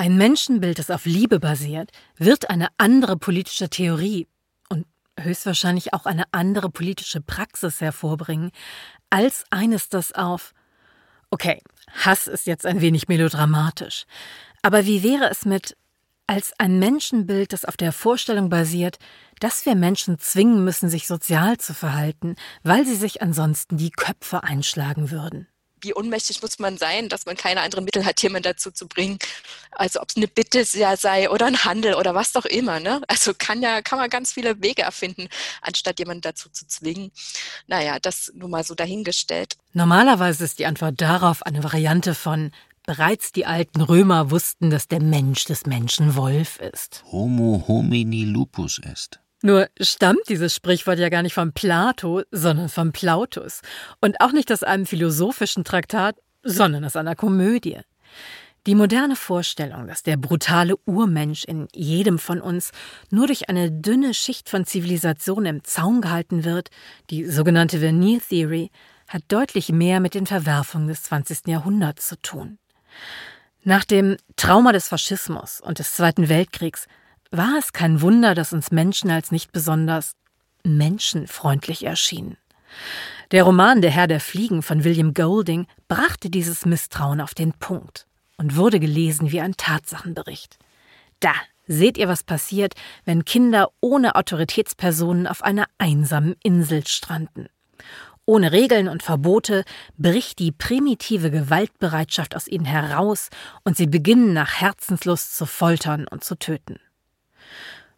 Ein 0.00 0.16
Menschenbild, 0.16 0.78
das 0.78 0.90
auf 0.90 1.04
Liebe 1.04 1.38
basiert, 1.40 1.90
wird 2.16 2.48
eine 2.48 2.68
andere 2.78 3.18
politische 3.18 3.68
Theorie 3.68 4.28
und 4.70 4.86
höchstwahrscheinlich 5.20 5.92
auch 5.92 6.06
eine 6.06 6.24
andere 6.32 6.70
politische 6.70 7.20
Praxis 7.20 7.82
hervorbringen, 7.82 8.50
als 9.10 9.44
eines, 9.50 9.90
das 9.90 10.12
auf 10.12 10.54
Okay, 11.28 11.60
Hass 11.92 12.28
ist 12.28 12.46
jetzt 12.46 12.64
ein 12.64 12.80
wenig 12.80 13.08
melodramatisch. 13.08 14.06
Aber 14.62 14.86
wie 14.86 15.02
wäre 15.02 15.28
es 15.28 15.44
mit 15.44 15.76
als 16.26 16.54
ein 16.56 16.78
Menschenbild, 16.78 17.52
das 17.52 17.66
auf 17.66 17.76
der 17.76 17.92
Vorstellung 17.92 18.48
basiert, 18.48 18.96
dass 19.38 19.66
wir 19.66 19.74
Menschen 19.74 20.18
zwingen 20.18 20.64
müssen, 20.64 20.88
sich 20.88 21.06
sozial 21.06 21.58
zu 21.58 21.74
verhalten, 21.74 22.36
weil 22.62 22.86
sie 22.86 22.96
sich 22.96 23.20
ansonsten 23.20 23.76
die 23.76 23.90
Köpfe 23.90 24.44
einschlagen 24.44 25.10
würden? 25.10 25.49
Wie 25.80 25.94
ohnmächtig 25.94 26.42
muss 26.42 26.58
man 26.58 26.78
sein, 26.78 27.08
dass 27.08 27.26
man 27.26 27.36
keine 27.36 27.60
anderen 27.60 27.84
Mittel 27.84 28.04
hat, 28.04 28.22
jemanden 28.22 28.44
dazu 28.44 28.70
zu 28.70 28.88
bringen. 28.88 29.18
Also 29.72 30.00
ob 30.00 30.08
es 30.10 30.16
eine 30.16 30.28
Bitte 30.28 30.64
sei 30.64 31.30
oder 31.30 31.46
ein 31.46 31.64
Handel 31.64 31.94
oder 31.94 32.14
was 32.14 32.32
doch 32.32 32.44
immer. 32.44 32.80
Ne? 32.80 33.02
Also 33.08 33.32
kann 33.36 33.62
ja, 33.62 33.82
kann 33.82 33.98
man 33.98 34.10
ganz 34.10 34.32
viele 34.32 34.62
Wege 34.62 34.82
erfinden, 34.82 35.28
anstatt 35.62 35.98
jemanden 35.98 36.22
dazu 36.22 36.48
zu 36.50 36.66
zwingen. 36.66 37.12
Naja, 37.66 37.98
das 38.00 38.32
nur 38.34 38.48
mal 38.48 38.64
so 38.64 38.74
dahingestellt. 38.74 39.56
Normalerweise 39.72 40.44
ist 40.44 40.58
die 40.58 40.66
Antwort 40.66 41.00
darauf 41.00 41.42
eine 41.44 41.62
Variante 41.62 42.14
von 42.14 42.50
Bereits 42.86 43.30
die 43.30 43.46
alten 43.46 43.82
Römer 43.82 44.30
wussten, 44.30 44.70
dass 44.70 44.88
der 44.88 45.00
Mensch 45.00 45.44
des 45.44 45.66
Menschen 45.66 46.16
Wolf 46.16 46.58
ist. 46.58 47.04
Homo 47.12 47.64
homini 47.68 48.24
lupus 48.24 48.80
est. 48.82 49.20
Nur 49.42 49.68
stammt 49.80 50.28
dieses 50.28 50.54
Sprichwort 50.54 50.98
ja 50.98 51.08
gar 51.08 51.22
nicht 51.22 51.34
von 51.34 51.52
Plato, 51.52 52.22
sondern 52.30 52.68
von 52.68 52.92
Plautus. 52.92 53.62
Und 54.00 54.20
auch 54.20 54.32
nicht 54.32 54.52
aus 54.52 54.62
einem 54.62 54.86
philosophischen 54.86 55.64
Traktat, 55.64 56.16
sondern 56.42 56.84
aus 56.84 56.96
einer 56.96 57.16
Komödie. 57.16 57.78
Die 58.66 58.74
moderne 58.74 59.16
Vorstellung, 59.16 59.86
dass 59.86 60.02
der 60.02 60.18
brutale 60.18 60.76
Urmensch 60.84 61.44
in 61.44 61.68
jedem 61.74 62.18
von 62.18 62.42
uns 62.42 62.72
nur 63.10 63.26
durch 63.26 63.48
eine 63.48 63.72
dünne 63.72 64.12
Schicht 64.12 64.50
von 64.50 64.66
Zivilisation 64.66 65.46
im 65.46 65.64
Zaum 65.64 66.02
gehalten 66.02 66.44
wird, 66.44 66.68
die 67.08 67.24
sogenannte 67.24 67.80
Veneer 67.80 68.20
Theory, 68.20 68.70
hat 69.08 69.22
deutlich 69.28 69.70
mehr 69.70 70.00
mit 70.00 70.14
den 70.14 70.26
Verwerfungen 70.26 70.88
des 70.88 71.04
20. 71.04 71.46
Jahrhunderts 71.46 72.06
zu 72.08 72.20
tun. 72.20 72.58
Nach 73.62 73.84
dem 73.84 74.18
Trauma 74.36 74.72
des 74.72 74.88
Faschismus 74.88 75.60
und 75.62 75.78
des 75.78 75.94
Zweiten 75.94 76.28
Weltkriegs 76.28 76.86
war 77.30 77.56
es 77.58 77.72
kein 77.72 78.00
Wunder, 78.00 78.34
dass 78.34 78.52
uns 78.52 78.70
Menschen 78.70 79.10
als 79.10 79.30
nicht 79.30 79.52
besonders 79.52 80.14
menschenfreundlich 80.64 81.84
erschienen. 81.84 82.36
Der 83.30 83.44
Roman 83.44 83.80
Der 83.80 83.90
Herr 83.90 84.06
der 84.06 84.20
Fliegen 84.20 84.62
von 84.62 84.84
William 84.84 85.14
Golding 85.14 85.66
brachte 85.88 86.30
dieses 86.30 86.66
Misstrauen 86.66 87.20
auf 87.20 87.34
den 87.34 87.52
Punkt 87.52 88.06
und 88.36 88.56
wurde 88.56 88.80
gelesen 88.80 89.30
wie 89.30 89.40
ein 89.40 89.56
Tatsachenbericht. 89.56 90.58
Da 91.20 91.32
seht 91.66 91.98
ihr, 91.98 92.08
was 92.08 92.24
passiert, 92.24 92.74
wenn 93.04 93.24
Kinder 93.24 93.70
ohne 93.80 94.16
Autoritätspersonen 94.16 95.26
auf 95.26 95.42
einer 95.42 95.66
einsamen 95.78 96.34
Insel 96.42 96.86
stranden. 96.86 97.46
Ohne 98.26 98.52
Regeln 98.52 98.88
und 98.88 99.02
Verbote 99.02 99.64
bricht 99.96 100.38
die 100.40 100.52
primitive 100.52 101.30
Gewaltbereitschaft 101.30 102.34
aus 102.34 102.48
ihnen 102.48 102.64
heraus 102.64 103.28
und 103.64 103.76
sie 103.76 103.86
beginnen 103.86 104.32
nach 104.32 104.60
Herzenslust 104.60 105.36
zu 105.36 105.46
foltern 105.46 106.06
und 106.08 106.24
zu 106.24 106.36
töten. 106.36 106.78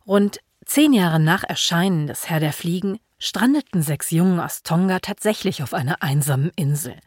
Rund 0.07 0.41
zehn 0.65 0.93
Jahre 0.93 1.21
nach 1.21 1.45
Erscheinen 1.45 2.07
des 2.07 2.29
Herr 2.29 2.41
der 2.41 2.53
Fliegen 2.53 2.99
strandeten 3.19 3.83
sechs 3.83 4.11
Jungen 4.11 4.41
aus 4.41 4.65
Tonga 4.65 4.99
tatsächlich 4.99 5.63
auf 5.63 5.75
einer 5.75 6.03
einsamen 6.03 6.51
Insel, 6.57 6.99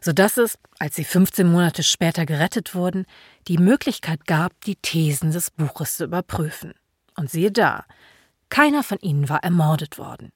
sodass 0.00 0.36
es, 0.36 0.58
als 0.80 0.96
sie 0.96 1.04
15 1.04 1.50
Monate 1.50 1.84
später 1.84 2.26
gerettet 2.26 2.74
wurden, 2.74 3.06
die 3.46 3.58
Möglichkeit 3.58 4.26
gab, 4.26 4.60
die 4.62 4.74
Thesen 4.74 5.30
des 5.30 5.52
Buches 5.52 5.98
zu 5.98 6.04
überprüfen. 6.04 6.74
Und 7.16 7.30
siehe 7.30 7.52
da, 7.52 7.84
keiner 8.48 8.82
von 8.82 8.98
ihnen 8.98 9.28
war 9.28 9.44
ermordet 9.44 9.98
worden. 9.98 10.32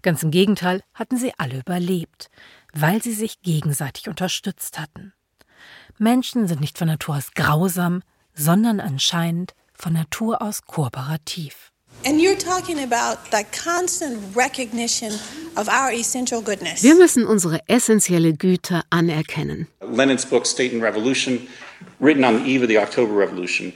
Ganz 0.00 0.22
im 0.22 0.30
Gegenteil 0.30 0.82
hatten 0.94 1.18
sie 1.18 1.34
alle 1.36 1.58
überlebt, 1.58 2.30
weil 2.72 3.02
sie 3.02 3.12
sich 3.12 3.42
gegenseitig 3.42 4.08
unterstützt 4.08 4.78
hatten. 4.78 5.12
Menschen 5.98 6.48
sind 6.48 6.62
nicht 6.62 6.78
von 6.78 6.88
Natur 6.88 7.16
aus 7.16 7.32
grausam, 7.34 8.02
sondern 8.32 8.80
anscheinend 8.80 9.54
von 9.80 9.94
Natur 9.94 10.42
aus 10.42 10.62
kooperativ. 10.66 11.70
Wir 16.82 16.94
müssen 16.94 17.26
unsere 17.26 17.60
essentielle 17.66 18.32
Güte 18.34 18.82
anerkennen. 18.90 19.66
Lenin's 19.80 20.24
book 20.24 20.46
State 20.46 20.72
and 20.72 20.82
Revolution, 20.82 21.48
written 21.98 22.24
on 22.24 22.42
the 22.42 22.48
eve 22.48 22.62
of 22.62 22.68
the 22.68 22.78
October 22.78 23.12
Revolution. 23.14 23.72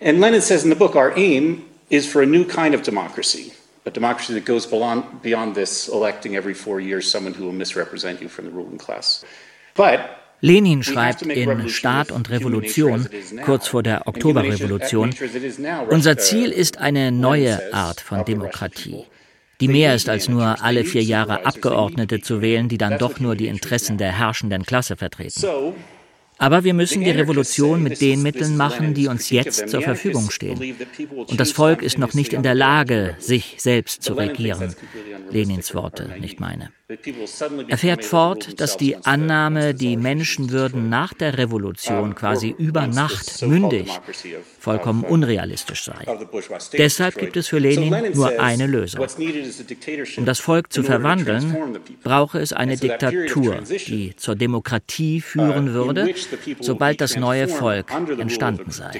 And 0.00 0.20
Lenin 0.20 0.42
says 0.42 0.62
in 0.62 0.70
the 0.70 0.76
book, 0.76 0.94
our 0.94 1.12
aim 1.16 1.64
is 1.90 2.06
for 2.06 2.22
a 2.22 2.26
new 2.26 2.44
kind 2.44 2.74
of 2.74 2.82
democracy, 2.82 3.52
a 3.86 3.90
democracy 3.90 4.34
that 4.34 4.44
goes 4.44 4.66
beyond, 4.66 5.22
beyond 5.22 5.54
this 5.54 5.88
electing 5.88 6.36
every 6.36 6.54
four 6.54 6.80
years 6.80 7.10
someone 7.10 7.34
who 7.34 7.44
will 7.44 7.52
misrepresent 7.52 8.20
you 8.20 8.28
from 8.28 8.44
the 8.44 8.50
ruling 8.52 8.78
class. 8.78 9.24
But 9.74 10.17
Lenin 10.40 10.82
schreibt 10.82 11.22
in 11.22 11.68
Staat 11.68 12.12
und 12.12 12.30
Revolution, 12.30 13.08
kurz 13.44 13.68
vor 13.68 13.82
der 13.82 14.06
Oktoberrevolution, 14.06 15.14
unser 15.90 16.16
Ziel 16.18 16.50
ist 16.50 16.78
eine 16.78 17.10
neue 17.10 17.72
Art 17.72 18.00
von 18.00 18.24
Demokratie, 18.24 19.04
die 19.60 19.68
mehr 19.68 19.94
ist 19.94 20.08
als 20.08 20.28
nur 20.28 20.62
alle 20.62 20.84
vier 20.84 21.02
Jahre 21.02 21.44
Abgeordnete 21.44 22.20
zu 22.20 22.40
wählen, 22.40 22.68
die 22.68 22.78
dann 22.78 22.98
doch 22.98 23.18
nur 23.18 23.34
die 23.34 23.48
Interessen 23.48 23.98
der 23.98 24.16
herrschenden 24.16 24.64
Klasse 24.64 24.96
vertreten. 24.96 25.74
Aber 26.38 26.64
wir 26.64 26.74
müssen 26.74 27.02
die 27.02 27.10
Revolution 27.10 27.82
mit 27.82 28.00
den 28.00 28.22
Mitteln 28.22 28.56
machen, 28.56 28.94
die 28.94 29.08
uns 29.08 29.30
jetzt 29.30 29.68
zur 29.68 29.82
Verfügung 29.82 30.30
stehen. 30.30 30.76
Und 31.16 31.38
das 31.38 31.50
Volk 31.52 31.82
ist 31.82 31.98
noch 31.98 32.14
nicht 32.14 32.32
in 32.32 32.42
der 32.42 32.54
Lage, 32.54 33.16
sich 33.18 33.56
selbst 33.58 34.02
zu 34.02 34.14
regieren. 34.14 34.74
Lenins 35.30 35.74
Worte, 35.74 36.08
nicht 36.20 36.40
meine. 36.40 36.70
Er 37.68 37.76
fährt 37.76 38.02
fort, 38.02 38.58
dass 38.62 38.78
die 38.78 38.96
Annahme, 39.04 39.74
die 39.74 39.98
Menschen 39.98 40.50
würden 40.50 40.88
nach 40.88 41.12
der 41.12 41.36
Revolution 41.36 42.14
quasi 42.14 42.54
über 42.56 42.86
Nacht 42.86 43.42
mündig, 43.42 43.90
vollkommen 44.58 45.04
unrealistisch 45.04 45.84
sei. 45.84 46.06
Deshalb 46.78 47.18
gibt 47.18 47.36
es 47.36 47.48
für 47.48 47.58
Lenin 47.58 48.12
nur 48.14 48.40
eine 48.40 48.66
Lösung. 48.66 49.04
Um 50.16 50.24
das 50.24 50.40
Volk 50.40 50.72
zu 50.72 50.82
verwandeln, 50.82 51.78
brauche 52.02 52.38
es 52.38 52.54
eine 52.54 52.78
Diktatur, 52.78 53.58
die 53.86 54.16
zur 54.16 54.34
Demokratie 54.34 55.20
führen 55.20 55.74
würde, 55.74 56.14
sobald 56.60 57.00
das 57.00 57.16
neue 57.16 57.48
Volk 57.48 57.90
entstanden 57.90 58.70
sei 58.70 58.92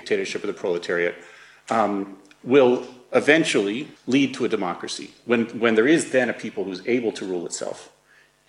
eventually 3.10 3.88
lead 4.06 4.34
to 4.34 4.44
a 4.44 4.48
democracy 4.48 5.10
when, 5.24 5.46
when 5.58 5.74
there 5.74 5.86
is 5.86 6.10
then 6.10 6.28
a 6.28 6.32
people 6.32 6.64
who's 6.64 6.82
able 6.86 7.12
to 7.12 7.24
rule 7.24 7.46
itself 7.46 7.90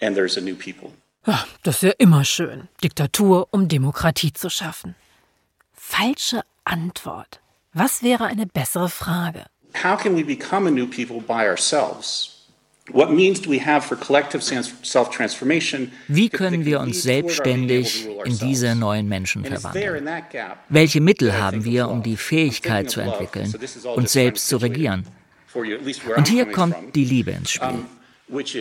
and 0.02 0.16
there's 0.16 0.38
a 0.38 0.42
new 0.42 0.56
people. 0.56 0.94
Ja, 1.28 1.46
das 1.64 1.76
ist 1.76 1.84
ja 1.84 1.94
immer 1.98 2.24
schön. 2.24 2.70
Diktatur, 2.82 3.48
um 3.52 3.68
Demokratie 3.68 4.34
zu 4.34 4.50
schaffen. 4.50 4.96
Falsche 5.74 6.42
Antwort. 6.64 7.42
Was 7.74 8.04
wäre 8.04 8.26
eine 8.26 8.46
bessere 8.46 8.90
Frage? 8.90 9.46
How 9.84 9.96
can 9.96 10.16
we 10.16 10.24
become 10.24 10.68
a 10.68 10.72
new 10.72 10.88
people 10.88 11.22
by 11.22 11.48
ourselves? 11.48 12.39
Wie 16.08 16.30
können 16.30 16.66
wir 16.66 16.80
uns 16.80 17.04
selbstständig 17.04 18.08
in 18.26 18.38
diese 18.38 18.76
neuen 18.76 19.08
Menschen 19.08 19.46
verwandeln? 19.46 20.10
Welche 20.70 21.02
Mittel 21.02 21.38
haben 21.38 21.64
wir, 21.66 21.90
um 21.90 22.04
die 22.04 22.18
Fähigkeit 22.18 22.90
zu 22.90 23.02
entwickeln, 23.02 23.54
uns 23.96 24.12
selbst 24.12 24.48
zu 24.48 24.58
regieren? 24.58 25.06
Und 25.54 26.28
hier 26.28 26.46
kommt 26.46 26.96
die 26.96 27.06
Liebe 27.06 27.32
ins 27.32 27.52
Spiel. 27.52 27.86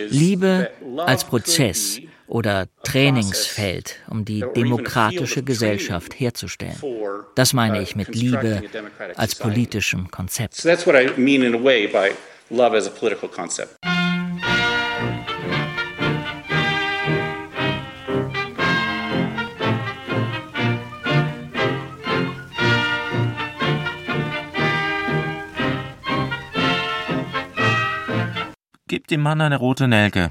Liebe 0.09 0.71
als 0.97 1.23
Prozess 1.23 1.99
oder 2.27 2.67
Trainingsfeld, 2.83 3.97
um 4.07 4.25
die 4.25 4.43
demokratische 4.55 5.43
Gesellschaft 5.43 6.19
herzustellen. 6.19 6.75
Das 7.35 7.53
meine 7.53 7.81
ich 7.81 7.95
mit 7.95 8.15
Liebe 8.15 8.63
als 9.15 9.35
politischem 9.35 10.09
Konzept. 10.09 10.55
love 12.49 12.73
as 12.73 12.87
a 12.87 12.91
political 12.91 13.29
concept. 13.29 13.77
Gib 29.09 29.17
dem 29.17 29.23
Mann 29.23 29.41
eine 29.41 29.57
rote 29.57 29.87
Nelke. 29.87 30.29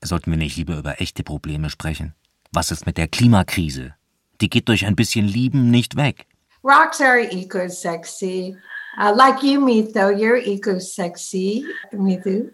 Sollten 0.00 0.30
wir 0.30 0.38
nicht 0.38 0.56
lieber 0.56 0.78
über 0.78 0.98
echte 1.02 1.22
Probleme 1.22 1.68
sprechen? 1.68 2.14
Was 2.52 2.70
ist 2.70 2.86
mit 2.86 2.96
der 2.96 3.06
Klimakrise? 3.06 3.94
Die 4.40 4.48
geht 4.48 4.66
durch 4.70 4.86
ein 4.86 4.96
bisschen 4.96 5.26
Lieben 5.26 5.70
nicht 5.70 5.96
weg. 5.96 6.26
Rocks 6.64 7.02
are 7.02 7.20
eco-sexy. 7.20 8.56
Uh, 8.98 9.14
like 9.14 9.42
you, 9.42 9.60
Mitho, 9.60 10.08
you're 10.08 10.38
eco-sexy, 10.42 11.66
Mithu. 11.92 12.50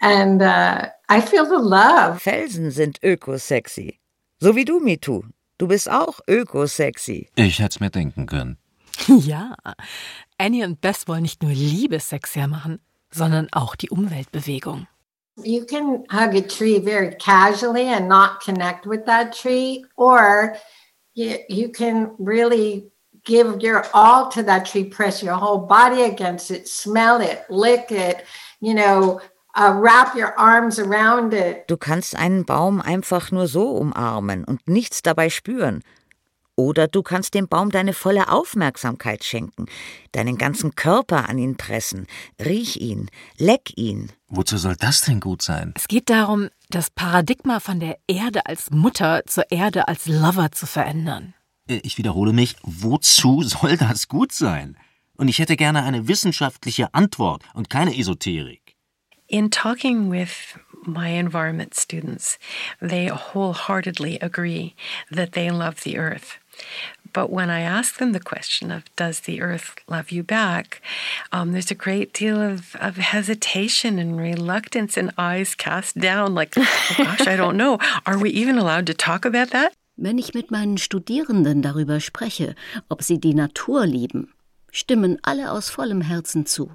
And 0.00 0.42
uh, 0.42 0.88
I 1.08 1.20
feel 1.20 1.46
the 1.46 1.62
love. 1.62 2.18
Felsen 2.18 2.72
sind 2.72 2.98
öko-sexy. 3.04 4.00
So 4.40 4.56
wie 4.56 4.64
du, 4.64 4.80
Mitu. 4.80 5.22
Du 5.58 5.68
bist 5.68 5.88
auch 5.88 6.18
öko-sexy. 6.26 7.28
Ich 7.36 7.60
hätte 7.60 7.76
es 7.76 7.78
mir 7.78 7.90
denken 7.90 8.26
können. 8.26 8.58
Ja, 9.06 9.54
Annie 10.38 10.64
und 10.64 10.80
Bess 10.80 11.06
wollen 11.06 11.22
nicht 11.22 11.42
nur 11.42 11.52
Liebessex 11.52 12.34
hermachen, 12.34 12.80
sondern 13.12 13.48
auch 13.52 13.76
die 13.76 13.90
Umweltbewegung. 13.90 14.86
You 15.36 15.64
can 15.64 16.04
hug 16.10 16.34
a 16.34 16.42
tree 16.42 16.78
very 16.78 17.14
casually 17.16 17.88
and 17.88 18.06
not 18.06 18.40
connect 18.44 18.86
with 18.86 19.06
that 19.06 19.32
tree, 19.32 19.84
or 19.96 20.56
you, 21.14 21.38
you 21.48 21.70
can 21.70 22.10
really 22.18 22.92
give 23.24 23.62
your 23.62 23.84
all 23.94 24.28
to 24.30 24.42
that 24.42 24.66
tree, 24.66 24.84
press 24.84 25.22
your 25.22 25.34
whole 25.34 25.66
body 25.66 26.02
against 26.02 26.50
it, 26.50 26.68
smell 26.68 27.20
it, 27.20 27.44
lick 27.48 27.90
it, 27.90 28.24
you 28.60 28.74
know, 28.74 29.20
uh, 29.54 29.74
wrap 29.74 30.14
your 30.14 30.38
arms 30.38 30.78
around 30.78 31.32
it. 31.32 31.66
Du 31.66 31.76
kannst 31.76 32.16
einen 32.16 32.44
Baum 32.44 32.80
einfach 32.80 33.30
nur 33.30 33.48
so 33.48 33.70
umarmen 33.70 34.44
und 34.44 34.66
nichts 34.68 35.02
dabei 35.02 35.30
spüren. 35.30 35.82
Oder 36.62 36.86
du 36.86 37.02
kannst 37.02 37.34
dem 37.34 37.48
Baum 37.48 37.70
deine 37.70 37.92
volle 37.92 38.28
Aufmerksamkeit 38.28 39.24
schenken, 39.24 39.66
deinen 40.12 40.38
ganzen 40.38 40.76
Körper 40.76 41.28
an 41.28 41.36
ihn 41.36 41.56
pressen, 41.56 42.06
riech 42.38 42.76
ihn, 42.76 43.10
leck 43.36 43.76
ihn. 43.76 44.12
Wozu 44.28 44.58
soll 44.58 44.76
das 44.76 45.00
denn 45.00 45.18
gut 45.18 45.42
sein? 45.42 45.74
Es 45.74 45.88
geht 45.88 46.08
darum, 46.08 46.50
das 46.70 46.88
Paradigma 46.90 47.58
von 47.58 47.80
der 47.80 47.98
Erde 48.06 48.46
als 48.46 48.70
Mutter 48.70 49.24
zur 49.26 49.50
Erde 49.50 49.88
als 49.88 50.06
Lover 50.06 50.52
zu 50.52 50.66
verändern. 50.66 51.34
Äh, 51.68 51.80
ich 51.82 51.98
wiederhole 51.98 52.32
mich, 52.32 52.54
wozu 52.62 53.42
soll 53.42 53.76
das 53.76 54.06
gut 54.06 54.30
sein? 54.30 54.76
Und 55.16 55.26
ich 55.26 55.40
hätte 55.40 55.56
gerne 55.56 55.82
eine 55.82 56.06
wissenschaftliche 56.06 56.94
Antwort 56.94 57.42
und 57.54 57.70
keine 57.70 57.98
Esoterik. 57.98 58.76
In 59.26 59.50
talking 59.50 60.12
with 60.12 60.56
my 60.86 61.08
environment 61.08 61.74
students, 61.74 62.38
they 62.80 63.08
wholeheartedly 63.08 64.20
agree 64.20 64.76
that 65.10 65.32
they 65.32 65.50
love 65.50 65.80
the 65.80 65.98
earth. 65.98 66.38
But 67.12 67.30
when 67.30 67.50
I 67.50 67.60
ask 67.60 67.98
them 67.98 68.12
the 68.12 68.20
question 68.20 68.70
of, 68.70 68.84
does 68.96 69.20
the 69.20 69.42
earth 69.42 69.74
love 69.86 70.10
you 70.10 70.22
back? 70.22 70.80
Um, 71.30 71.52
there's 71.52 71.70
a 71.70 71.74
great 71.74 72.14
deal 72.14 72.40
of, 72.40 72.74
of 72.76 72.96
hesitation 72.96 73.98
and 73.98 74.18
reluctance 74.18 74.96
and 74.96 75.12
eyes 75.18 75.54
cast 75.54 75.98
down, 75.98 76.34
like, 76.34 76.54
oh 76.56 76.94
gosh, 76.96 77.26
I 77.26 77.36
don't 77.36 77.56
know. 77.56 77.78
Are 78.06 78.18
we 78.18 78.30
even 78.30 78.56
allowed 78.56 78.86
to 78.86 78.94
talk 78.94 79.24
about 79.24 79.50
that? 79.50 79.72
Wenn 79.96 80.18
ich 80.18 80.32
mit 80.32 80.50
meinen 80.50 80.78
Studierenden 80.78 81.60
darüber 81.60 82.00
spreche, 82.00 82.54
ob 82.88 83.02
sie 83.02 83.20
die 83.20 83.34
Natur 83.34 83.86
lieben, 83.86 84.32
stimmen 84.70 85.18
alle 85.22 85.50
aus 85.50 85.68
vollem 85.68 86.00
Herzen 86.00 86.46
zu. 86.46 86.74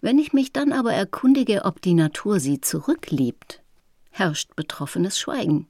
Wenn 0.00 0.18
ich 0.18 0.32
mich 0.32 0.52
dann 0.52 0.72
aber 0.72 0.92
erkundige, 0.92 1.64
ob 1.64 1.80
die 1.80 1.94
Natur 1.94 2.40
sie 2.40 2.60
zurückliebt, 2.60 3.62
herrscht 4.10 4.56
betroffenes 4.56 5.18
Schweigen. 5.18 5.68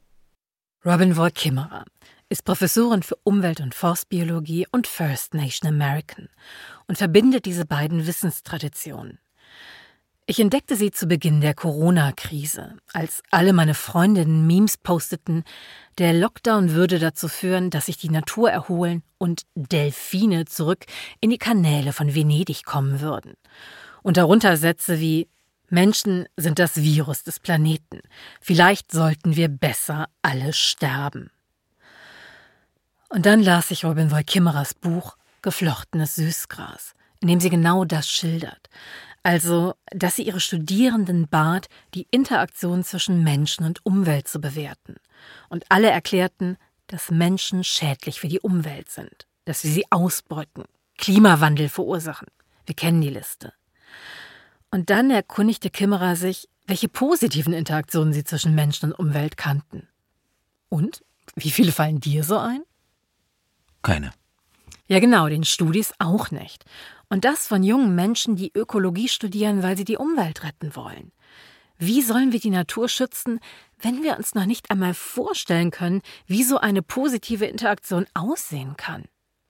Robin 0.85 1.17
Woll-Kimmerer 1.17 1.85
ist 2.29 2.45
Professorin 2.45 3.03
für 3.03 3.17
Umwelt- 3.25 3.61
und 3.61 3.75
Forstbiologie 3.75 4.67
und 4.71 4.87
First 4.87 5.35
Nation 5.35 5.69
American 5.69 6.29
und 6.87 6.99
verbindet 6.99 7.45
diese 7.45 7.65
beiden 7.65 8.07
Wissenstraditionen. 8.07 9.19
Ich 10.31 10.41
entdeckte 10.41 10.77
sie 10.77 10.91
zu 10.91 11.07
Beginn 11.07 11.41
der 11.41 11.55
Corona-Krise, 11.55 12.75
als 12.93 13.23
alle 13.31 13.55
meine 13.55 13.73
Freundinnen 13.73 14.47
Memes 14.47 14.77
posteten, 14.77 15.43
der 15.97 16.13
Lockdown 16.13 16.73
würde 16.73 16.99
dazu 16.99 17.29
führen, 17.29 17.71
dass 17.71 17.87
sich 17.87 17.97
die 17.97 18.11
Natur 18.11 18.51
erholen 18.51 19.03
und 19.17 19.47
Delfine 19.55 20.45
zurück 20.45 20.85
in 21.21 21.31
die 21.31 21.39
Kanäle 21.39 21.95
von 21.95 22.15
Venedig 22.15 22.67
kommen 22.67 23.01
würden. 23.01 23.37
Und 24.03 24.19
darunter 24.19 24.59
Sätze 24.59 25.01
wie 25.01 25.29
Menschen 25.71 26.27
sind 26.37 26.59
das 26.59 26.77
Virus 26.77 27.23
des 27.23 27.41
Planeten. 27.41 28.01
Vielleicht 28.43 28.93
sollten 28.93 29.35
wir 29.35 29.49
besser 29.49 30.09
alle 30.21 30.53
sterben. 30.53 31.31
Und 33.09 33.27
dann 33.27 33.43
las 33.43 33.71
ich 33.71 33.85
Robin 33.85 34.11
Woll-Kimmerers 34.11 34.75
Buch 34.75 35.17
Geflochtenes 35.43 36.17
Süßgras, 36.17 36.95
in 37.21 37.29
dem 37.29 37.41
sie 37.41 37.51
genau 37.51 37.85
das 37.85 38.09
schildert. 38.11 38.69
Also, 39.23 39.75
dass 39.91 40.17
sie 40.17 40.23
ihre 40.23 40.41
Studierenden 40.41 41.29
bat, 41.29 41.69
die 41.95 42.07
Interaktion 42.11 42.85
zwischen 42.85 43.23
Menschen 43.25 43.65
und 43.65 43.85
Umwelt 43.85 44.29
zu 44.29 44.41
bewerten. 44.41 44.97
Und 45.49 45.65
alle 45.69 45.91
erklärten, 45.91 46.57
dass 46.87 47.11
Menschen 47.11 47.65
schädlich 47.65 48.21
für 48.21 48.29
die 48.29 48.41
Umwelt 48.41 48.91
sind, 48.91 49.27
dass 49.45 49.65
wir 49.65 49.71
sie 49.71 49.85
ausbeuten, 49.91 50.65
Klimawandel 50.97 51.69
verursachen. 51.69 52.29
Wir 52.67 52.75
kennen 52.75 53.01
die 53.01 53.11
Liste. 53.11 53.53
Und 54.71 54.91
dann 54.91 55.11
erkundigte 55.11 55.71
Kimmerer 55.71 56.17
sich, 56.17 56.49
welche 56.67 56.89
positiven 56.89 57.55
Interaktionen 57.55 58.13
sie 58.13 58.25
zwischen 58.25 58.55
Menschen 58.55 58.93
und 58.93 58.99
Umwelt 58.99 59.37
kannten. 59.37 59.89
Und? 60.69 61.03
Wie 61.35 61.51
viele 61.51 61.73
fallen 61.73 62.01
dir 62.01 62.25
so 62.25 62.39
ein? 62.39 62.63
Keine. 63.89 64.11
Ja, 64.89 65.01
genau, 65.01 65.31
den 65.31 65.45
Studis 65.45 65.95
auch 65.99 66.31
nicht. 66.31 66.67
Und 67.09 67.25
das 67.25 67.47
von 67.47 67.63
jungen 67.63 67.95
Menschen, 67.95 68.37
die 68.37 68.53
Ökologie 68.55 69.09
studieren, 69.09 69.63
weil 69.63 69.79
sie 69.79 69.87
die 69.87 69.97
Umwelt 69.97 70.45
retten 70.45 70.77
wollen. 70.77 71.11
Wie 71.79 72.03
sollen 72.03 72.33
wir 72.33 72.39
die 72.39 72.51
Natur 72.51 72.91
schützen, 72.91 73.41
wenn 73.81 74.03
wir 74.03 74.19
uns 74.19 74.35
noch 74.35 74.45
nicht 74.45 74.71
einmal 74.71 74.93
vorstellen 74.93 75.71
können, 75.71 76.03
wie 76.27 76.43
so 76.43 76.59
eine 76.59 76.83
positive 76.83 77.47
Interaktion 77.47 78.07
aussehen 78.13 78.77
kann? 78.77 79.05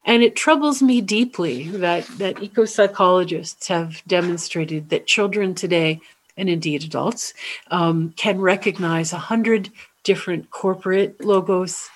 And 0.05 0.23
it 0.23 0.37
troubles 0.37 0.81
me 0.81 1.03
deeply 1.03 1.73
that, 1.81 2.05
that 2.21 2.41
eco 2.41 2.65
psychologists 2.65 3.69
have 3.69 4.03
demonstrated 4.07 4.89
that 4.91 5.07
children 5.07 5.57
today, 5.57 6.01
and 6.37 6.49
indeed 6.49 6.85
adults, 6.85 7.35
um, 7.73 8.15
can 8.17 8.41
recognize 8.41 9.13
a 9.13 9.19
hundred 9.31 9.71
different 10.05 10.51
corporate 10.51 11.17
logos 11.25 11.91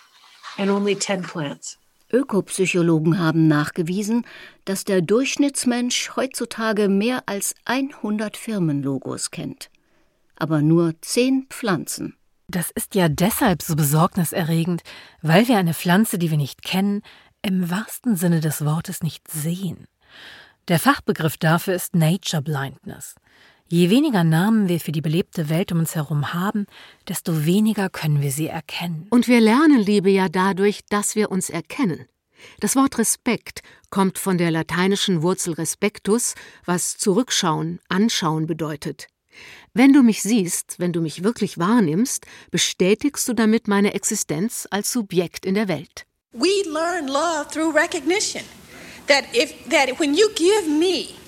and 0.59 0.71
only 0.71 0.97
10 0.97 1.23
plants. 1.23 1.77
Ökopsychologen 2.13 3.19
haben 3.19 3.49
nachgewiesen, 3.49 4.25
dass 4.65 4.85
der 4.85 5.01
Durchschnittsmensch 5.01 6.13
heutzutage 6.17 6.89
mehr 6.89 7.23
als 7.27 7.55
100 7.65 8.37
Firmenlogos 8.37 9.31
kennt, 9.31 9.71
aber 10.37 10.61
nur 10.63 10.95
10 11.01 11.47
Pflanzen. 11.49 12.17
Das 12.49 12.71
ist 12.71 12.95
ja 12.95 13.09
deshalb 13.09 13.63
so 13.63 13.75
besorgniserregend, 13.75 14.83
weil 15.23 15.49
wir 15.49 15.57
eine 15.57 15.75
Pflanze, 15.75 16.19
die 16.19 16.31
wir 16.31 16.37
nicht 16.37 16.63
kennen, 16.63 17.03
im 17.41 17.71
wahrsten 17.71 18.15
Sinne 18.15 18.41
des 18.41 18.65
Wortes 18.65 19.03
nicht 19.03 19.31
sehen. 19.31 19.87
Der 20.69 20.79
Fachbegriff 20.79 21.39
dafür 21.39 21.75
ist 21.75 21.97
Nature 21.97 22.43
Blindness. 22.43 23.15
Je 23.73 23.89
weniger 23.89 24.23
Namen 24.23 24.69
wir 24.69 24.81
für 24.81 24.93
die 24.93 25.01
belebte 25.01 25.49
Welt 25.49 25.73
um 25.73 25.79
uns 25.79 25.95
herum 25.95 26.35
haben, 26.35 26.67
desto 27.09 27.47
weniger 27.47 27.89
können 27.89 28.21
wir 28.21 28.31
sie 28.31 28.49
erkennen. 28.49 29.07
Und 29.09 29.29
wir 29.29 29.41
lernen 29.41 29.81
Liebe 29.81 30.11
ja 30.11 30.29
dadurch, 30.29 30.81
dass 30.91 31.17
wir 31.17 31.31
uns 31.31 31.49
erkennen. 31.49 32.07
Das 32.61 32.77
Wort 32.77 32.99
Respekt 32.99 33.63
kommt 33.89 34.19
von 34.19 34.37
der 34.37 34.51
lateinischen 34.51 35.23
Wurzel 35.23 35.55
respectus, 35.55 36.35
was 36.67 36.99
zurückschauen, 36.99 37.81
anschauen 37.89 38.47
bedeutet. 38.47 39.07
Wenn 39.73 39.95
du 39.95 40.03
mich 40.03 40.21
siehst, 40.21 40.75
wenn 40.79 40.93
du 40.93 41.01
mich 41.01 41.25
wirklich 41.25 41.57
wahrnimmst, 41.57 42.27
bestätigst 42.51 43.27
du 43.27 43.33
damit 43.33 43.69
meine 43.69 43.95
Existenz 43.95 44.69
als 44.71 44.93
Subjekt 44.93 45.47
in 45.47 45.55
der 45.55 45.69
Welt. 45.69 46.05
We 46.35 46.63
learn 46.67 47.07
love 47.07 47.49
through 47.51 47.75
recognition. 47.75 48.43
That 49.07 49.25
if 49.33 49.55
that 49.71 49.99
when 49.99 50.15
you 50.15 50.29
give 50.35 50.69
me 50.69 51.22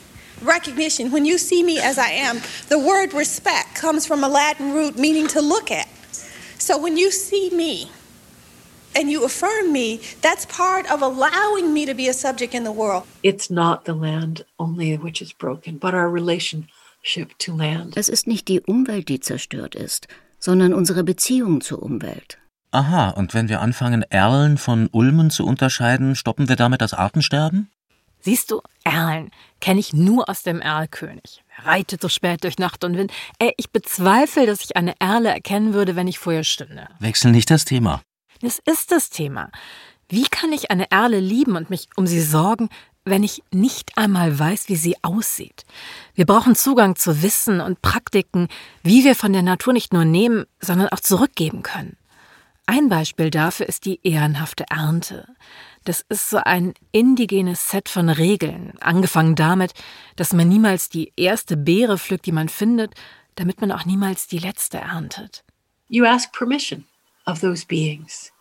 recognition. 0.44 1.10
When 1.10 1.24
you 1.24 1.38
see 1.38 1.62
me 1.62 1.78
as 1.78 1.98
I 1.98 2.10
am, 2.10 2.40
the 2.68 2.78
word 2.78 3.12
respect 3.12 3.74
comes 3.74 4.06
from 4.06 4.22
a 4.22 4.28
Latin 4.28 4.72
root 4.72 4.98
meaning 4.98 5.26
to 5.28 5.40
look 5.40 5.70
at. 5.70 5.88
So 6.58 6.78
when 6.78 6.96
you 6.96 7.10
see 7.10 7.50
me 7.50 7.90
and 8.96 9.10
you 9.10 9.24
affirm 9.24 9.72
me, 9.72 10.00
that's 10.22 10.46
part 10.46 10.90
of 10.90 11.02
allowing 11.02 11.74
me 11.74 11.84
to 11.86 11.94
be 11.94 12.08
a 12.08 12.12
subject 12.12 12.54
in 12.54 12.64
the 12.64 12.72
world. 12.72 13.04
It's 13.22 13.50
not 13.50 13.84
the 13.84 13.94
land 13.94 14.44
only 14.58 14.96
which 14.96 15.20
is 15.20 15.32
broken, 15.32 15.78
but 15.78 15.94
our 15.94 16.08
relationship 16.08 17.36
to 17.38 17.54
land. 17.54 17.96
Es 17.96 18.08
ist 18.08 18.26
nicht 18.26 18.48
die 18.48 18.60
Umwelt, 18.60 19.08
die 19.08 19.20
zerstört 19.20 19.74
ist, 19.74 20.06
sondern 20.38 20.72
unsere 20.72 21.04
Beziehung 21.04 21.60
zur 21.60 21.82
Umwelt. 21.82 22.38
Aha, 22.70 23.10
und 23.10 23.34
wenn 23.34 23.48
wir 23.48 23.60
anfangen, 23.60 24.02
Erlen 24.10 24.58
von 24.58 24.88
Ulmen 24.90 25.30
zu 25.30 25.46
unterscheiden, 25.46 26.16
stoppen 26.16 26.48
wir 26.48 26.56
damit 26.56 26.80
das 26.80 26.92
Artensterben? 26.92 27.70
Siehst 28.20 28.50
du, 28.50 28.62
Erlen 28.84 29.30
kenne 29.64 29.80
ich 29.80 29.94
nur 29.94 30.28
aus 30.28 30.42
dem 30.42 30.60
Erlkönig. 30.60 31.42
Er 31.56 31.64
reitet 31.64 32.02
so 32.02 32.10
spät 32.10 32.44
durch 32.44 32.58
Nacht 32.58 32.84
und 32.84 32.98
Wind. 32.98 33.10
Ey, 33.38 33.54
ich 33.56 33.70
bezweifle, 33.70 34.44
dass 34.44 34.60
ich 34.60 34.76
eine 34.76 34.92
Erle 34.98 35.30
erkennen 35.30 35.72
würde, 35.72 35.96
wenn 35.96 36.06
ich 36.06 36.18
vor 36.18 36.34
ihr 36.34 36.44
stünde. 36.44 36.86
Wechsel 36.98 37.32
nicht 37.32 37.50
das 37.50 37.64
Thema. 37.64 38.02
Das 38.42 38.58
ist 38.58 38.92
das 38.92 39.08
Thema. 39.08 39.50
Wie 40.10 40.24
kann 40.24 40.52
ich 40.52 40.70
eine 40.70 40.90
Erle 40.90 41.18
lieben 41.18 41.56
und 41.56 41.70
mich 41.70 41.88
um 41.96 42.06
sie 42.06 42.20
sorgen, 42.20 42.68
wenn 43.06 43.22
ich 43.22 43.42
nicht 43.52 43.96
einmal 43.96 44.38
weiß, 44.38 44.68
wie 44.68 44.76
sie 44.76 44.96
aussieht? 45.02 45.64
Wir 46.14 46.26
brauchen 46.26 46.56
Zugang 46.56 46.96
zu 46.96 47.22
Wissen 47.22 47.62
und 47.62 47.80
Praktiken, 47.80 48.48
wie 48.82 49.02
wir 49.02 49.14
von 49.14 49.32
der 49.32 49.40
Natur 49.40 49.72
nicht 49.72 49.94
nur 49.94 50.04
nehmen, 50.04 50.44
sondern 50.60 50.90
auch 50.90 51.00
zurückgeben 51.00 51.62
können. 51.62 51.96
Ein 52.66 52.90
Beispiel 52.90 53.30
dafür 53.30 53.66
ist 53.66 53.86
die 53.86 54.00
ehrenhafte 54.02 54.64
Ernte. 54.68 55.26
Das 55.84 56.04
ist 56.08 56.30
so 56.30 56.38
ein 56.38 56.72
indigenes 56.92 57.68
Set 57.68 57.90
von 57.90 58.08
Regeln, 58.08 58.72
angefangen 58.80 59.34
damit, 59.34 59.74
dass 60.16 60.32
man 60.32 60.48
niemals 60.48 60.88
die 60.88 61.12
erste 61.16 61.58
Beere 61.58 61.98
pflückt, 61.98 62.24
die 62.24 62.32
man 62.32 62.48
findet, 62.48 62.94
damit 63.34 63.60
man 63.60 63.70
auch 63.70 63.84
niemals 63.84 64.26
die 64.26 64.38
letzte 64.38 64.78
erntet. 64.78 65.44
You 65.88 66.06
ask 66.06 66.32
permission 66.32 66.86
of 67.26 67.40
those 67.40 67.66
beings. 67.66 68.32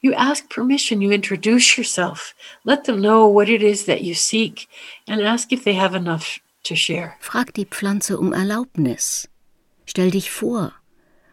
You 0.00 0.14
ask 0.14 0.48
permission, 0.48 1.00
you 1.00 1.10
introduce 1.10 1.76
yourself, 1.76 2.34
let 2.64 2.84
them 2.84 3.00
know 3.00 3.32
what 3.32 3.48
it 3.48 3.62
is 3.62 3.86
that 3.86 4.02
you 4.02 4.14
seek, 4.14 4.68
and 5.08 5.20
ask 5.22 5.52
if 5.52 5.64
they 5.64 5.76
have 5.76 5.96
enough 5.96 6.40
to 6.64 6.74
share. 6.74 7.14
Frag 7.20 7.54
die 7.54 7.66
Pflanze 7.66 8.18
um 8.18 8.32
Erlaubnis. 8.32 9.28
Stell 9.86 10.10
dich 10.10 10.30
vor 10.30 10.72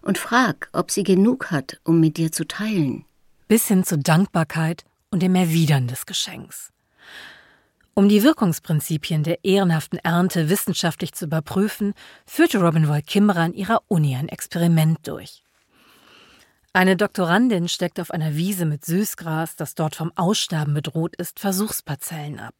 und 0.01 0.17
frag, 0.17 0.69
ob 0.71 0.91
sie 0.91 1.03
genug 1.03 1.51
hat, 1.51 1.79
um 1.83 1.99
mit 1.99 2.17
dir 2.17 2.31
zu 2.31 2.47
teilen. 2.47 3.05
Bis 3.47 3.67
hin 3.67 3.83
zur 3.83 3.99
Dankbarkeit 3.99 4.83
und 5.15 5.21
dem 5.21 5.35
Erwidern 5.35 5.87
des 5.87 6.05
Geschenks. 6.05 6.73
Um 7.93 8.09
die 8.09 8.21
Wirkungsprinzipien 8.21 9.23
der 9.23 9.45
ehrenhaften 9.45 9.97
Ernte 9.99 10.49
wissenschaftlich 10.49 11.13
zu 11.13 11.23
überprüfen, 11.23 11.93
führte 12.25 12.59
Robin 12.59 12.89
Wall 12.89 13.01
Kimmerer 13.01 13.39
an 13.39 13.53
ihrer 13.53 13.81
Uni 13.87 14.13
ein 14.17 14.27
Experiment 14.27 15.07
durch. 15.07 15.41
Eine 16.73 16.97
Doktorandin 16.97 17.69
steckt 17.69 18.01
auf 18.01 18.11
einer 18.11 18.35
Wiese 18.35 18.65
mit 18.65 18.83
Süßgras, 18.83 19.55
das 19.55 19.73
dort 19.73 19.95
vom 19.95 20.11
Aussterben 20.17 20.73
bedroht 20.73 21.15
ist, 21.15 21.39
Versuchsparzellen 21.39 22.41
ab. 22.41 22.55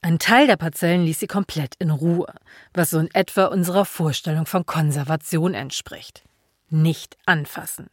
Ein 0.00 0.18
Teil 0.18 0.46
der 0.46 0.56
Parzellen 0.56 1.04
ließ 1.04 1.20
sie 1.20 1.26
komplett 1.26 1.74
in 1.78 1.90
Ruhe, 1.90 2.32
was 2.72 2.88
so 2.88 2.98
in 2.98 3.10
etwa 3.12 3.44
unserer 3.44 3.84
Vorstellung 3.84 4.46
von 4.46 4.64
Konservation 4.64 5.52
entspricht. 5.52 6.24
Nicht 6.70 7.18
anfassen. 7.26 7.90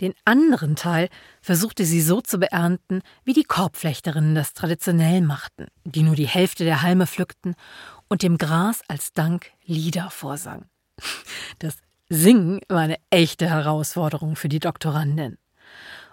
Den 0.00 0.14
anderen 0.24 0.76
Teil 0.76 1.08
versuchte 1.40 1.84
sie 1.84 2.00
so 2.00 2.20
zu 2.20 2.38
beernten, 2.38 3.02
wie 3.24 3.32
die 3.32 3.44
Korbflechterinnen 3.44 4.34
das 4.34 4.52
traditionell 4.52 5.20
machten, 5.20 5.66
die 5.84 6.02
nur 6.02 6.16
die 6.16 6.28
Hälfte 6.28 6.64
der 6.64 6.82
Halme 6.82 7.06
pflückten 7.06 7.54
und 8.08 8.22
dem 8.22 8.38
Gras 8.38 8.82
als 8.88 9.12
Dank 9.12 9.50
Lieder 9.64 10.10
vorsangen. 10.10 10.66
Das 11.58 11.76
Singen 12.08 12.60
war 12.68 12.80
eine 12.80 12.98
echte 13.10 13.48
Herausforderung 13.48 14.36
für 14.36 14.48
die 14.48 14.60
Doktorandin. 14.60 15.38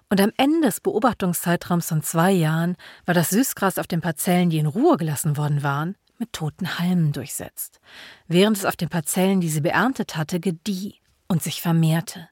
Und 0.09 0.21
am 0.21 0.31
Ende 0.37 0.67
des 0.67 0.79
Beobachtungszeitraums 0.79 1.87
von 1.87 2.03
zwei 2.03 2.31
Jahren 2.31 2.75
war 3.05 3.13
das 3.13 3.29
Süßgras 3.29 3.79
auf 3.79 3.87
den 3.87 4.01
Parzellen, 4.01 4.49
die 4.49 4.59
in 4.59 4.65
Ruhe 4.65 4.97
gelassen 4.97 5.37
worden 5.37 5.63
waren, 5.63 5.95
mit 6.17 6.33
toten 6.33 6.79
Halmen 6.79 7.11
durchsetzt, 7.11 7.79
während 8.27 8.57
es 8.57 8.65
auf 8.65 8.75
den 8.75 8.89
Parzellen, 8.89 9.41
die 9.41 9.49
sie 9.49 9.61
beerntet 9.61 10.15
hatte, 10.15 10.39
gedieh 10.39 10.95
und 11.27 11.41
sich 11.41 11.61
vermehrte. 11.61 12.29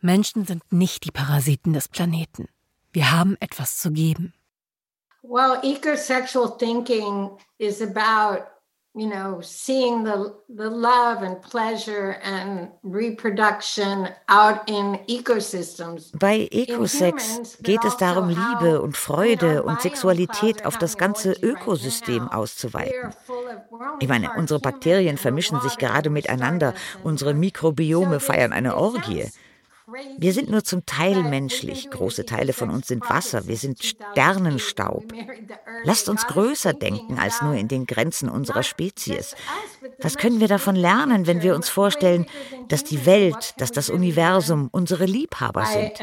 Menschen 0.00 0.44
sind 0.44 0.62
nicht 0.72 1.04
die 1.04 1.10
Parasiten 1.10 1.72
des 1.72 1.88
Planeten. 1.88 2.48
Wir 2.92 3.10
haben 3.10 3.36
etwas 3.40 3.78
zu 3.78 3.90
geben. 3.90 4.32
Well, 5.22 5.58
ecosexual 5.62 6.56
thinking 6.56 7.30
is 7.58 7.82
about, 7.82 8.44
you 8.94 9.10
know, 9.10 9.40
seeing 9.42 10.04
the, 10.04 10.32
the 10.48 10.70
love 10.70 11.22
and 11.22 11.42
pleasure 11.42 12.16
and 12.22 12.70
reproduction 12.82 14.08
out 14.28 14.60
in 14.68 14.98
ecosystems. 15.08 16.12
Bei 16.18 16.48
Ecosex 16.50 17.58
geht 17.60 17.84
es 17.84 17.96
darum, 17.96 18.28
Liebe 18.28 18.80
und 18.80 18.96
Freude 18.96 19.64
und 19.64 19.82
Sexualität 19.82 20.64
auf 20.64 20.78
das 20.78 20.96
ganze 20.96 21.32
Ökosystem 21.32 22.28
auszuweiten. 22.28 23.12
Ich 24.00 24.08
meine, 24.08 24.30
unsere 24.36 24.60
Bakterien 24.60 25.18
vermischen 25.18 25.60
sich 25.60 25.76
gerade 25.76 26.10
miteinander, 26.10 26.74
unsere 27.02 27.34
Mikrobiome 27.34 28.20
feiern 28.20 28.52
eine 28.52 28.76
Orgie. 28.76 29.26
Wir 30.18 30.32
sind 30.32 30.50
nur 30.50 30.64
zum 30.64 30.84
Teil 30.84 31.22
menschlich. 31.22 31.90
Große 31.90 32.26
Teile 32.26 32.52
von 32.52 32.68
uns 32.70 32.88
sind 32.88 33.08
Wasser. 33.08 33.46
Wir 33.46 33.56
sind 33.56 33.82
Sternenstaub. 33.82 35.04
Lasst 35.84 36.08
uns 36.08 36.26
größer 36.26 36.74
denken 36.74 37.18
als 37.18 37.40
nur 37.40 37.54
in 37.54 37.68
den 37.68 37.86
Grenzen 37.86 38.28
unserer 38.28 38.62
Spezies. 38.62 39.34
Was 40.00 40.16
können 40.16 40.40
wir 40.40 40.48
davon 40.48 40.76
lernen, 40.76 41.26
wenn 41.26 41.42
wir 41.42 41.54
uns 41.54 41.68
vorstellen, 41.70 42.26
dass 42.68 42.84
die 42.84 43.06
Welt, 43.06 43.54
dass 43.58 43.72
das 43.72 43.88
Universum 43.88 44.68
unsere 44.72 45.06
Liebhaber 45.06 45.64
sind? 45.64 46.00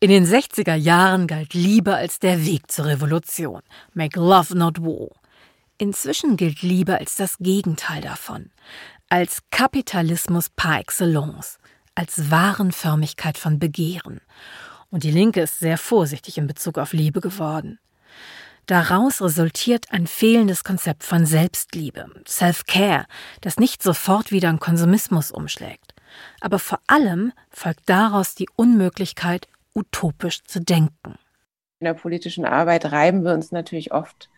In 0.00 0.10
den 0.10 0.26
60er 0.26 0.74
Jahren 0.74 1.26
galt 1.26 1.54
Liebe 1.54 1.94
als 1.94 2.18
der 2.18 2.44
Weg 2.44 2.70
zur 2.70 2.84
Revolution. 2.86 3.62
Make 3.94 4.20
love 4.20 4.56
not 4.56 4.80
war. 4.80 5.23
Inzwischen 5.84 6.38
gilt 6.38 6.62
Liebe 6.62 6.98
als 6.98 7.14
das 7.14 7.36
Gegenteil 7.36 8.00
davon, 8.00 8.50
als 9.10 9.42
Kapitalismus 9.50 10.48
par 10.48 10.80
excellence, 10.80 11.58
als 11.94 12.30
Warenförmigkeit 12.30 13.36
von 13.36 13.58
Begehren. 13.58 14.22
Und 14.88 15.04
die 15.04 15.10
Linke 15.10 15.42
ist 15.42 15.58
sehr 15.58 15.76
vorsichtig 15.76 16.38
in 16.38 16.46
Bezug 16.46 16.78
auf 16.78 16.94
Liebe 16.94 17.20
geworden. 17.20 17.78
Daraus 18.64 19.20
resultiert 19.20 19.92
ein 19.92 20.06
fehlendes 20.06 20.64
Konzept 20.64 21.04
von 21.04 21.26
Selbstliebe, 21.26 22.06
Self-Care, 22.26 23.04
das 23.42 23.58
nicht 23.58 23.82
sofort 23.82 24.32
wieder 24.32 24.48
in 24.48 24.60
Konsumismus 24.60 25.30
umschlägt. 25.30 25.92
Aber 26.40 26.58
vor 26.58 26.78
allem 26.86 27.34
folgt 27.50 27.90
daraus 27.90 28.34
die 28.34 28.48
Unmöglichkeit, 28.56 29.48
utopisch 29.74 30.44
zu 30.44 30.62
denken. 30.62 31.18
In 31.80 31.84
der 31.84 31.92
politischen 31.92 32.46
Arbeit 32.46 32.90
reiben 32.90 33.22
wir 33.22 33.34
uns 33.34 33.52
natürlich 33.52 33.92
oft 33.92 34.30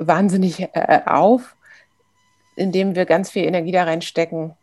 wahnsinnig 0.00 0.60
äh, 0.60 1.02
auf, 1.06 1.56
indem 2.56 2.94
wir 2.94 3.06
ganz 3.06 3.30
viel 3.30 3.44
Energie 3.44 3.72
da 3.72 3.84
reinstecken, 3.84 4.54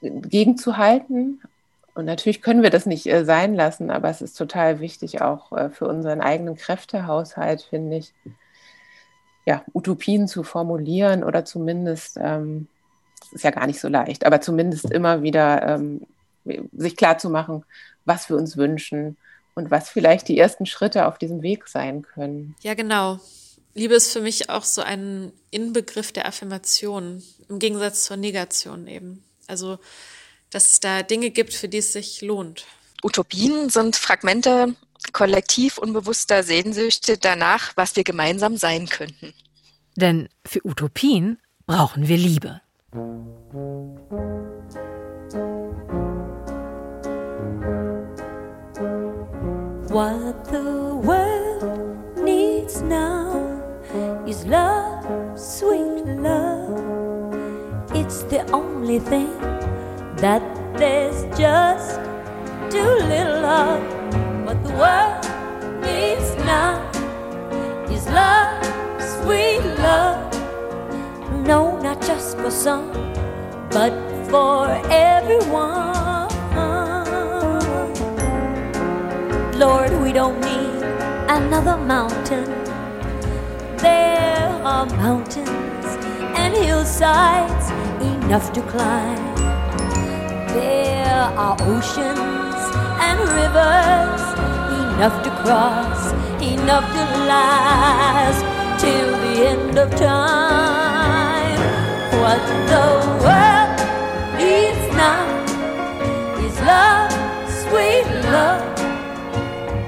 gegenzuhalten. 0.00 1.40
Und 1.94 2.04
natürlich 2.04 2.42
können 2.42 2.62
wir 2.62 2.70
das 2.70 2.86
nicht 2.86 3.06
äh, 3.06 3.24
sein 3.24 3.54
lassen, 3.54 3.90
aber 3.90 4.08
es 4.08 4.22
ist 4.22 4.34
total 4.34 4.80
wichtig, 4.80 5.20
auch 5.20 5.52
äh, 5.52 5.70
für 5.70 5.86
unseren 5.86 6.20
eigenen 6.20 6.56
Kräftehaushalt, 6.56 7.62
finde 7.62 7.98
ich, 7.98 8.12
ja, 9.44 9.64
Utopien 9.74 10.28
zu 10.28 10.42
formulieren 10.42 11.24
oder 11.24 11.44
zumindest, 11.44 12.16
ähm, 12.20 12.68
das 13.20 13.32
ist 13.32 13.44
ja 13.44 13.50
gar 13.50 13.66
nicht 13.66 13.80
so 13.80 13.88
leicht, 13.88 14.24
aber 14.24 14.40
zumindest 14.40 14.90
immer 14.90 15.22
wieder 15.22 15.66
ähm, 15.66 16.06
sich 16.72 16.96
klarzumachen, 16.96 17.64
was 18.04 18.28
wir 18.28 18.36
uns 18.36 18.56
wünschen 18.56 19.16
und 19.54 19.70
was 19.70 19.90
vielleicht 19.90 20.28
die 20.28 20.38
ersten 20.38 20.66
Schritte 20.66 21.06
auf 21.06 21.18
diesem 21.18 21.42
Weg 21.42 21.68
sein 21.68 22.02
können. 22.02 22.54
Ja, 22.62 22.74
genau. 22.74 23.18
Liebe 23.74 23.94
ist 23.94 24.12
für 24.12 24.20
mich 24.20 24.50
auch 24.50 24.64
so 24.64 24.82
ein 24.82 25.32
Inbegriff 25.50 26.12
der 26.12 26.26
Affirmation, 26.26 27.22
im 27.48 27.58
Gegensatz 27.58 28.04
zur 28.04 28.16
Negation 28.16 28.86
eben. 28.86 29.24
Also, 29.46 29.78
dass 30.50 30.72
es 30.72 30.80
da 30.80 31.02
Dinge 31.02 31.30
gibt, 31.30 31.54
für 31.54 31.68
die 31.68 31.78
es 31.78 31.92
sich 31.92 32.20
lohnt. 32.20 32.66
Utopien 33.02 33.70
sind 33.70 33.96
Fragmente 33.96 34.76
kollektiv 35.12 35.78
unbewusster 35.78 36.42
Sehnsüchte 36.42 37.18
danach, 37.18 37.72
was 37.76 37.96
wir 37.96 38.04
gemeinsam 38.04 38.56
sein 38.56 38.88
könnten. 38.88 39.32
Denn 39.96 40.28
für 40.44 40.64
Utopien 40.64 41.38
brauchen 41.66 42.08
wir 42.08 42.16
Liebe. 42.16 42.60
What 49.88 50.46
the 50.50 51.04
world 51.04 52.24
needs 52.24 52.80
now 52.80 53.21
is 54.32 54.46
love, 54.46 55.04
sweet 55.38 56.06
love. 56.26 57.34
It's 57.94 58.22
the 58.32 58.40
only 58.50 58.98
thing 58.98 59.30
that 60.24 60.42
there's 60.80 61.20
just 61.36 62.00
too 62.72 62.92
little 63.12 63.44
of. 63.44 63.80
But 64.46 64.58
the 64.64 64.72
world 64.82 65.22
needs 65.84 66.30
now 66.48 66.80
is 67.94 68.06
love, 68.08 68.64
sweet 69.16 69.64
love. 69.88 70.32
No, 71.50 71.78
not 71.82 72.00
just 72.00 72.38
for 72.38 72.50
some, 72.50 72.88
but 73.76 73.92
for 74.30 74.60
everyone. 74.88 76.32
Lord, 79.64 79.92
we 80.02 80.10
don't 80.12 80.40
need 80.40 80.82
another 81.28 81.76
mountain 81.76 82.61
there 83.82 84.48
are 84.64 84.86
mountains 84.86 85.86
and 86.38 86.54
hillsides 86.54 87.70
enough 88.00 88.52
to 88.52 88.62
climb. 88.62 89.34
There 90.54 91.24
are 91.44 91.56
oceans 91.62 92.60
and 93.06 93.18
rivers 93.18 94.22
enough 95.02 95.24
to 95.24 95.30
cross, 95.42 96.12
enough 96.40 96.86
to 96.92 97.04
last 97.26 98.40
till 98.80 99.10
the 99.24 99.48
end 99.48 99.76
of 99.76 99.90
time. 99.96 101.58
What 102.22 102.42
the 102.70 102.86
world 103.24 103.78
needs 104.38 104.86
now 104.94 105.26
is 106.38 106.56
love, 106.60 107.10
sweet 107.64 108.06
love. 108.30 108.62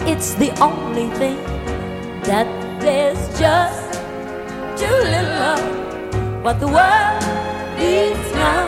It's 0.09 0.35
the 0.35 0.51
only 0.61 1.11
thing 1.11 1.39
that 2.25 2.49
there's 2.81 3.39
just 3.39 3.84
little 4.91 5.43
of. 5.53 6.45
What 6.45 6.61
the 6.61 6.69
world 6.69 7.23
needs 7.79 8.29
now 8.35 8.67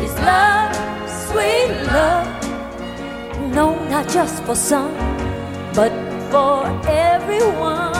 is 0.00 0.14
love, 0.20 0.74
sweet 1.26 1.70
love. 1.90 2.28
No, 3.54 3.66
not 3.88 4.08
just 4.08 4.42
for 4.44 4.54
some, 4.54 4.94
but 5.74 5.92
for 6.30 6.66
everyone. 6.86 7.92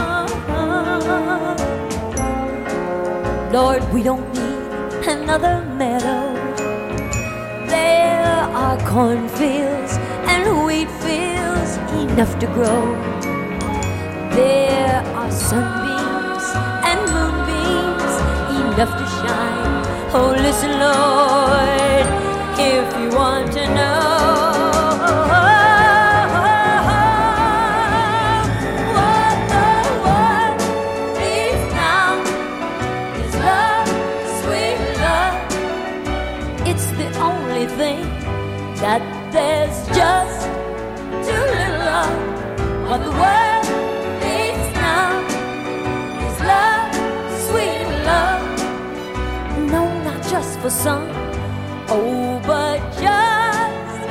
Lord, 3.53 3.83
we 3.93 4.03
don't 4.03 4.27
need 4.33 5.07
another 5.07 5.63
meadow. 5.77 6.33
There 7.67 8.25
are 8.63 8.79
cornfields 8.89 9.99
and 10.33 10.65
wheat 10.65 10.91
fields 11.05 11.77
enough 12.01 12.39
to 12.39 12.47
grow. 12.47 12.97
There 14.31 15.03
are 15.15 15.31
sunbeams 15.31 15.92
to 18.91 19.07
shine. 19.07 19.87
Oh, 20.15 20.35
listen, 20.37 20.73
Lord, 20.81 22.07
if 22.59 22.99
you 23.01 23.17
want 23.17 23.53
to 23.53 23.75
know. 23.75 24.12
Some, 50.73 51.07
oh, 51.89 52.41
but 52.47 52.81
just 52.97 54.09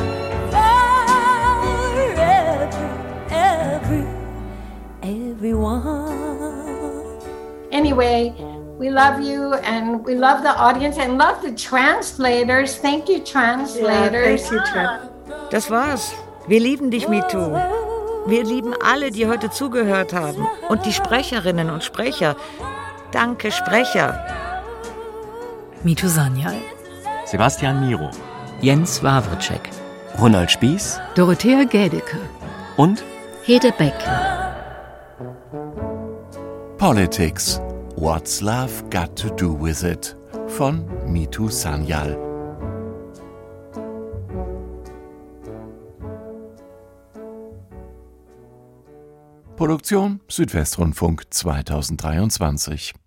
for 0.53 0.85
every, 2.11 2.85
every, 3.31 4.05
everyone. 5.01 6.11
Anyway, 7.71 8.33
we 8.77 8.89
love 8.89 9.21
you 9.21 9.53
and 9.55 10.05
we 10.05 10.13
love 10.15 10.43
the 10.43 10.55
audience 10.55 10.97
and 10.97 11.17
love 11.17 11.41
the 11.41 11.51
translators. 11.51 12.77
Thank 12.77 13.09
you, 13.09 13.19
translators. 13.19 14.49
Das 15.49 15.69
war's. 15.69 16.13
Wir 16.47 16.59
lieben 16.59 16.91
dich, 16.91 17.07
MeToo. 17.07 17.59
Wir 18.27 18.43
lieben 18.43 18.75
alle, 18.83 19.09
die 19.09 19.27
heute 19.27 19.49
zugehört 19.49 20.13
haben. 20.13 20.47
Und 20.69 20.85
die 20.85 20.93
Sprecherinnen 20.93 21.71
und 21.71 21.83
Sprecher. 21.83 22.35
Danke, 23.11 23.51
Sprecher. 23.51 24.40
MeToo 25.83 26.09
Sanyal. 26.09 26.61
Sebastian 27.25 27.79
Miro. 27.79 28.11
Jens 28.61 29.01
Wawritschek. 29.01 29.69
Ronald 30.19 30.51
Spieß. 30.51 30.99
Dorothea 31.15 31.63
Gädeke. 31.63 32.17
Und 32.77 33.03
Hede 33.43 33.71
Beck. 33.71 33.95
Politics. 36.77 37.59
What's 37.95 38.41
Love 38.41 38.83
Got 38.91 39.15
to 39.15 39.29
Do 39.35 39.57
With 39.59 39.83
It? 39.83 40.15
von 40.47 40.85
Mitu 41.07 41.49
Sanyal. 41.49 42.15
Produktion 49.55 50.19
Südwestrundfunk 50.27 51.23
2023 51.29 52.93